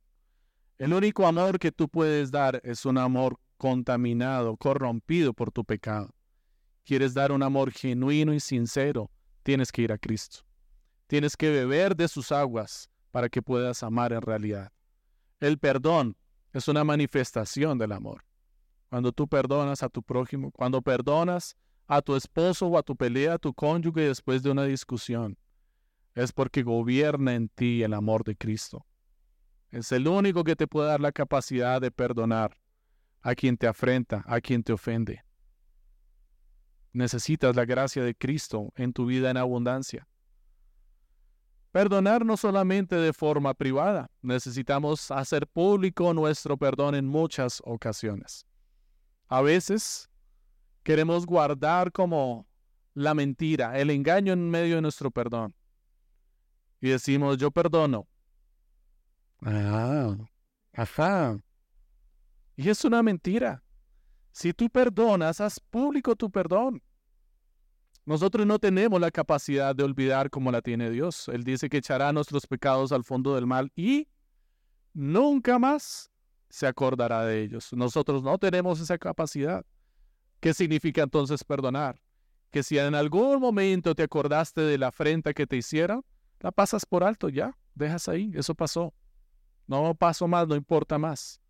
El 0.77 0.93
único 0.93 1.27
amor 1.27 1.59
que 1.59 1.71
tú 1.71 1.89
puedes 1.89 2.31
dar 2.31 2.59
es 2.63 2.85
un 2.85 2.97
amor 2.97 3.37
contaminado, 3.57 4.57
corrompido 4.57 5.33
por 5.33 5.51
tu 5.51 5.63
pecado. 5.63 6.15
Quieres 6.83 7.13
dar 7.13 7.31
un 7.31 7.43
amor 7.43 7.71
genuino 7.71 8.33
y 8.33 8.39
sincero, 8.39 9.11
tienes 9.43 9.71
que 9.71 9.83
ir 9.83 9.91
a 9.91 9.97
Cristo. 9.97 10.39
Tienes 11.07 11.35
que 11.35 11.49
beber 11.49 11.95
de 11.95 12.07
sus 12.07 12.31
aguas 12.31 12.89
para 13.11 13.29
que 13.29 13.41
puedas 13.41 13.83
amar 13.83 14.13
en 14.13 14.21
realidad. 14.21 14.71
El 15.39 15.57
perdón 15.57 16.15
es 16.53 16.67
una 16.67 16.83
manifestación 16.83 17.77
del 17.77 17.91
amor. 17.91 18.23
Cuando 18.89 19.11
tú 19.11 19.27
perdonas 19.27 19.83
a 19.83 19.89
tu 19.89 20.03
prójimo, 20.03 20.51
cuando 20.51 20.81
perdonas 20.81 21.55
a 21.87 22.01
tu 22.01 22.15
esposo 22.15 22.67
o 22.67 22.77
a 22.77 22.83
tu 22.83 22.95
pelea, 22.95 23.33
a 23.33 23.37
tu 23.37 23.53
cónyuge 23.53 24.01
después 24.01 24.43
de 24.43 24.51
una 24.51 24.63
discusión, 24.63 25.37
es 26.13 26.31
porque 26.31 26.63
gobierna 26.63 27.35
en 27.35 27.49
ti 27.49 27.83
el 27.83 27.93
amor 27.93 28.23
de 28.23 28.35
Cristo. 28.35 28.85
Es 29.69 29.91
el 29.93 30.07
único 30.07 30.43
que 30.43 30.55
te 30.55 30.67
puede 30.67 30.89
dar 30.89 30.99
la 30.99 31.11
capacidad 31.11 31.79
de 31.79 31.91
perdonar 31.91 32.57
a 33.21 33.35
quien 33.35 33.55
te 33.55 33.67
afrenta, 33.67 34.23
a 34.27 34.41
quien 34.41 34.63
te 34.63 34.73
ofende. 34.73 35.23
Necesitas 36.93 37.55
la 37.55 37.65
gracia 37.65 38.03
de 38.03 38.15
Cristo 38.15 38.73
en 38.75 38.93
tu 38.93 39.05
vida 39.05 39.29
en 39.29 39.37
abundancia. 39.37 40.07
Perdonar 41.71 42.25
no 42.25 42.35
solamente 42.35 42.95
de 42.95 43.13
forma 43.13 43.53
privada, 43.53 44.11
necesitamos 44.21 45.09
hacer 45.09 45.47
público 45.47 46.13
nuestro 46.13 46.57
perdón 46.57 46.95
en 46.95 47.07
muchas 47.07 47.61
ocasiones. 47.63 48.45
A 49.29 49.41
veces 49.41 50.09
queremos 50.83 51.25
guardar 51.25 51.93
como 51.93 52.45
la 52.93 53.13
mentira, 53.13 53.79
el 53.79 53.89
engaño 53.89 54.33
en 54.33 54.49
medio 54.49 54.75
de 54.75 54.81
nuestro 54.81 55.11
perdón. 55.11 55.55
Y 56.81 56.89
decimos, 56.89 57.37
yo 57.37 57.51
perdono. 57.51 58.07
Ah, 59.41 60.17
ajá. 60.73 61.39
Y 62.57 62.69
es 62.69 62.83
una 62.83 63.01
mentira. 63.01 63.63
Si 64.31 64.53
tú 64.53 64.69
perdonas, 64.69 65.41
haz 65.41 65.59
público 65.59 66.15
tu 66.15 66.29
perdón. 66.29 66.81
Nosotros 68.05 68.47
no 68.47 68.57
tenemos 68.57 68.99
la 68.99 69.11
capacidad 69.11 69.75
de 69.75 69.83
olvidar 69.83 70.29
como 70.29 70.51
la 70.51 70.61
tiene 70.61 70.89
Dios. 70.89 71.27
Él 71.27 71.43
dice 71.43 71.69
que 71.69 71.77
echará 71.77 72.11
nuestros 72.11 72.47
pecados 72.47 72.91
al 72.91 73.03
fondo 73.03 73.35
del 73.35 73.45
mal 73.45 73.71
y 73.75 74.07
nunca 74.93 75.59
más 75.59 76.11
se 76.49 76.65
acordará 76.65 77.25
de 77.25 77.41
ellos. 77.41 77.71
Nosotros 77.73 78.23
no 78.23 78.37
tenemos 78.37 78.79
esa 78.79 78.97
capacidad. 78.97 79.65
¿Qué 80.39 80.53
significa 80.53 81.03
entonces 81.03 81.43
perdonar? 81.43 82.01
Que 82.49 82.63
si 82.63 82.77
en 82.77 82.95
algún 82.95 83.39
momento 83.39 83.93
te 83.95 84.03
acordaste 84.03 84.61
de 84.61 84.77
la 84.77 84.87
afrenta 84.87 85.33
que 85.33 85.45
te 85.45 85.57
hicieron, 85.57 86.03
la 86.39 86.51
pasas 86.51 86.85
por 86.85 87.03
alto 87.03 87.29
ya, 87.29 87.55
dejas 87.75 88.09
ahí, 88.09 88.31
eso 88.33 88.55
pasó. 88.55 88.93
No 89.67 89.93
paso 89.95 90.27
más, 90.27 90.47
no 90.47 90.55
importa 90.55 90.97
más. 90.97 91.40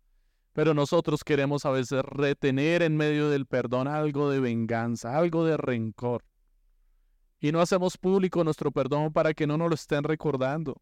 Pero 0.52 0.74
nosotros 0.74 1.24
queremos 1.24 1.64
a 1.64 1.70
veces 1.70 2.02
retener 2.02 2.82
en 2.82 2.96
medio 2.96 3.30
del 3.30 3.46
perdón 3.46 3.88
algo 3.88 4.30
de 4.30 4.40
venganza, 4.40 5.16
algo 5.16 5.44
de 5.44 5.56
rencor 5.56 6.24
y 7.42 7.50
no 7.50 7.60
hacemos 7.60 7.98
público 7.98 8.44
nuestro 8.44 8.70
perdón 8.70 9.12
para 9.12 9.34
que 9.34 9.48
no 9.48 9.58
nos 9.58 9.68
lo 9.68 9.74
estén 9.74 10.04
recordando. 10.04 10.80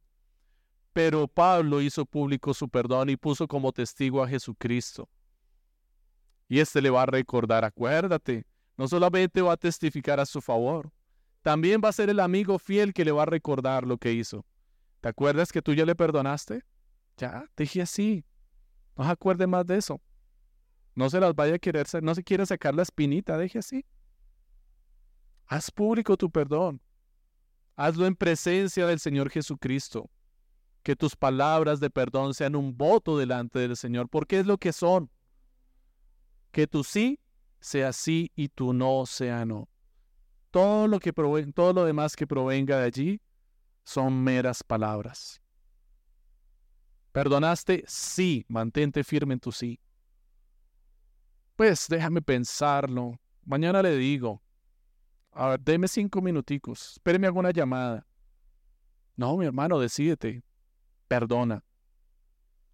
Pero 0.92 1.26
Pablo 1.26 1.80
hizo 1.80 2.04
público 2.04 2.52
su 2.52 2.68
perdón 2.68 3.08
y 3.08 3.16
puso 3.16 3.48
como 3.48 3.72
testigo 3.72 4.22
a 4.22 4.28
Jesucristo. 4.28 5.08
Y 6.48 6.60
éste 6.60 6.82
le 6.82 6.90
va 6.90 7.04
a 7.04 7.06
recordar, 7.06 7.64
acuérdate, 7.64 8.44
no 8.76 8.86
solamente 8.88 9.40
va 9.40 9.54
a 9.54 9.56
testificar 9.56 10.20
a 10.20 10.26
su 10.26 10.42
favor, 10.42 10.92
también 11.40 11.80
va 11.82 11.88
a 11.88 11.92
ser 11.92 12.10
el 12.10 12.20
amigo 12.20 12.58
fiel 12.58 12.92
que 12.92 13.06
le 13.06 13.12
va 13.12 13.22
a 13.22 13.26
recordar 13.26 13.86
lo 13.86 13.96
que 13.96 14.12
hizo. 14.12 14.44
¿Te 15.00 15.08
acuerdas 15.08 15.52
que 15.52 15.62
tú 15.62 15.72
ya 15.72 15.86
le 15.86 15.94
perdonaste? 15.94 16.62
Ya, 17.16 17.46
dije 17.56 17.80
así. 17.80 18.22
No 18.96 19.04
se 19.04 19.10
acuerde 19.10 19.46
más 19.46 19.66
de 19.66 19.76
eso. 19.76 20.00
No 20.94 21.08
se 21.08 21.20
las 21.20 21.34
vaya 21.34 21.54
a 21.54 21.58
querer, 21.58 21.86
no 22.02 22.14
se 22.14 22.22
quiere 22.22 22.44
sacar 22.46 22.74
la 22.74 22.82
espinita, 22.82 23.38
deje 23.38 23.58
así. 23.58 23.84
Haz 25.46 25.70
público 25.70 26.16
tu 26.16 26.30
perdón. 26.30 26.80
Hazlo 27.76 28.06
en 28.06 28.14
presencia 28.14 28.86
del 28.86 29.00
Señor 29.00 29.30
Jesucristo. 29.30 30.10
Que 30.82 30.96
tus 30.96 31.16
palabras 31.16 31.80
de 31.80 31.90
perdón 31.90 32.34
sean 32.34 32.56
un 32.56 32.76
voto 32.76 33.18
delante 33.18 33.58
del 33.58 33.76
Señor, 33.76 34.08
porque 34.08 34.38
es 34.40 34.46
lo 34.46 34.58
que 34.58 34.72
son. 34.72 35.10
Que 36.52 36.66
tu 36.66 36.84
sí 36.84 37.20
sea 37.60 37.92
sí 37.92 38.32
y 38.34 38.48
tu 38.48 38.72
no 38.72 39.06
sea 39.06 39.44
no. 39.44 39.68
Todo 40.50 40.88
lo, 40.88 40.98
que 40.98 41.12
todo 41.12 41.72
lo 41.72 41.84
demás 41.84 42.16
que 42.16 42.26
provenga 42.26 42.78
de 42.78 42.84
allí 42.84 43.20
son 43.84 44.22
meras 44.22 44.62
palabras. 44.62 45.40
¿Perdonaste? 47.12 47.84
Sí, 47.86 48.44
mantente 48.48 49.02
firme 49.02 49.34
en 49.34 49.40
tu 49.40 49.50
sí. 49.50 49.80
Pues 51.56 51.86
déjame 51.88 52.22
pensarlo. 52.22 53.18
Mañana 53.44 53.82
le 53.82 53.96
digo. 53.96 54.42
A 55.32 55.48
ver, 55.50 55.60
deme 55.60 55.88
cinco 55.88 56.22
minuticos. 56.22 56.92
Espéreme 56.92 57.26
alguna 57.26 57.50
llamada. 57.50 58.06
No, 59.16 59.36
mi 59.36 59.46
hermano, 59.46 59.78
decídete. 59.78 60.42
Perdona. 61.08 61.64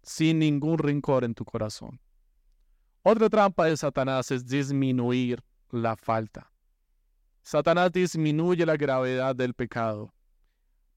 Sin 0.03 0.39
ningún 0.39 0.77
rencor 0.77 1.23
en 1.23 1.33
tu 1.33 1.43
corazón. 1.43 1.99
Otra 3.01 3.29
trampa 3.29 3.65
de 3.65 3.75
Satanás 3.75 4.31
es 4.31 4.45
disminuir 4.45 5.43
la 5.71 5.95
falta. 5.95 6.51
Satanás 7.41 7.91
disminuye 7.91 8.65
la 8.65 8.77
gravedad 8.77 9.35
del 9.35 9.53
pecado 9.53 10.13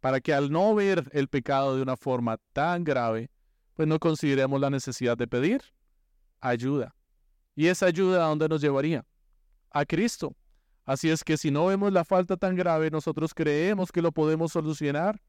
para 0.01 0.21
que 0.21 0.33
al 0.33 0.51
no 0.51 0.75
ver 0.75 1.09
el 1.13 1.29
pecado 1.29 1.77
de 1.77 1.83
una 1.83 1.97
forma 1.97 2.39
tan 2.53 2.85
grave, 2.85 3.31
pues 3.75 3.87
no 3.87 3.99
consideremos 3.99 4.61
la 4.61 4.71
necesidad 4.71 5.17
de 5.17 5.27
pedir 5.27 5.63
ayuda. 6.41 6.95
¿Y 7.55 7.67
esa 7.67 7.87
ayuda 7.87 8.25
a 8.25 8.29
dónde 8.29 8.49
nos 8.49 8.61
llevaría? 8.61 9.05
A 9.71 9.85
Cristo. 9.85 10.35
Así 10.85 11.11
es 11.11 11.23
que 11.23 11.37
si 11.37 11.51
no 11.51 11.67
vemos 11.67 11.93
la 11.93 12.05
falta 12.05 12.37
tan 12.37 12.57
grave, 12.57 12.91
nosotros 12.91 13.35
creemos 13.35 13.93
que 13.93 14.03
lo 14.03 14.13
podemos 14.13 14.53
solucionar, 14.53 15.21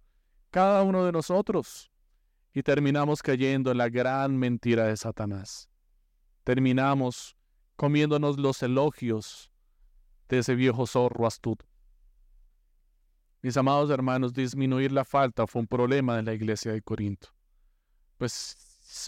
cada 0.49 0.83
uno 0.83 1.05
de 1.05 1.11
nosotros, 1.11 1.91
y 2.53 2.63
terminamos 2.63 3.21
cayendo 3.21 3.71
en 3.71 3.77
la 3.77 3.89
gran 3.89 4.37
mentira 4.37 4.87
de 4.87 4.97
Satanás. 4.97 5.69
Terminamos 6.43 7.35
comiéndonos 7.75 8.37
los 8.37 8.63
elogios 8.63 9.51
de 10.29 10.39
ese 10.39 10.55
viejo 10.55 10.87
zorro 10.87 11.27
astuto. 11.27 11.65
Mis 13.41 13.57
amados 13.57 13.89
hermanos, 13.89 14.33
disminuir 14.33 14.91
la 14.91 15.03
falta 15.03 15.47
fue 15.47 15.61
un 15.61 15.67
problema 15.67 16.15
de 16.15 16.23
la 16.23 16.33
iglesia 16.33 16.71
de 16.71 16.81
Corinto. 16.81 17.29
Pues, 18.17 18.55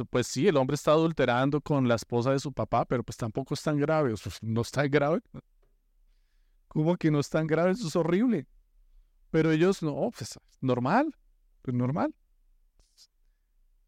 pues 0.10 0.26
sí, 0.26 0.48
el 0.48 0.58
hombre 0.58 0.74
está 0.76 0.92
adulterando 0.92 1.62
con 1.62 1.88
la 1.88 1.96
esposa 1.96 2.32
de 2.32 2.40
su 2.40 2.52
papá, 2.52 2.86
pero 2.86 3.04
pues 3.04 3.16
tampoco 3.16 3.54
es 3.54 3.62
tan 3.62 3.78
grave, 3.78 4.14
no 4.42 4.62
está 4.62 4.88
grave. 4.88 5.22
¿Cómo 6.68 6.98
que 6.98 7.12
no 7.12 7.20
es 7.20 7.30
tan 7.30 7.46
grave? 7.46 7.72
Eso 7.72 7.88
es 7.88 7.96
horrible. 7.96 8.48
Pero 9.30 9.52
ellos 9.52 9.84
no, 9.84 10.10
pues 10.18 10.40
normal, 10.62 11.16
pues 11.62 11.78
normal. 11.78 12.16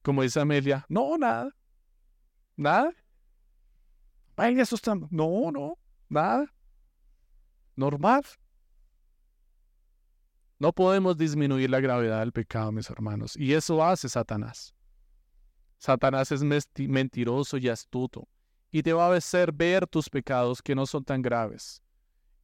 Como 0.03 0.21
dice 0.21 0.39
Amelia, 0.39 0.85
no, 0.89 1.17
nada, 1.17 1.49
nada. 2.55 2.91
Vaya, 4.35 4.61
eso 4.61 4.75
está, 4.75 4.93
no, 4.93 5.51
no, 5.51 5.79
nada. 6.07 6.45
Normal. 7.75 8.23
No 10.58 10.72
podemos 10.72 11.18
disminuir 11.18 11.70
la 11.70 11.82
gravedad 11.82 12.22
del 12.22 12.32
pecado, 12.32 12.72
mis 12.72 12.89
hermanos. 12.89 13.36
Y 13.36 13.53
eso 13.53 13.84
hace 13.84 14.08
Satanás. 14.08 14.74
Satanás 15.78 16.32
es 16.32 16.41
mentiroso 16.78 17.58
y 17.58 17.68
astuto. 17.68 18.28
Y 18.72 18.82
te 18.82 18.93
va 18.93 19.08
a 19.08 19.16
hacer 19.16 19.51
ver 19.51 19.86
tus 19.86 20.10
pecados 20.10 20.62
que 20.62 20.76
no 20.76 20.86
son 20.86 21.03
tan 21.03 21.22
graves. 21.22 21.82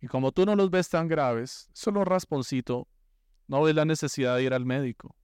Y 0.01 0.07
como 0.07 0.31
tú 0.31 0.45
no 0.45 0.55
los 0.55 0.69
ves 0.69 0.89
tan 0.89 1.07
graves, 1.07 1.69
solo 1.73 2.01
un 2.01 2.05
rasponcito, 2.05 2.87
no 3.47 3.61
ves 3.61 3.75
la 3.75 3.85
necesidad 3.85 4.35
de 4.35 4.43
ir 4.43 4.53
al 4.53 4.65
médico. 4.65 5.15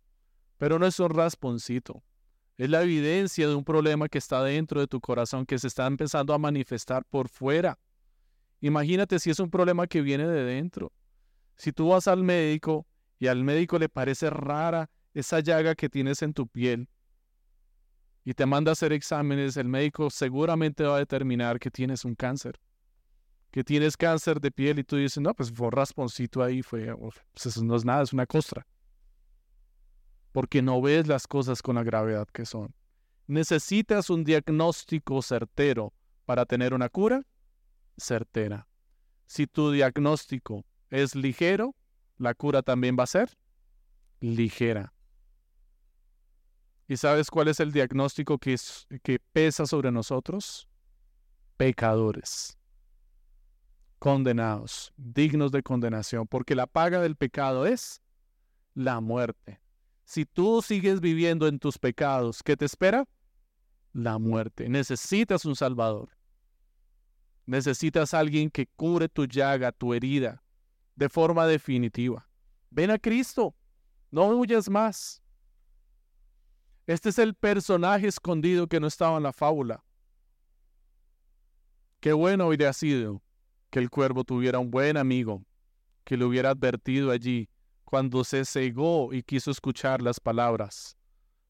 Pero 0.58 0.80
no 0.80 0.86
es 0.86 1.00
un 1.00 1.10
rasponcito. 1.10 2.04
Es 2.58 2.70
la 2.70 2.84
evidencia 2.84 3.48
de 3.48 3.56
un 3.56 3.64
problema 3.64 4.08
que 4.08 4.18
está 4.18 4.44
dentro 4.44 4.80
de 4.80 4.88
tu 4.88 5.00
corazón 5.02 5.46
que 5.46 5.60
se 5.60 5.68
está 5.68 5.86
empezando 5.86 6.34
a 6.34 6.40
manifestar 6.40 7.06
por 7.06 7.28
fuera. 7.30 7.78
Imagínate 8.62 9.20
si 9.20 9.30
es 9.30 9.40
un 9.40 9.52
problema 9.52 9.88
que 9.88 10.02
viene 10.02 10.26
de 10.26 10.44
dentro. 10.44 10.92
Si 11.58 11.72
tú 11.72 11.90
vas 11.90 12.08
al 12.08 12.24
médico 12.24 12.88
y 13.20 13.28
al 13.28 13.44
médico 13.44 13.80
le 13.80 13.90
parece 13.90 14.30
rara 14.30 14.90
esa 15.14 15.40
llaga 15.40 15.74
que 15.76 15.90
tienes 15.90 16.22
en 16.22 16.34
tu 16.34 16.48
piel 16.48 16.88
y 18.24 18.34
te 18.34 18.46
manda 18.46 18.72
a 18.72 18.74
hacer 18.74 18.94
exámenes, 18.94 19.58
el 19.58 19.68
médico 19.68 20.10
seguramente 20.10 20.84
va 20.84 20.98
a 20.98 21.00
determinar 21.00 21.60
que 21.60 21.72
tienes 21.72 22.06
un 22.06 22.14
cáncer, 22.14 22.60
que 23.50 23.64
tienes 23.64 23.98
cáncer 23.98 24.40
de 24.40 24.52
piel 24.52 24.80
y 24.80 24.84
tú 24.84 24.98
dices, 24.98 25.20
no, 25.20 25.34
pues 25.34 25.52
fue 25.52 25.68
un 25.68 25.72
rasponcito 25.72 26.44
ahí, 26.44 26.62
fue, 26.62 26.96
pues 26.96 27.46
eso 27.46 27.64
no 27.64 27.76
es 27.76 27.86
nada, 27.86 28.04
es 28.04 28.14
una 28.14 28.28
costra. 28.28 28.68
Porque 30.32 30.62
no 30.62 30.80
ves 30.82 31.08
las 31.08 31.26
cosas 31.26 31.64
con 31.64 31.76
la 31.76 31.84
gravedad 31.84 32.28
que 32.32 32.46
son. 32.46 32.76
¿Necesitas 33.26 34.10
un 34.12 34.24
diagnóstico 34.24 35.22
certero 35.24 35.94
para 36.26 36.46
tener 36.46 36.74
una 36.74 36.90
cura? 36.90 37.24
Certera. 37.98 38.68
Si 39.26 39.48
tu 39.48 39.72
diagnóstico 39.72 40.64
es 40.90 41.16
ligero, 41.16 41.76
la 42.18 42.34
cura 42.34 42.62
también 42.62 42.96
va 42.98 43.04
a 43.04 43.08
ser 43.08 43.38
ligera. 44.20 44.94
¿Y 46.88 46.98
sabes 46.98 47.30
cuál 47.30 47.50
es 47.50 47.60
el 47.60 47.72
diagnóstico 47.72 48.38
que, 48.38 48.58
pesa 49.34 49.66
sobre 49.66 49.92
nosotros? 49.92 50.68
Pecadores, 51.58 52.58
condenados, 54.00 54.94
dignos 54.96 55.52
de 55.52 55.64
condenación, 55.64 56.28
porque 56.28 56.56
la 56.56 56.68
paga 56.68 57.02
del 57.02 57.16
pecado 57.16 57.66
es 57.66 58.02
la 58.74 59.02
muerte. 59.02 59.60
Si 60.06 60.26
tú 60.26 60.62
sigues 60.62 61.02
viviendo 61.02 61.48
en 61.48 61.60
tus 61.60 61.78
pecados, 61.78 62.42
¿qué 62.42 62.56
te 62.56 62.64
espera? 62.64 63.06
La 63.92 64.18
muerte. 64.18 64.70
Necesitas 64.70 65.44
un 65.44 65.56
Salvador. 65.56 66.10
Necesitas 67.46 68.14
alguien 68.14 68.50
que 68.50 68.68
cure 68.68 69.10
tu 69.10 69.26
llaga, 69.26 69.72
tu 69.74 69.94
herida, 69.94 70.44
de 70.98 71.08
forma 71.08 71.46
definitiva. 71.48 72.28
Ven 72.72 72.92
a 72.92 72.98
Cristo. 72.98 73.56
No 74.12 74.28
huyas 74.30 74.70
más. 74.70 75.22
Este 76.88 77.10
es 77.10 77.20
el 77.20 77.34
personaje 77.36 78.08
escondido 78.08 78.68
que 78.68 78.80
no 78.80 78.88
estaba 78.88 79.18
en 79.18 79.24
la 79.24 79.32
fábula. 79.32 79.84
Qué 82.00 82.14
bueno 82.14 82.48
hubiera 82.48 82.74
sido 82.74 83.22
que 83.70 83.80
el 83.80 83.90
cuervo 83.90 84.24
tuviera 84.24 84.60
un 84.60 84.72
buen 84.72 84.98
amigo, 84.98 85.44
que 86.04 86.18
le 86.18 86.26
hubiera 86.26 86.52
advertido 86.52 87.12
allí 87.12 87.50
cuando 87.84 88.24
se 88.24 88.44
cegó 88.46 89.14
y 89.14 89.24
quiso 89.24 89.52
escuchar 89.52 90.02
las 90.02 90.20
palabras 90.20 90.98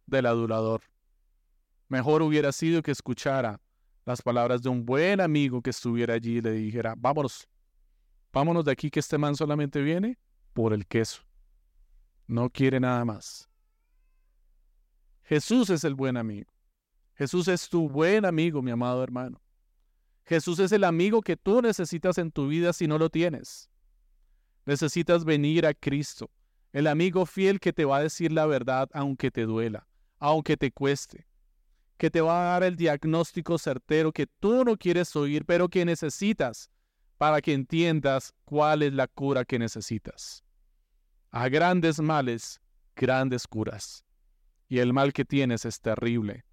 del 0.07 0.25
adulador. 0.25 0.81
Mejor 1.87 2.21
hubiera 2.21 2.51
sido 2.51 2.81
que 2.81 2.91
escuchara 2.91 3.61
las 4.05 4.21
palabras 4.21 4.61
de 4.61 4.69
un 4.69 4.85
buen 4.85 5.21
amigo 5.21 5.61
que 5.61 5.69
estuviera 5.69 6.15
allí 6.15 6.37
y 6.37 6.41
le 6.41 6.51
dijera, 6.51 6.95
vámonos, 6.97 7.47
vámonos 8.31 8.65
de 8.65 8.71
aquí 8.71 8.89
que 8.89 8.99
este 8.99 9.17
man 9.17 9.35
solamente 9.35 9.81
viene 9.81 10.17
por 10.53 10.73
el 10.73 10.85
queso. 10.85 11.21
No 12.27 12.49
quiere 12.49 12.79
nada 12.79 13.05
más. 13.05 13.49
Jesús 15.23 15.69
es 15.69 15.83
el 15.83 15.95
buen 15.95 16.17
amigo. 16.17 16.51
Jesús 17.15 17.47
es 17.47 17.67
tu 17.67 17.89
buen 17.89 18.25
amigo, 18.25 18.61
mi 18.61 18.71
amado 18.71 19.03
hermano. 19.03 19.41
Jesús 20.25 20.59
es 20.59 20.71
el 20.71 20.83
amigo 20.83 21.21
que 21.21 21.37
tú 21.37 21.61
necesitas 21.61 22.17
en 22.17 22.31
tu 22.31 22.47
vida 22.47 22.73
si 22.73 22.87
no 22.87 22.97
lo 22.97 23.09
tienes. 23.09 23.69
Necesitas 24.65 25.23
venir 25.23 25.65
a 25.65 25.73
Cristo, 25.73 26.29
el 26.73 26.87
amigo 26.87 27.25
fiel 27.25 27.59
que 27.59 27.71
te 27.71 27.85
va 27.85 27.97
a 27.97 28.03
decir 28.03 28.31
la 28.31 28.45
verdad 28.45 28.89
aunque 28.93 29.31
te 29.31 29.45
duela, 29.45 29.87
aunque 30.19 30.57
te 30.57 30.71
cueste, 30.71 31.27
que 31.97 32.11
te 32.11 32.21
va 32.21 32.41
a 32.41 32.51
dar 32.51 32.63
el 32.63 32.75
diagnóstico 32.75 33.57
certero 33.57 34.11
que 34.11 34.27
tú 34.27 34.65
no 34.65 34.77
quieres 34.77 35.15
oír, 35.15 35.45
pero 35.45 35.69
que 35.69 35.85
necesitas 35.85 36.69
para 37.17 37.41
que 37.41 37.53
entiendas 37.53 38.33
cuál 38.45 38.83
es 38.83 38.93
la 38.93 39.07
cura 39.07 39.45
que 39.45 39.59
necesitas. 39.59 40.43
A 41.31 41.49
grandes 41.49 41.99
males, 41.99 42.61
grandes 42.95 43.47
curas. 43.47 44.03
Y 44.69 44.79
el 44.79 44.93
mal 44.93 45.13
que 45.13 45.25
tienes 45.25 45.65
es 45.65 45.79
terrible. 45.79 46.45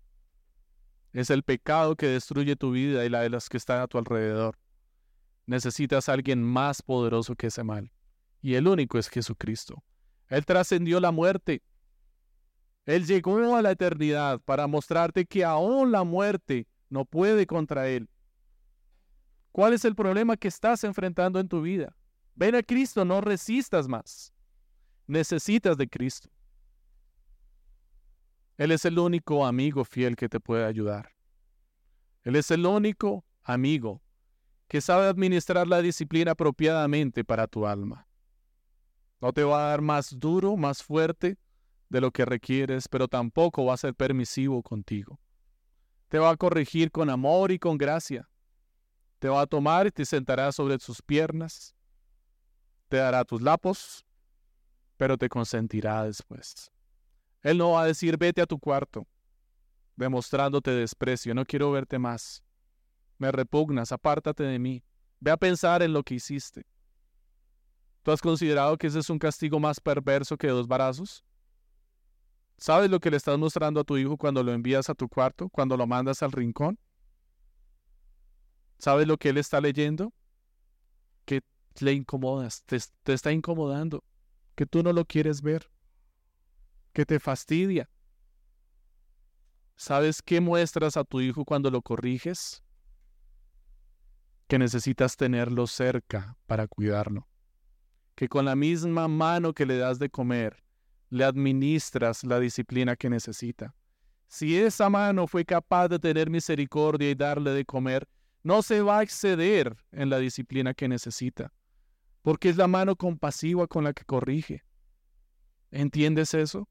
Es 1.13 1.31
el 1.31 1.43
pecado 1.43 1.97
que 1.97 2.07
destruye 2.07 2.57
tu 2.57 2.73
vida 2.73 3.05
y 3.05 3.09
la 3.09 3.23
de 3.23 3.31
los 3.31 3.49
que 3.49 3.57
están 3.57 3.81
a 3.81 3.87
tu 3.87 3.99
alrededor. 3.99 4.57
Necesitas 5.47 6.09
a 6.09 6.13
alguien 6.13 6.43
más 6.43 6.83
poderoso 6.83 7.35
que 7.35 7.49
ese 7.49 7.63
mal 7.63 7.91
y 8.45 8.57
el 8.57 8.69
único 8.69 8.99
es 8.99 9.09
Jesucristo. 9.09 9.83
Él 10.29 10.45
trascendió 10.45 11.01
la 11.01 11.11
muerte. 11.11 11.63
Él 12.85 13.07
llegó 13.07 13.57
a 13.57 13.63
la 13.63 13.71
eternidad 13.71 14.39
para 14.45 14.67
mostrarte 14.67 15.25
que 15.25 15.43
aún 15.43 15.91
la 15.91 16.05
muerte 16.05 16.67
no 16.91 17.07
puede 17.07 17.47
contra 17.47 17.89
Él. 17.89 18.11
¿Cuál 19.55 19.73
es 19.73 19.85
el 19.85 19.95
problema 19.95 20.37
que 20.37 20.49
estás 20.49 20.83
enfrentando 20.83 21.39
en 21.39 21.49
tu 21.49 21.63
vida? 21.63 21.95
Ven 22.35 22.57
a 22.57 22.63
Cristo, 22.65 23.05
no 23.05 23.21
resistas 23.21 23.87
más. 23.87 24.35
Necesitas 25.07 25.77
de 25.77 25.89
Cristo. 25.89 26.29
Él 28.57 28.73
es 28.73 28.85
el 28.85 28.99
único 28.99 29.47
amigo 29.47 29.85
fiel 29.85 30.17
que 30.17 30.29
te 30.29 30.41
puede 30.41 30.65
ayudar. 30.65 31.13
Él 32.25 32.35
es 32.35 32.51
el 32.51 32.67
único 32.67 33.25
amigo 33.45 34.03
que 34.67 34.81
sabe 34.81 35.07
administrar 35.07 35.69
la 35.69 35.83
disciplina 35.83 36.33
apropiadamente 36.33 37.23
para 37.23 37.47
tu 37.47 37.65
alma. 37.65 38.09
No 39.21 39.33
te 39.33 39.45
va 39.45 39.67
a 39.67 39.69
dar 39.69 39.83
más 39.83 40.19
duro, 40.19 40.57
más 40.57 40.83
fuerte 40.83 41.39
de 41.91 42.01
lo 42.01 42.11
que 42.11 42.25
requieres, 42.25 42.89
pero 42.89 43.07
tampoco 43.07 43.65
va 43.65 43.75
a 43.75 43.77
ser 43.77 43.95
permisivo 43.95 44.65
contigo. 44.65 45.21
Te 46.09 46.19
va 46.19 46.31
a 46.31 46.37
corregir 46.37 46.91
con 46.91 47.09
amor 47.09 47.53
y 47.53 47.61
con 47.61 47.79
gracia. 47.79 48.29
Te 49.25 49.31
va 49.31 49.41
a 49.41 49.47
tomar 49.47 49.87
y 49.87 49.91
te 49.91 50.05
sentará 50.05 50.53
sobre 50.53 50.79
sus 50.79 51.01
piernas. 51.01 51.75
Te 52.91 52.99
dará 52.99 53.25
tus 53.25 53.41
lapos, 53.41 54.05
pero 54.99 55.17
te 55.17 55.31
consentirá 55.31 56.05
después. 56.05 56.71
Él 57.41 57.57
no 57.57 57.71
va 57.71 57.85
a 57.85 57.87
decir 57.87 58.19
vete 58.19 58.43
a 58.43 58.47
tu 58.47 58.59
cuarto, 58.59 59.07
demostrándote 59.97 60.73
desprecio, 60.73 61.35
no 61.35 61.47
quiero 61.47 61.71
verte 61.71 61.99
más. 61.99 62.45
Me 63.17 63.33
repugnas, 63.33 63.93
apártate 63.93 64.43
de 64.43 64.59
mí. 64.59 64.85
Ve 65.21 65.31
a 65.31 65.39
pensar 65.39 65.83
en 65.83 65.95
lo 65.95 66.03
que 66.03 66.17
hiciste. 66.17 66.67
¿Tú 68.03 68.13
has 68.13 68.21
considerado 68.21 68.77
que 68.77 68.89
ese 68.89 68.99
es 68.99 69.09
un 69.09 69.19
castigo 69.19 69.59
más 69.59 69.81
perverso 69.81 70.37
que 70.37 70.49
dos 70.49 70.69
barazos? 70.69 71.25
¿Sabes 72.59 72.91
lo 72.91 73.01
que 73.01 73.11
le 73.11 73.17
estás 73.17 73.39
mostrando 73.39 73.81
a 73.81 73.85
tu 73.85 73.97
hijo 73.97 74.19
cuando 74.19 74.43
lo 74.43 74.53
envías 74.53 74.91
a 74.91 74.95
tu 74.95 75.09
cuarto, 75.09 75.49
cuando 75.49 75.79
lo 75.79 75.87
mandas 75.87 76.23
al 76.23 76.31
rincón? 76.31 76.79
¿Sabes 78.85 79.07
lo 79.07 79.17
que 79.17 79.31
él 79.31 79.39
está 79.39 79.63
leyendo? 79.63 80.13
Que 81.25 81.41
le 81.81 81.95
incomodas, 81.95 82.65
te, 82.65 82.77
está 83.15 83.33
incomodando, 83.33 84.05
que 84.55 84.67
tú 84.67 84.83
no 84.83 84.93
lo 84.93 85.07
quieres 85.07 85.41
ver, 85.41 85.71
que 86.93 87.07
te 87.07 87.19
fastidia. 87.19 87.89
¿Sabes 89.75 90.21
qué 90.21 90.43
muestras 90.43 90.99
a 90.99 91.05
tu 91.05 91.23
hijo 91.23 91.47
cuando 91.47 91.71
lo 91.71 91.81
corriges? 91.81 92.63
Que 94.49 94.59
necesitas 94.59 95.17
tenerlo 95.17 95.67
cerca 95.67 96.37
para 96.45 96.69
cuidarlo 96.69 97.27
que 98.15 98.29
con 98.29 98.45
la 98.45 98.55
misma 98.55 99.09
mano 99.09 99.55
que 99.55 99.65
le 99.65 99.79
das 99.79 99.99
de 99.99 100.11
comer, 100.11 100.63
le 101.09 101.25
administras 101.25 102.23
la 102.23 102.39
disciplina 102.39 102.97
que 102.97 103.09
necesita. 103.09 103.75
Si 104.29 104.59
esa 104.59 104.91
mano 104.91 105.27
fue 105.27 105.47
capaz 105.47 105.89
de 105.89 105.99
tener 105.99 106.29
misericordia 106.29 107.11
y 107.11 107.15
darle 107.15 107.53
de 107.53 107.65
comer, 107.65 108.07
no 108.45 108.63
se 108.63 108.83
va 108.83 108.99
a 108.99 109.03
exceder 109.03 109.77
en 109.91 110.11
la 110.11 110.19
disciplina 110.19 110.75
que 110.75 110.87
necesita, 110.87 111.53
porque 112.23 112.51
es 112.51 112.57
la 112.57 112.69
mano 112.69 112.95
compasiva 112.95 113.67
con 113.67 113.85
la 113.85 113.95
que 113.95 114.05
corrige. 114.05 114.63
¿Entiendes 115.71 116.35
eso? 116.35 116.69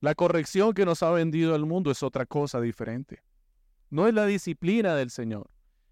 La 0.00 0.14
corrección 0.14 0.72
que 0.72 0.86
nos 0.86 1.02
ha 1.02 1.10
vendido 1.10 1.56
el 1.56 1.66
mundo 1.66 1.90
es 1.90 2.02
otra 2.02 2.26
cosa 2.26 2.60
diferente. 2.60 3.22
No 3.90 4.06
es 4.06 4.14
la 4.14 4.24
disciplina 4.24 4.94
del 4.94 5.10
Señor. 5.10 5.50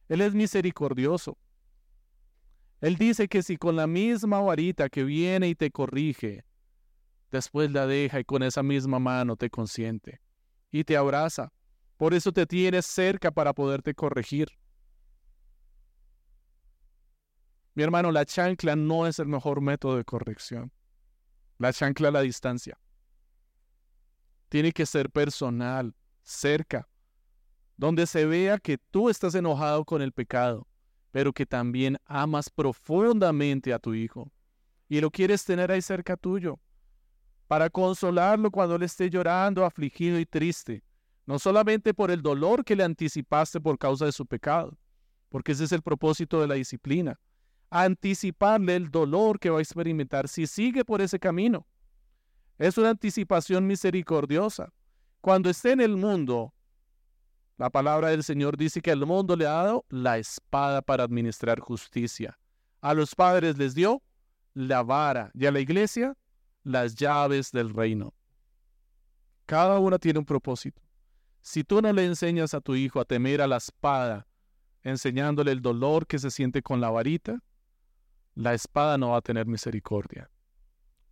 Él 0.08 0.20
es 0.20 0.34
misericordioso. 0.34 1.36
Él 2.80 2.96
dice 2.96 3.26
que 3.28 3.42
si 3.42 3.56
con 3.56 3.74
la 3.74 3.88
misma 3.88 4.40
varita 4.40 4.88
que 4.88 5.02
viene 5.02 5.48
y 5.48 5.54
te 5.56 5.70
corrige, 5.70 6.44
después 7.32 7.72
la 7.72 7.86
deja 7.86 8.20
y 8.20 8.24
con 8.24 8.44
esa 8.44 8.62
misma 8.62 9.00
mano 9.00 9.36
te 9.36 9.50
consiente 9.50 10.20
y 10.70 10.84
te 10.84 10.96
abraza. 10.96 11.52
Por 11.96 12.14
eso 12.14 12.32
te 12.32 12.46
tienes 12.46 12.86
cerca 12.86 13.30
para 13.30 13.52
poderte 13.52 13.94
corregir. 13.94 14.48
Mi 17.74 17.82
hermano, 17.82 18.12
la 18.12 18.24
chancla 18.24 18.76
no 18.76 19.06
es 19.06 19.18
el 19.18 19.26
mejor 19.26 19.60
método 19.60 19.96
de 19.96 20.04
corrección. 20.04 20.72
La 21.58 21.72
chancla 21.72 22.08
a 22.08 22.12
la 22.12 22.20
distancia. 22.20 22.78
Tiene 24.48 24.72
que 24.72 24.86
ser 24.86 25.10
personal, 25.10 25.94
cerca, 26.22 26.88
donde 27.76 28.06
se 28.06 28.26
vea 28.26 28.58
que 28.58 28.78
tú 28.78 29.08
estás 29.08 29.34
enojado 29.34 29.84
con 29.84 30.02
el 30.02 30.12
pecado 30.12 30.66
pero 31.14 31.32
que 31.32 31.46
también 31.46 31.96
amas 32.06 32.50
profundamente 32.50 33.72
a 33.72 33.78
tu 33.78 33.94
hijo 33.94 34.32
y 34.88 35.00
lo 35.00 35.12
quieres 35.12 35.44
tener 35.44 35.70
ahí 35.70 35.80
cerca 35.80 36.16
tuyo 36.16 36.58
para 37.46 37.70
consolarlo 37.70 38.50
cuando 38.50 38.74
él 38.74 38.82
esté 38.82 39.08
llorando, 39.08 39.64
afligido 39.64 40.18
y 40.18 40.26
triste, 40.26 40.82
no 41.26 41.38
solamente 41.38 41.94
por 41.94 42.10
el 42.10 42.22
dolor 42.22 42.64
que 42.64 42.76
le 42.76 42.84
anticipaste 42.84 43.60
por 43.60 43.78
causa 43.78 44.04
de 44.04 44.12
su 44.12 44.26
pecado, 44.26 44.76
porque 45.28 45.52
ese 45.52 45.64
es 45.64 45.72
el 45.72 45.82
propósito 45.82 46.40
de 46.40 46.48
la 46.48 46.54
disciplina, 46.54 47.18
anticiparle 47.70 48.76
el 48.76 48.90
dolor 48.90 49.38
que 49.38 49.50
va 49.50 49.58
a 49.58 49.62
experimentar 49.62 50.28
si 50.28 50.46
sigue 50.46 50.84
por 50.84 51.00
ese 51.00 51.18
camino. 51.18 51.66
Es 52.58 52.78
una 52.78 52.90
anticipación 52.90 53.66
misericordiosa. 53.66 54.72
Cuando 55.20 55.50
esté 55.50 55.72
en 55.72 55.80
el 55.80 55.96
mundo, 55.96 56.54
la 57.56 57.70
palabra 57.70 58.10
del 58.10 58.22
Señor 58.22 58.56
dice 58.56 58.80
que 58.80 58.90
el 58.90 59.04
mundo 59.06 59.34
le 59.34 59.46
ha 59.46 59.52
dado 59.52 59.84
la 59.88 60.18
espada 60.18 60.82
para 60.82 61.04
administrar 61.04 61.58
justicia. 61.60 62.38
A 62.80 62.94
los 62.94 63.14
padres 63.14 63.56
les 63.56 63.74
dio 63.74 64.02
la 64.52 64.82
vara 64.82 65.30
y 65.34 65.46
a 65.46 65.50
la 65.50 65.60
iglesia 65.60 66.16
las 66.62 66.94
llaves 66.94 67.50
del 67.50 67.70
reino. 67.72 68.14
Cada 69.46 69.78
una 69.78 69.98
tiene 69.98 70.18
un 70.18 70.24
propósito. 70.24 70.83
Si 71.44 71.62
tú 71.62 71.82
no 71.82 71.92
le 71.92 72.06
enseñas 72.06 72.54
a 72.54 72.62
tu 72.62 72.74
hijo 72.74 72.98
a 73.00 73.04
temer 73.04 73.42
a 73.42 73.46
la 73.46 73.58
espada, 73.58 74.26
enseñándole 74.82 75.52
el 75.52 75.60
dolor 75.60 76.06
que 76.06 76.18
se 76.18 76.30
siente 76.30 76.62
con 76.62 76.80
la 76.80 76.88
varita, 76.88 77.38
la 78.34 78.54
espada 78.54 78.96
no 78.96 79.10
va 79.10 79.18
a 79.18 79.20
tener 79.20 79.44
misericordia. 79.44 80.30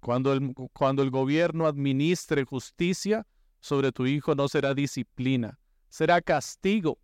Cuando 0.01 0.33
el, 0.33 0.55
cuando 0.73 1.03
el 1.03 1.11
gobierno 1.11 1.67
administre 1.67 2.47
justicia 2.47 3.27
sobre 3.61 3.93
tu 3.93 4.07
hijo, 4.07 4.35
no 4.35 4.49
será 4.49 4.73
disciplina, 4.73 5.61
será 5.91 6.23
castigo. 6.23 6.99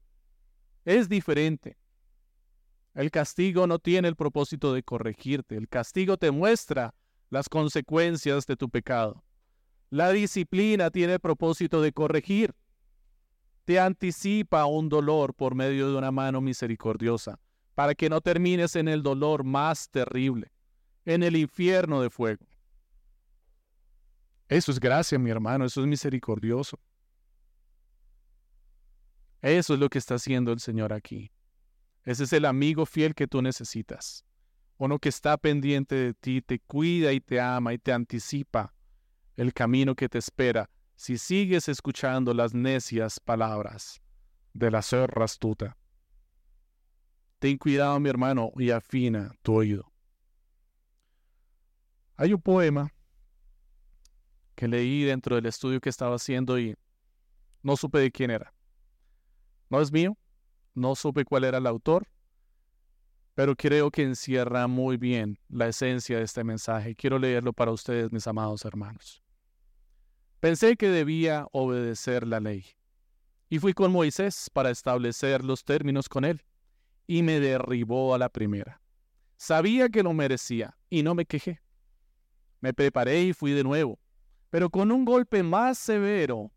Es 0.87 1.07
diferente. 1.07 1.77
El 2.95 3.11
castigo 3.11 3.67
no 3.67 3.79
tiene 3.79 4.09
el 4.09 4.17
propósito 4.17 4.73
de 4.73 4.83
corregirte. 4.83 5.59
El 5.59 5.69
castigo 5.69 6.17
te 6.17 6.31
muestra 6.31 6.95
las 7.29 7.51
consecuencias 7.51 8.47
de 8.47 8.57
tu 8.57 8.71
pecado. 8.71 9.23
La 9.91 10.13
disciplina 10.13 10.91
tiene 10.91 11.13
el 11.13 11.21
propósito 11.21 11.83
de 11.83 11.93
corregir. 11.93 12.55
Te 13.69 13.79
anticipa 13.79 14.65
un 14.65 14.89
dolor 14.89 15.35
por 15.35 15.55
medio 15.55 15.91
de 15.91 15.99
una 15.99 16.11
mano 16.11 16.41
misericordiosa, 16.41 17.39
para 17.75 17.95
que 17.95 18.09
no 18.09 18.23
termines 18.23 18.75
en 18.77 18.89
el 18.89 19.03
dolor 19.03 19.45
más 19.45 19.91
terrible, 19.91 20.51
en 21.05 21.23
el 21.23 21.37
infierno 21.37 22.01
de 22.01 22.09
fuego. 22.09 22.47
Eso 24.49 24.73
es 24.73 24.81
gracia, 24.81 25.19
mi 25.19 25.29
hermano, 25.29 25.67
eso 25.67 25.83
es 25.83 25.87
misericordioso. 25.87 26.81
Eso 29.43 29.75
es 29.75 29.79
lo 29.79 29.91
que 29.91 29.99
está 29.99 30.15
haciendo 30.15 30.51
el 30.51 30.61
Señor 30.61 30.95
aquí. 30.95 31.31
Ese 32.05 32.25
es 32.25 32.33
el 32.33 32.47
amigo 32.47 32.87
fiel 32.87 33.15
que 33.15 33.27
tú 33.27 33.43
necesitas. 33.43 34.25
Uno 34.79 34.99
que 34.99 35.11
está 35.11 35.37
pendiente 35.37 35.95
de 35.95 36.15
ti, 36.15 36.41
te 36.41 36.59
cuida 36.59 37.13
y 37.13 37.21
te 37.21 37.39
ama 37.39 37.75
y 37.75 37.79
te 37.79 37.93
anticipa 37.93 38.73
el 39.37 39.53
camino 39.53 39.95
que 39.95 40.09
te 40.09 40.17
espera 40.17 40.71
si 40.99 41.17
sigues 41.17 41.69
escuchando 41.69 42.35
las 42.35 42.55
necias 42.55 43.21
palabras 43.21 44.03
de 44.53 44.69
la 44.69 44.83
zorra 44.83 45.27
astuta. 45.27 45.77
Ten 47.39 47.57
cuidado, 47.57 48.01
mi 48.01 48.11
hermano, 48.11 48.51
y 48.57 48.71
afina 48.71 49.33
tu 49.43 49.55
oído. 49.55 49.93
Hay 52.17 52.33
un 52.33 52.43
poema 52.43 52.93
que 54.57 54.67
leí 54.67 55.05
dentro 55.05 55.37
del 55.37 55.47
estudio 55.47 55.81
que 55.81 55.89
estaba 55.89 56.17
haciendo 56.17 56.59
y 56.59 56.75
no 57.63 57.77
supe 57.77 58.01
de 58.01 58.11
quién 58.11 58.33
era. 58.33 58.53
No 59.71 59.81
es 59.81 59.93
mío, 59.93 60.19
no 60.75 60.97
supe 60.97 61.25
cuál 61.25 61.45
era 61.45 61.59
el 61.59 61.69
autor, 61.69 62.09
pero 63.37 63.55
creo 63.55 63.93
que 63.93 64.03
encierra 64.03 64.67
muy 64.67 64.97
bien 64.97 65.39
la 65.49 65.69
esencia 65.69 66.19
de 66.19 66.25
este 66.25 66.43
mensaje. 66.43 66.97
Quiero 66.97 67.21
leerlo 67.21 67.53
para 67.53 67.71
ustedes, 67.71 68.11
mis 68.11 68.27
amados 68.27 68.65
hermanos. 68.65 69.23
Pensé 70.41 70.77
que 70.77 70.89
debía 70.89 71.47
obedecer 71.53 72.27
la 72.27 72.39
ley. 72.39 72.65
Y 73.49 73.59
fui 73.59 73.73
con 73.73 73.91
Moisés 73.91 74.51
para 74.53 74.71
establecer 74.71 75.45
los 75.45 75.65
términos 75.65 76.09
con 76.09 76.25
él. 76.25 76.45
Y 77.07 77.23
me 77.23 77.41
derribó 77.41 78.15
a 78.15 78.19
la 78.19 78.29
primera. 78.29 78.81
Sabía 79.37 79.89
que 79.89 80.03
lo 80.03 80.13
merecía 80.13 80.77
y 80.91 81.03
no 81.03 81.15
me 81.15 81.25
quejé. 81.25 81.61
Me 82.61 82.73
preparé 82.73 83.23
y 83.23 83.33
fui 83.33 83.53
de 83.53 83.65
nuevo. 83.65 83.99
Pero 84.51 84.71
con 84.71 84.93
un 84.93 85.05
golpe 85.05 85.43
más 85.43 85.79
severo 85.79 86.53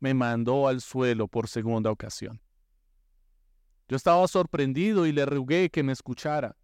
me 0.00 0.14
mandó 0.14 0.68
al 0.68 0.80
suelo 0.80 1.28
por 1.28 1.48
segunda 1.48 1.90
ocasión. 1.90 2.40
Yo 3.88 3.96
estaba 3.96 4.26
sorprendido 4.28 5.06
y 5.06 5.12
le 5.12 5.26
rogué 5.26 5.70
que 5.70 5.82
me 5.82 5.92
escuchara, 5.92 6.56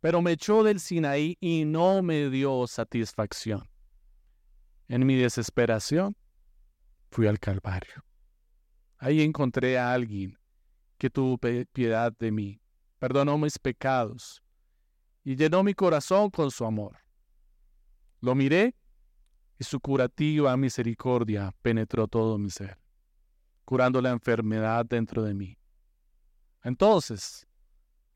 pero 0.00 0.20
me 0.20 0.32
echó 0.32 0.64
del 0.64 0.80
Sinaí 0.80 1.36
y 1.40 1.64
no 1.64 2.02
me 2.02 2.28
dio 2.28 2.66
satisfacción. 2.66 3.68
En 4.90 5.06
mi 5.06 5.14
desesperación, 5.14 6.16
fui 7.12 7.28
al 7.28 7.38
Calvario. 7.38 8.04
Ahí 8.98 9.22
encontré 9.22 9.78
a 9.78 9.92
alguien 9.92 10.36
que 10.98 11.08
tuvo 11.08 11.38
piedad 11.38 12.12
de 12.18 12.32
mí, 12.32 12.60
perdonó 12.98 13.38
mis 13.38 13.56
pecados 13.56 14.42
y 15.22 15.36
llenó 15.36 15.62
mi 15.62 15.74
corazón 15.74 16.28
con 16.30 16.50
su 16.50 16.64
amor. 16.64 16.96
Lo 18.20 18.34
miré 18.34 18.74
y 19.60 19.62
su 19.62 19.78
curativa 19.78 20.56
misericordia 20.56 21.54
penetró 21.62 22.08
todo 22.08 22.36
mi 22.36 22.50
ser, 22.50 22.76
curando 23.64 24.02
la 24.02 24.10
enfermedad 24.10 24.84
dentro 24.86 25.22
de 25.22 25.34
mí. 25.34 25.56
Entonces, 26.64 27.46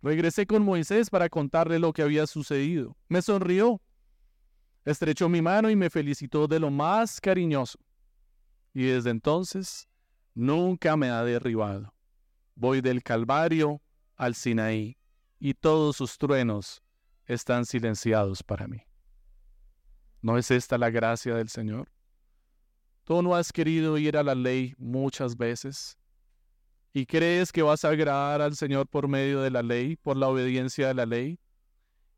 regresé 0.03 0.45
con 0.45 0.65
Moisés 0.65 1.09
para 1.09 1.29
contarle 1.29 1.79
lo 1.79 1.93
que 1.93 2.03
había 2.03 2.27
sucedido. 2.27 2.97
Me 3.07 3.23
sonrió 3.23 3.81
Estrechó 4.85 5.29
mi 5.29 5.41
mano 5.41 5.71
y 5.71 5.77
me 5.77 5.89
felicitó 5.89 6.47
de 6.47 6.61
lo 6.61 6.71
más 6.71 7.21
cariñoso. 7.21 7.79
Y 8.75 8.85
desde 8.85 9.11
entonces 9.11 9.89
nunca 10.35 10.97
me 10.97 11.09
ha 11.09 11.25
derribado. 11.25 11.95
Voy 12.55 12.81
del 12.81 13.03
Calvario 13.03 13.81
al 14.17 14.35
Sinaí 14.35 14.99
y 15.39 15.55
todos 15.55 15.97
sus 15.97 16.19
truenos 16.19 16.83
están 17.27 17.65
silenciados 17.65 18.43
para 18.43 18.67
mí. 18.69 18.83
¿No 20.21 20.37
es 20.39 20.51
esta 20.51 20.77
la 20.77 20.91
gracia 20.91 21.35
del 21.35 21.49
Señor? 21.49 21.91
Tú 23.05 23.23
no 23.23 23.35
has 23.35 23.53
querido 23.53 23.97
ir 23.99 24.17
a 24.17 24.23
la 24.23 24.35
ley 24.35 24.75
muchas 24.79 25.37
veces 25.37 25.99
y 26.93 27.07
crees 27.07 27.53
que 27.53 27.63
vas 27.63 27.85
a 27.85 27.91
agradar 27.91 28.41
al 28.41 28.55
Señor 28.55 28.87
por 28.87 29.09
medio 29.09 29.41
de 29.41 29.51
la 29.51 29.63
ley, 29.63 29.97
por 29.97 30.17
la 30.17 30.29
obediencia 30.29 30.89
de 30.89 30.95
la 30.95 31.07
ley 31.07 31.39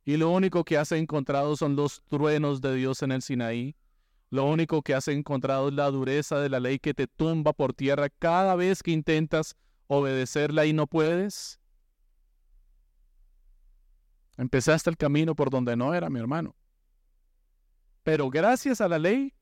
y 0.07 0.17
lo 0.17 0.31
único 0.31 0.65
que 0.65 0.79
has 0.79 0.93
encontrado 0.93 1.57
son 1.57 1.75
los 1.75 2.01
truenos 2.05 2.61
de 2.61 2.77
Dios 2.77 3.03
en 3.03 3.11
el 3.11 3.23
Sinaí. 3.23 3.75
Lo 4.31 4.45
único 4.45 4.81
que 4.81 4.95
has 4.95 5.09
encontrado 5.09 5.69
es 5.69 5.75
la 5.75 5.91
dureza 5.91 6.39
de 6.39 6.49
la 6.49 6.61
ley 6.61 6.79
que 6.79 6.95
te 6.95 7.09
tumba 7.09 7.53
por 7.53 7.75
tierra 7.75 8.09
cada 8.09 8.55
vez 8.55 8.85
que 8.85 8.93
intentas 8.93 9.57
obedecerla 9.89 10.65
y 10.65 10.73
no 10.73 10.87
puedes. 10.87 11.59
Empezaste 14.37 14.91
el 14.91 14.97
camino 14.97 15.35
por 15.35 15.51
donde 15.51 15.77
no 15.77 15.93
era, 15.93 16.09
mi 16.09 16.21
hermano. 16.21 16.55
Pero 18.05 18.31
gracias 18.31 18.81
a 18.81 18.87
la 18.87 19.01
ley, 19.01 19.35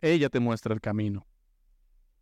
ella 0.00 0.28
te 0.28 0.38
muestra 0.38 0.74
el 0.74 0.80
camino. 0.80 1.26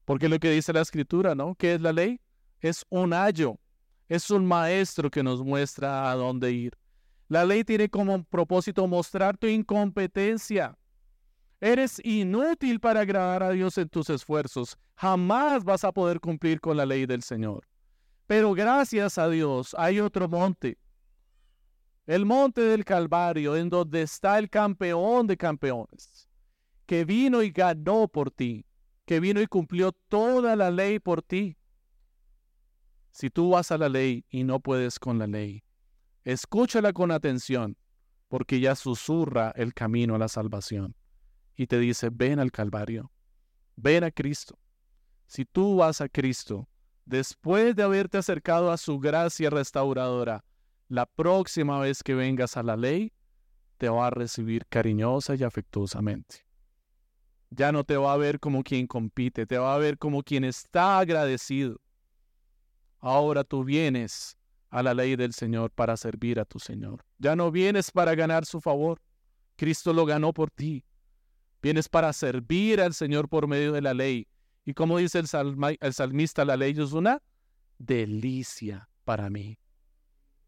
Porque 0.06 0.30
lo 0.30 0.38
que 0.38 0.50
dice 0.50 0.72
la 0.72 0.80
escritura, 0.80 1.34
¿no? 1.34 1.54
¿Qué 1.56 1.74
es 1.74 1.80
la 1.82 1.92
ley? 1.92 2.22
Es 2.60 2.86
un 2.88 3.12
ayo, 3.12 3.58
es 4.08 4.30
un 4.30 4.46
maestro 4.46 5.10
que 5.10 5.22
nos 5.22 5.42
muestra 5.42 6.10
a 6.10 6.14
dónde 6.14 6.52
ir. 6.52 6.81
La 7.32 7.46
ley 7.46 7.64
tiene 7.64 7.88
como 7.88 8.24
propósito 8.24 8.86
mostrar 8.86 9.38
tu 9.38 9.46
incompetencia. 9.46 10.76
Eres 11.62 11.98
inútil 12.04 12.78
para 12.78 13.00
agradar 13.00 13.42
a 13.42 13.52
Dios 13.52 13.78
en 13.78 13.88
tus 13.88 14.10
esfuerzos. 14.10 14.76
Jamás 14.96 15.64
vas 15.64 15.82
a 15.82 15.92
poder 15.92 16.20
cumplir 16.20 16.60
con 16.60 16.76
la 16.76 16.84
ley 16.84 17.06
del 17.06 17.22
Señor. 17.22 17.66
Pero 18.26 18.52
gracias 18.52 19.16
a 19.16 19.30
Dios 19.30 19.74
hay 19.78 19.98
otro 19.98 20.28
monte. 20.28 20.76
El 22.04 22.26
monte 22.26 22.60
del 22.60 22.84
Calvario, 22.84 23.56
en 23.56 23.70
donde 23.70 24.02
está 24.02 24.38
el 24.38 24.50
campeón 24.50 25.26
de 25.26 25.38
campeones, 25.38 26.28
que 26.84 27.06
vino 27.06 27.42
y 27.42 27.50
ganó 27.50 28.08
por 28.08 28.30
ti, 28.30 28.66
que 29.06 29.20
vino 29.20 29.40
y 29.40 29.46
cumplió 29.46 29.92
toda 30.10 30.54
la 30.54 30.70
ley 30.70 30.98
por 30.98 31.22
ti. 31.22 31.56
Si 33.10 33.30
tú 33.30 33.48
vas 33.48 33.72
a 33.72 33.78
la 33.78 33.88
ley 33.88 34.26
y 34.28 34.44
no 34.44 34.60
puedes 34.60 34.98
con 34.98 35.18
la 35.18 35.26
ley, 35.26 35.64
Escúchala 36.24 36.92
con 36.92 37.10
atención, 37.10 37.76
porque 38.28 38.60
ya 38.60 38.76
susurra 38.76 39.52
el 39.56 39.74
camino 39.74 40.14
a 40.14 40.18
la 40.18 40.28
salvación 40.28 40.94
y 41.56 41.66
te 41.66 41.78
dice, 41.78 42.10
ven 42.10 42.38
al 42.38 42.52
Calvario, 42.52 43.12
ven 43.76 44.04
a 44.04 44.10
Cristo. 44.10 44.58
Si 45.26 45.44
tú 45.44 45.76
vas 45.76 46.00
a 46.00 46.08
Cristo, 46.08 46.68
después 47.04 47.74
de 47.74 47.82
haberte 47.82 48.18
acercado 48.18 48.70
a 48.70 48.76
su 48.76 48.98
gracia 49.00 49.50
restauradora, 49.50 50.44
la 50.88 51.06
próxima 51.06 51.80
vez 51.80 52.02
que 52.02 52.14
vengas 52.14 52.56
a 52.56 52.62
la 52.62 52.76
ley, 52.76 53.12
te 53.78 53.88
va 53.88 54.06
a 54.06 54.10
recibir 54.10 54.66
cariñosa 54.66 55.34
y 55.34 55.42
afectuosamente. 55.42 56.46
Ya 57.50 57.72
no 57.72 57.84
te 57.84 57.96
va 57.96 58.12
a 58.12 58.16
ver 58.16 58.38
como 58.38 58.62
quien 58.62 58.86
compite, 58.86 59.44
te 59.44 59.58
va 59.58 59.74
a 59.74 59.78
ver 59.78 59.98
como 59.98 60.22
quien 60.22 60.44
está 60.44 60.98
agradecido. 60.98 61.80
Ahora 62.98 63.42
tú 63.42 63.64
vienes 63.64 64.36
a 64.72 64.82
la 64.82 64.94
ley 64.94 65.16
del 65.16 65.34
Señor 65.34 65.70
para 65.70 65.98
servir 65.98 66.40
a 66.40 66.46
tu 66.46 66.58
Señor. 66.58 67.04
Ya 67.18 67.36
no 67.36 67.50
vienes 67.50 67.90
para 67.90 68.14
ganar 68.14 68.46
su 68.46 68.58
favor. 68.58 69.02
Cristo 69.54 69.92
lo 69.92 70.06
ganó 70.06 70.32
por 70.32 70.50
ti. 70.50 70.82
Vienes 71.60 71.90
para 71.90 72.10
servir 72.14 72.80
al 72.80 72.94
Señor 72.94 73.28
por 73.28 73.46
medio 73.46 73.72
de 73.72 73.82
la 73.82 73.92
ley. 73.92 74.26
Y 74.64 74.72
como 74.72 74.96
dice 74.96 75.18
el, 75.18 75.28
salmista, 75.28 76.46
la 76.46 76.56
ley 76.56 76.72
es 76.72 76.92
una 76.92 77.22
delicia 77.78 78.88
para 79.04 79.28
mí. 79.28 79.58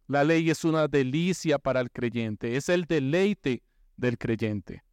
La 0.07 0.25
ley 0.25 0.49
es 0.49 0.64
una 0.64 0.89
delicia 0.89 1.59
para 1.59 1.81
el 1.81 1.91
creyente, 1.91 2.57
es 2.57 2.70
el 2.70 2.87
deleite 2.87 3.62
del 3.97 4.16
creyente. 4.16 4.85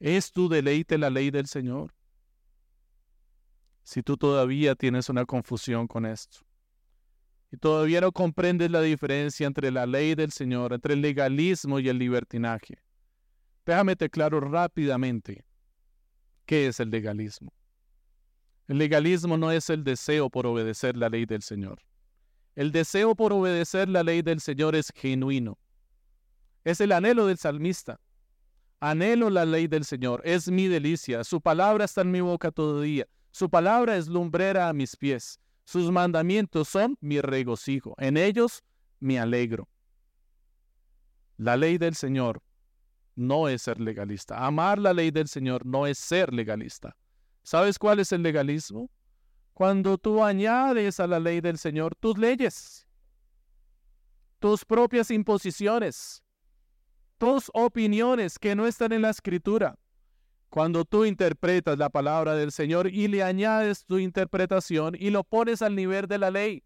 ¿Es 0.00 0.32
tu 0.32 0.48
deleite 0.48 0.98
la 0.98 1.08
ley 1.08 1.30
del 1.30 1.46
Señor? 1.46 1.94
Si 3.84 4.02
tú 4.02 4.16
todavía 4.16 4.74
tienes 4.74 5.08
una 5.08 5.24
confusión 5.24 5.86
con 5.86 6.04
esto 6.04 6.44
y 7.54 7.56
todavía 7.56 8.00
no 8.00 8.10
comprendes 8.10 8.68
la 8.68 8.80
diferencia 8.80 9.46
entre 9.46 9.70
la 9.70 9.86
ley 9.86 10.16
del 10.16 10.32
Señor, 10.32 10.72
entre 10.72 10.94
el 10.94 11.00
legalismo 11.00 11.78
y 11.78 11.88
el 11.88 11.98
libertinaje, 11.98 12.82
déjame 13.64 13.94
te 13.94 14.10
claro 14.10 14.40
rápidamente 14.40 15.44
qué 16.46 16.66
es 16.66 16.80
el 16.80 16.90
legalismo. 16.90 17.52
El 18.66 18.78
legalismo 18.78 19.36
no 19.36 19.52
es 19.52 19.70
el 19.70 19.84
deseo 19.84 20.30
por 20.30 20.48
obedecer 20.48 20.96
la 20.96 21.08
ley 21.08 21.26
del 21.26 21.42
Señor. 21.42 21.78
El 22.56 22.72
deseo 22.72 23.14
por 23.14 23.32
obedecer 23.32 23.88
la 23.88 24.02
ley 24.02 24.22
del 24.22 24.40
Señor 24.40 24.74
es 24.74 24.90
genuino. 24.92 25.56
Es 26.64 26.80
el 26.80 26.90
anhelo 26.90 27.28
del 27.28 27.38
salmista. 27.38 28.00
Anhelo 28.80 29.30
la 29.30 29.44
ley 29.44 29.68
del 29.68 29.84
Señor, 29.84 30.22
es 30.24 30.50
mi 30.50 30.66
delicia. 30.66 31.22
Su 31.22 31.40
palabra 31.40 31.84
está 31.84 32.00
en 32.00 32.10
mi 32.10 32.20
boca 32.20 32.50
todo 32.50 32.80
día. 32.80 33.06
Su 33.30 33.48
palabra 33.48 33.96
es 33.96 34.08
lumbrera 34.08 34.68
a 34.68 34.72
mis 34.72 34.96
pies. 34.96 35.38
Sus 35.64 35.90
mandamientos 35.90 36.68
son 36.68 36.96
mi 37.00 37.20
regocijo. 37.20 37.94
En 37.98 38.16
ellos 38.16 38.62
me 39.00 39.18
alegro. 39.18 39.68
La 41.36 41.56
ley 41.56 41.78
del 41.78 41.94
Señor 41.94 42.42
no 43.16 43.48
es 43.48 43.62
ser 43.62 43.80
legalista. 43.80 44.44
Amar 44.44 44.78
la 44.78 44.92
ley 44.92 45.10
del 45.10 45.28
Señor 45.28 45.64
no 45.66 45.86
es 45.86 45.98
ser 45.98 46.32
legalista. 46.32 46.96
¿Sabes 47.42 47.78
cuál 47.78 48.00
es 48.00 48.12
el 48.12 48.22
legalismo? 48.22 48.90
Cuando 49.52 49.98
tú 49.98 50.22
añades 50.22 50.98
a 51.00 51.06
la 51.06 51.20
ley 51.20 51.40
del 51.40 51.58
Señor 51.58 51.94
tus 51.94 52.18
leyes, 52.18 52.86
tus 54.38 54.64
propias 54.64 55.10
imposiciones, 55.10 56.22
tus 57.18 57.50
opiniones 57.54 58.38
que 58.38 58.54
no 58.54 58.66
están 58.66 58.92
en 58.92 59.02
la 59.02 59.10
escritura. 59.10 59.78
Cuando 60.54 60.84
tú 60.84 61.04
interpretas 61.04 61.78
la 61.78 61.90
palabra 61.90 62.36
del 62.36 62.52
Señor 62.52 62.86
y 62.86 63.08
le 63.08 63.24
añades 63.24 63.84
tu 63.84 63.98
interpretación 63.98 64.94
y 64.96 65.10
lo 65.10 65.24
pones 65.24 65.62
al 65.62 65.74
nivel 65.74 66.06
de 66.06 66.16
la 66.16 66.30
ley 66.30 66.62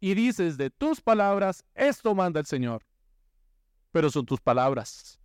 y 0.00 0.14
dices 0.14 0.56
de 0.56 0.70
tus 0.70 1.00
palabras, 1.00 1.64
esto 1.76 2.16
manda 2.16 2.40
el 2.40 2.46
Señor. 2.46 2.82
Pero 3.92 4.10
son 4.10 4.26
tus 4.26 4.40
palabras. 4.40 5.20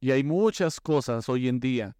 Y 0.00 0.10
hay 0.10 0.24
muchas 0.24 0.80
cosas 0.80 1.28
hoy 1.28 1.46
en 1.46 1.60
día 1.60 1.96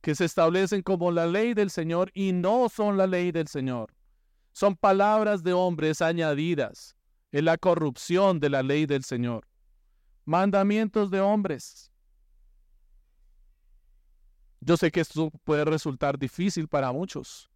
que 0.00 0.14
se 0.14 0.24
establecen 0.24 0.80
como 0.80 1.12
la 1.12 1.26
ley 1.26 1.52
del 1.52 1.68
Señor 1.68 2.10
y 2.14 2.32
no 2.32 2.70
son 2.70 2.96
la 2.96 3.06
ley 3.06 3.30
del 3.30 3.46
Señor. 3.46 3.92
Son 4.52 4.74
palabras 4.74 5.42
de 5.42 5.52
hombres 5.52 6.00
añadidas 6.00 6.96
en 7.30 7.44
la 7.44 7.58
corrupción 7.58 8.40
de 8.40 8.48
la 8.48 8.62
ley 8.62 8.86
del 8.86 9.04
Señor. 9.04 9.49
Mandamientos 10.24 11.10
de 11.10 11.20
hombres. 11.20 11.90
Yo 14.60 14.76
sé 14.76 14.90
que 14.90 15.00
esto 15.00 15.30
puede 15.44 15.64
resultar 15.64 16.18
difícil 16.18 16.68
para 16.68 16.92
muchos, 16.92 17.50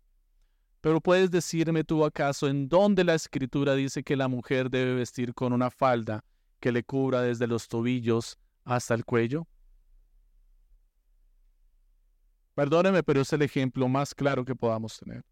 pero 0.81 1.01
puedes 1.01 1.31
decirme 1.31 1.85
tú 1.85 2.05
acaso 2.05 2.49
en 2.49 2.69
dónde 2.69 3.05
la 3.05 3.15
escritura 3.15 3.75
dice 3.75 4.03
que 4.03 4.17
la 4.17 4.29
mujer 4.29 4.71
debe 4.71 4.95
vestir 4.95 5.35
con 5.35 5.53
una 5.53 5.71
falda 5.71 6.25
que 6.61 6.73
le 6.73 6.83
cubra 6.83 7.21
desde 7.21 7.47
los 7.47 7.69
tobillos 7.69 8.39
hasta 8.65 8.95
el 8.95 9.05
cuello? 9.05 9.47
Perdóneme, 12.55 13.03
pero 13.03 13.21
es 13.21 13.33
el 13.33 13.43
ejemplo 13.43 13.89
más 13.89 14.15
claro 14.15 14.45
que 14.45 14.55
podamos 14.55 14.99
tener. 14.99 15.25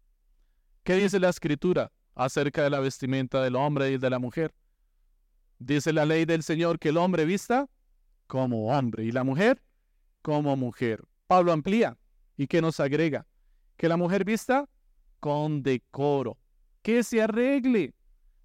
¿Qué 0.83 0.95
dice 0.95 1.19
la 1.19 1.29
escritura 1.29 1.91
acerca 2.13 2.63
de 2.63 2.69
la 2.69 2.79
vestimenta 2.79 3.41
del 3.41 3.55
hombre 3.55 3.91
y 3.91 3.97
de 3.97 4.09
la 4.09 4.19
mujer? 4.19 4.53
Dice 5.65 5.93
la 5.93 6.05
ley 6.05 6.25
del 6.25 6.43
Señor 6.43 6.77
que 6.77 6.89
el 6.89 6.97
hombre 6.97 7.23
vista 7.23 7.69
como 8.27 8.67
hombre 8.67 9.05
y 9.05 9.11
la 9.11 9.23
mujer 9.23 9.61
como 10.21 10.55
mujer. 10.57 11.03
Pablo 11.27 11.51
amplía 11.51 11.97
y 12.35 12.47
que 12.47 12.61
nos 12.61 12.79
agrega 12.79 13.25
que 13.77 13.87
la 13.87 13.95
mujer 13.95 14.25
vista 14.25 14.67
con 15.19 15.63
decoro, 15.63 16.37
que 16.81 17.01
se 17.03 17.21
arregle. 17.21 17.93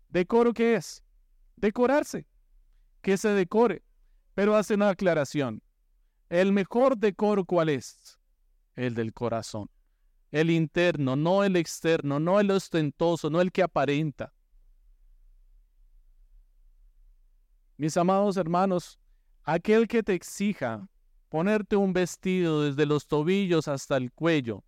¿Decoro 0.08 0.54
qué 0.54 0.76
es? 0.76 1.02
Decorarse, 1.56 2.24
que 3.02 3.16
se 3.16 3.30
decore. 3.30 3.82
Pero 4.34 4.54
hace 4.54 4.74
una 4.74 4.90
aclaración. 4.90 5.60
El 6.28 6.52
mejor 6.52 6.96
decoro 6.96 7.44
cuál 7.44 7.68
es? 7.68 8.16
el 8.76 8.94
del 8.94 9.12
corazón. 9.12 9.68
El 10.30 10.50
interno, 10.50 11.16
no 11.16 11.42
el 11.42 11.56
externo, 11.56 12.20
no 12.20 12.38
el 12.38 12.50
ostentoso, 12.52 13.28
no 13.28 13.40
el 13.40 13.50
que 13.50 13.62
aparenta. 13.64 14.32
Mis 17.78 17.96
amados 17.96 18.36
hermanos, 18.36 18.98
aquel 19.44 19.86
que 19.86 20.02
te 20.02 20.12
exija 20.12 20.88
ponerte 21.28 21.76
un 21.76 21.92
vestido 21.92 22.64
desde 22.64 22.86
los 22.86 23.06
tobillos 23.06 23.68
hasta 23.68 23.96
el 23.96 24.10
cuello, 24.10 24.64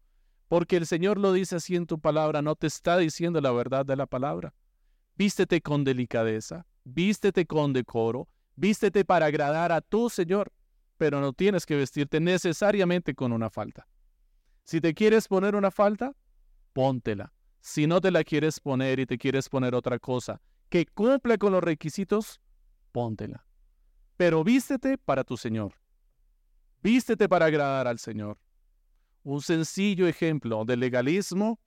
porque 0.47 0.77
el 0.77 0.87
Señor 0.87 1.19
lo 1.19 1.33
dice 1.33 1.57
así 1.57 1.75
en 1.75 1.87
tu 1.87 1.99
palabra, 1.99 2.41
no 2.41 2.55
te 2.55 2.69
está 2.69 2.99
diciendo 2.99 3.41
la 3.41 3.51
verdad 3.51 3.85
de 3.85 3.97
la 3.97 4.07
palabra. 4.07 4.55
Vístete 5.17 5.61
con 5.61 5.83
delicadeza, 5.83 6.69
vístete 6.85 7.47
con 7.47 7.73
decoro, 7.73 8.29
vístete 8.55 9.05
para 9.05 9.27
agradar 9.27 9.73
a 9.73 9.81
tu 9.81 10.09
Señor, 10.09 10.53
pero 10.97 11.21
no 11.21 11.33
tienes 11.33 11.67
que 11.67 11.75
vestirte 11.75 12.21
necesariamente 12.21 13.17
con 13.17 13.33
una 13.33 13.51
falta. 13.51 13.89
Si 14.63 14.81
te 14.81 14.95
quieres 14.95 15.27
poner 15.27 15.57
una 15.57 15.73
falta, 15.73 16.15
póntela. 16.73 17.33
Si 17.59 17.89
no 17.89 18.01
te 18.01 18.13
la 18.13 18.23
quieres 18.23 18.61
poner 18.61 19.01
y 19.01 19.07
te 19.07 19.19
quieres 19.19 19.49
poner 19.49 19.75
otra 19.75 19.99
cosa 19.99 20.41
que 20.69 20.87
cumple 20.87 21.39
con 21.39 21.51
los 21.51 21.65
requisitos, 21.65 22.41
póntela. 22.91 23.45
Pero 24.17 24.45
vístete 24.45 24.99
para 24.99 25.25
tu 25.25 25.37
Señor. 25.37 25.75
Vístete 26.83 27.29
para 27.29 27.47
agradar 27.47 27.87
al 27.87 27.99
Señor. 27.99 28.39
Un 29.23 29.41
sencillo 29.43 30.07
ejemplo 30.07 30.65
del 30.65 30.81
legalismo 30.81 31.59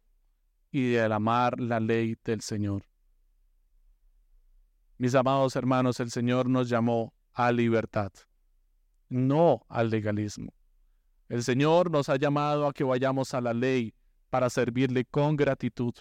y 0.72 0.92
del 0.92 1.12
amar 1.12 1.60
la 1.60 1.80
ley 1.80 2.16
del 2.24 2.42
Señor. 2.42 2.84
Mis 4.98 5.16
amados 5.16 5.56
hermanos, 5.56 6.00
el 6.00 6.12
Señor 6.12 6.50
nos 6.50 6.70
llamó 6.70 7.14
a 7.34 7.52
libertad, 7.52 8.12
no 9.10 9.66
al 9.68 9.90
legalismo. 9.90 10.54
El 11.30 11.44
Señor 11.44 11.90
nos 11.92 12.10
ha 12.10 12.16
llamado 12.16 12.68
a 12.68 12.74
que 12.74 12.84
vayamos 12.84 13.34
a 13.34 13.42
la 13.42 13.54
ley 13.54 13.94
para 14.30 14.50
servirle 14.50 15.06
con 15.06 15.36
gratitud. 15.36 15.94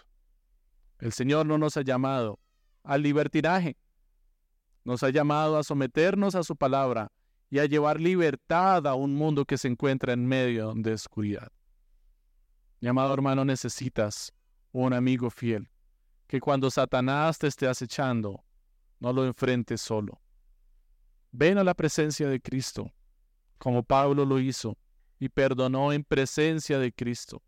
El 0.98 1.12
Señor 1.12 1.46
no 1.46 1.58
nos 1.58 1.76
ha 1.76 1.82
llamado 1.82 2.38
al 2.82 3.02
libertinaje. 3.02 3.76
Nos 4.84 5.02
ha 5.02 5.10
llamado 5.10 5.58
a 5.58 5.62
someternos 5.62 6.34
a 6.34 6.42
su 6.42 6.56
palabra 6.56 7.12
y 7.50 7.58
a 7.58 7.66
llevar 7.66 8.00
libertad 8.00 8.86
a 8.86 8.94
un 8.94 9.14
mundo 9.14 9.44
que 9.44 9.58
se 9.58 9.68
encuentra 9.68 10.12
en 10.12 10.26
medio 10.26 10.72
de 10.74 10.94
oscuridad. 10.94 11.52
Mi 12.80 12.88
amado 12.88 13.14
hermano, 13.14 13.44
necesitas 13.44 14.32
un 14.72 14.92
amigo 14.92 15.30
fiel, 15.30 15.68
que 16.26 16.40
cuando 16.40 16.70
Satanás 16.70 17.38
te 17.38 17.46
esté 17.46 17.68
acechando, 17.68 18.42
no 18.98 19.12
lo 19.12 19.26
enfrentes 19.26 19.80
solo. 19.80 20.20
Ven 21.30 21.58
a 21.58 21.64
la 21.64 21.74
presencia 21.74 22.28
de 22.28 22.40
Cristo, 22.40 22.92
como 23.58 23.82
Pablo 23.82 24.24
lo 24.24 24.40
hizo, 24.40 24.76
y 25.18 25.28
perdonó 25.28 25.92
en 25.92 26.02
presencia 26.02 26.78
de 26.78 26.92
Cristo. 26.92 27.42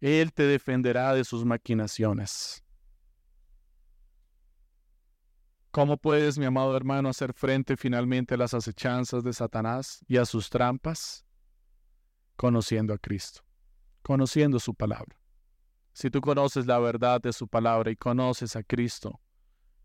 Él 0.00 0.32
te 0.32 0.44
defenderá 0.44 1.14
de 1.14 1.24
sus 1.24 1.44
maquinaciones. 1.44 2.61
¿Cómo 5.72 5.96
puedes, 5.96 6.36
mi 6.36 6.44
amado 6.44 6.76
hermano, 6.76 7.08
hacer 7.08 7.32
frente 7.32 7.78
finalmente 7.78 8.34
a 8.34 8.36
las 8.36 8.52
acechanzas 8.52 9.24
de 9.24 9.32
Satanás 9.32 10.04
y 10.06 10.18
a 10.18 10.26
sus 10.26 10.50
trampas? 10.50 11.24
Conociendo 12.36 12.92
a 12.92 12.98
Cristo, 12.98 13.40
conociendo 14.02 14.60
su 14.60 14.74
palabra. 14.74 15.18
Si 15.94 16.10
tú 16.10 16.20
conoces 16.20 16.66
la 16.66 16.78
verdad 16.78 17.22
de 17.22 17.32
su 17.32 17.48
palabra 17.48 17.90
y 17.90 17.96
conoces 17.96 18.54
a 18.54 18.62
Cristo, 18.62 19.18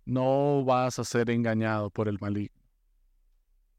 no 0.04 0.66
vas 0.66 1.00
a 1.00 1.06
ser 1.06 1.30
engañado 1.30 1.90
por 1.90 2.10
el 2.10 2.18
maligno. 2.20 2.62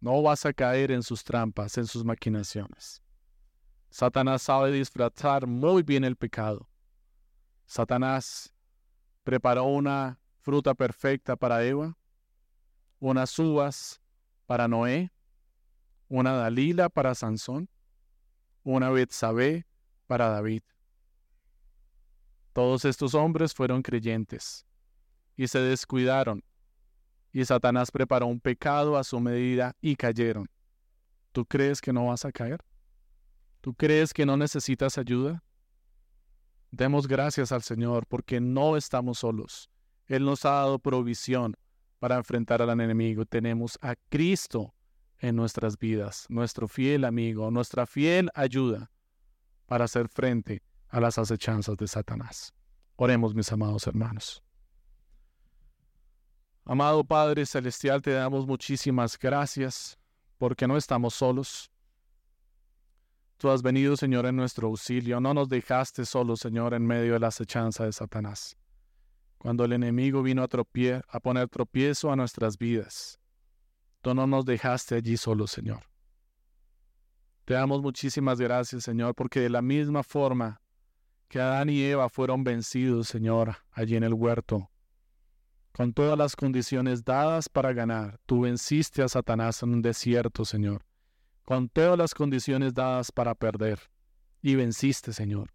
No 0.00 0.22
vas 0.22 0.46
a 0.46 0.54
caer 0.54 0.90
en 0.90 1.02
sus 1.02 1.22
trampas, 1.22 1.76
en 1.76 1.86
sus 1.86 2.06
maquinaciones. 2.06 3.02
Satanás 3.90 4.40
sabe 4.40 4.72
disfrazar 4.72 5.46
muy 5.46 5.82
bien 5.82 6.04
el 6.04 6.16
pecado. 6.16 6.70
Satanás 7.66 8.54
preparó 9.24 9.64
una 9.64 10.18
fruta 10.48 10.72
perfecta 10.74 11.36
para 11.36 11.62
Eva, 11.62 11.94
unas 13.00 13.38
uvas 13.38 14.00
para 14.46 14.66
Noé, 14.66 15.12
una 16.08 16.32
Dalila 16.32 16.88
para 16.88 17.14
Sansón, 17.14 17.68
una 18.62 18.88
Betsabé 18.88 19.66
para 20.06 20.30
David. 20.30 20.62
Todos 22.54 22.86
estos 22.86 23.12
hombres 23.14 23.52
fueron 23.52 23.82
creyentes 23.82 24.64
y 25.36 25.48
se 25.48 25.58
descuidaron 25.58 26.42
y 27.30 27.44
Satanás 27.44 27.90
preparó 27.90 28.26
un 28.26 28.40
pecado 28.40 28.96
a 28.96 29.04
su 29.04 29.20
medida 29.20 29.76
y 29.82 29.96
cayeron. 29.96 30.48
¿Tú 31.32 31.44
crees 31.44 31.82
que 31.82 31.92
no 31.92 32.06
vas 32.06 32.24
a 32.24 32.32
caer? 32.32 32.64
¿Tú 33.60 33.74
crees 33.74 34.14
que 34.14 34.24
no 34.24 34.38
necesitas 34.38 34.96
ayuda? 34.96 35.44
Demos 36.70 37.06
gracias 37.06 37.52
al 37.52 37.62
Señor 37.62 38.06
porque 38.06 38.40
no 38.40 38.78
estamos 38.78 39.18
solos. 39.18 39.68
Él 40.08 40.24
nos 40.24 40.44
ha 40.44 40.50
dado 40.50 40.78
provisión 40.78 41.54
para 41.98 42.16
enfrentar 42.16 42.62
al 42.62 42.70
enemigo. 42.70 43.24
Tenemos 43.24 43.78
a 43.82 43.94
Cristo 44.08 44.74
en 45.18 45.36
nuestras 45.36 45.78
vidas, 45.78 46.26
nuestro 46.28 46.66
fiel 46.68 47.04
amigo, 47.04 47.50
nuestra 47.50 47.86
fiel 47.86 48.30
ayuda 48.34 48.90
para 49.66 49.84
hacer 49.84 50.08
frente 50.08 50.62
a 50.88 51.00
las 51.00 51.18
acechanzas 51.18 51.76
de 51.76 51.86
Satanás. 51.86 52.54
Oremos, 52.96 53.34
mis 53.34 53.52
amados 53.52 53.86
hermanos. 53.86 54.42
Amado 56.64 57.04
Padre 57.04 57.46
Celestial, 57.46 58.02
te 58.02 58.10
damos 58.10 58.46
muchísimas 58.46 59.18
gracias 59.18 59.98
porque 60.36 60.66
no 60.66 60.76
estamos 60.76 61.14
solos. 61.14 61.70
Tú 63.38 63.50
has 63.50 63.62
venido, 63.62 63.96
Señor, 63.96 64.26
en 64.26 64.36
nuestro 64.36 64.68
auxilio. 64.68 65.20
No 65.20 65.32
nos 65.32 65.48
dejaste 65.48 66.04
solos, 66.04 66.40
Señor, 66.40 66.74
en 66.74 66.86
medio 66.86 67.14
de 67.14 67.20
la 67.20 67.28
acechanza 67.28 67.84
de 67.84 67.92
Satanás. 67.92 68.56
Cuando 69.38 69.64
el 69.64 69.72
enemigo 69.72 70.22
vino 70.22 70.42
a, 70.42 70.48
a 71.08 71.20
poner 71.20 71.48
tropiezo 71.48 72.10
a 72.10 72.16
nuestras 72.16 72.58
vidas, 72.58 73.18
tú 74.00 74.14
no 74.14 74.26
nos 74.26 74.44
dejaste 74.44 74.96
allí 74.96 75.16
solos, 75.16 75.50
Señor. 75.50 75.84
Te 77.44 77.54
damos 77.54 77.80
muchísimas 77.80 78.40
gracias, 78.40 78.84
Señor, 78.84 79.14
porque 79.14 79.40
de 79.40 79.50
la 79.50 79.62
misma 79.62 80.02
forma 80.02 80.60
que 81.28 81.40
Adán 81.40 81.70
y 81.70 81.82
Eva 81.82 82.08
fueron 82.08 82.44
vencidos, 82.44 83.08
Señor, 83.08 83.56
allí 83.70 83.96
en 83.96 84.04
el 84.04 84.14
huerto, 84.14 84.70
con 85.72 85.92
todas 85.92 86.18
las 86.18 86.34
condiciones 86.34 87.04
dadas 87.04 87.48
para 87.48 87.72
ganar, 87.72 88.18
tú 88.26 88.42
venciste 88.42 89.02
a 89.02 89.08
Satanás 89.08 89.62
en 89.62 89.74
un 89.74 89.82
desierto, 89.82 90.44
Señor 90.44 90.88
con 91.48 91.70
todas 91.70 91.96
las 91.96 92.12
condiciones 92.12 92.74
dadas 92.74 93.10
para 93.10 93.34
perder. 93.34 93.80
Y 94.42 94.54
venciste, 94.54 95.14
Señor. 95.14 95.50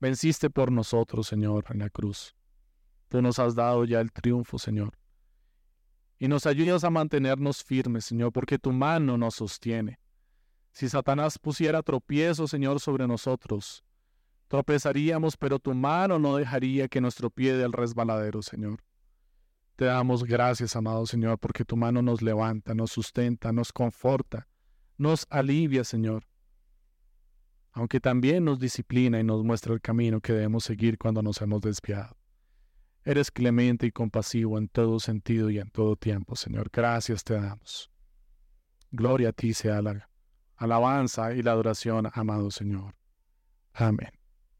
Venciste 0.00 0.50
por 0.50 0.72
nosotros, 0.72 1.28
Señor, 1.28 1.66
en 1.70 1.78
la 1.78 1.88
cruz. 1.88 2.34
Tú 3.10 3.20
nos 3.20 3.38
has 3.38 3.54
dado 3.54 3.84
ya 3.84 4.00
el 4.00 4.10
triunfo, 4.10 4.58
Señor. 4.58 4.94
Y 6.18 6.28
nos 6.28 6.46
ayudas 6.46 6.82
a 6.84 6.88
mantenernos 6.88 7.62
firmes, 7.62 8.06
Señor, 8.06 8.32
porque 8.32 8.58
tu 8.58 8.72
mano 8.72 9.18
nos 9.18 9.34
sostiene. 9.34 10.00
Si 10.72 10.88
Satanás 10.88 11.38
pusiera 11.38 11.82
tropiezo, 11.82 12.48
Señor, 12.48 12.80
sobre 12.80 13.06
nosotros, 13.06 13.84
tropezaríamos, 14.48 15.36
pero 15.36 15.58
tu 15.58 15.74
mano 15.74 16.18
no 16.18 16.36
dejaría 16.36 16.88
que 16.88 17.02
nuestro 17.02 17.28
pie 17.28 17.52
dé 17.52 17.64
el 17.64 17.74
resbaladero, 17.74 18.40
Señor. 18.40 18.82
Te 19.76 19.84
damos 19.84 20.24
gracias, 20.24 20.74
amado 20.74 21.04
Señor, 21.04 21.38
porque 21.38 21.66
tu 21.66 21.76
mano 21.76 22.00
nos 22.00 22.22
levanta, 22.22 22.74
nos 22.74 22.90
sustenta, 22.92 23.52
nos 23.52 23.70
conforta 23.72 24.46
nos 25.00 25.26
alivia, 25.30 25.82
Señor, 25.82 26.24
aunque 27.72 28.00
también 28.00 28.44
nos 28.44 28.60
disciplina 28.60 29.18
y 29.18 29.24
nos 29.24 29.42
muestra 29.42 29.72
el 29.72 29.80
camino 29.80 30.20
que 30.20 30.34
debemos 30.34 30.64
seguir 30.64 30.98
cuando 30.98 31.22
nos 31.22 31.40
hemos 31.40 31.62
desviado. 31.62 32.19
Eres 33.10 33.32
clemente 33.32 33.88
y 33.88 33.90
compasivo 33.90 34.56
en 34.56 34.68
todo 34.68 35.00
sentido 35.00 35.50
y 35.50 35.58
en 35.58 35.68
todo 35.68 35.96
tiempo, 35.96 36.36
Señor. 36.36 36.70
Gracias 36.72 37.24
te 37.24 37.34
damos. 37.34 37.90
Gloria 38.92 39.30
a 39.30 39.32
ti 39.32 39.52
sea 39.52 39.82
la 39.82 40.08
alabanza 40.54 41.34
y 41.34 41.42
la 41.42 41.50
adoración, 41.50 42.08
amado 42.14 42.52
Señor. 42.52 42.94
Amén. 43.72 44.19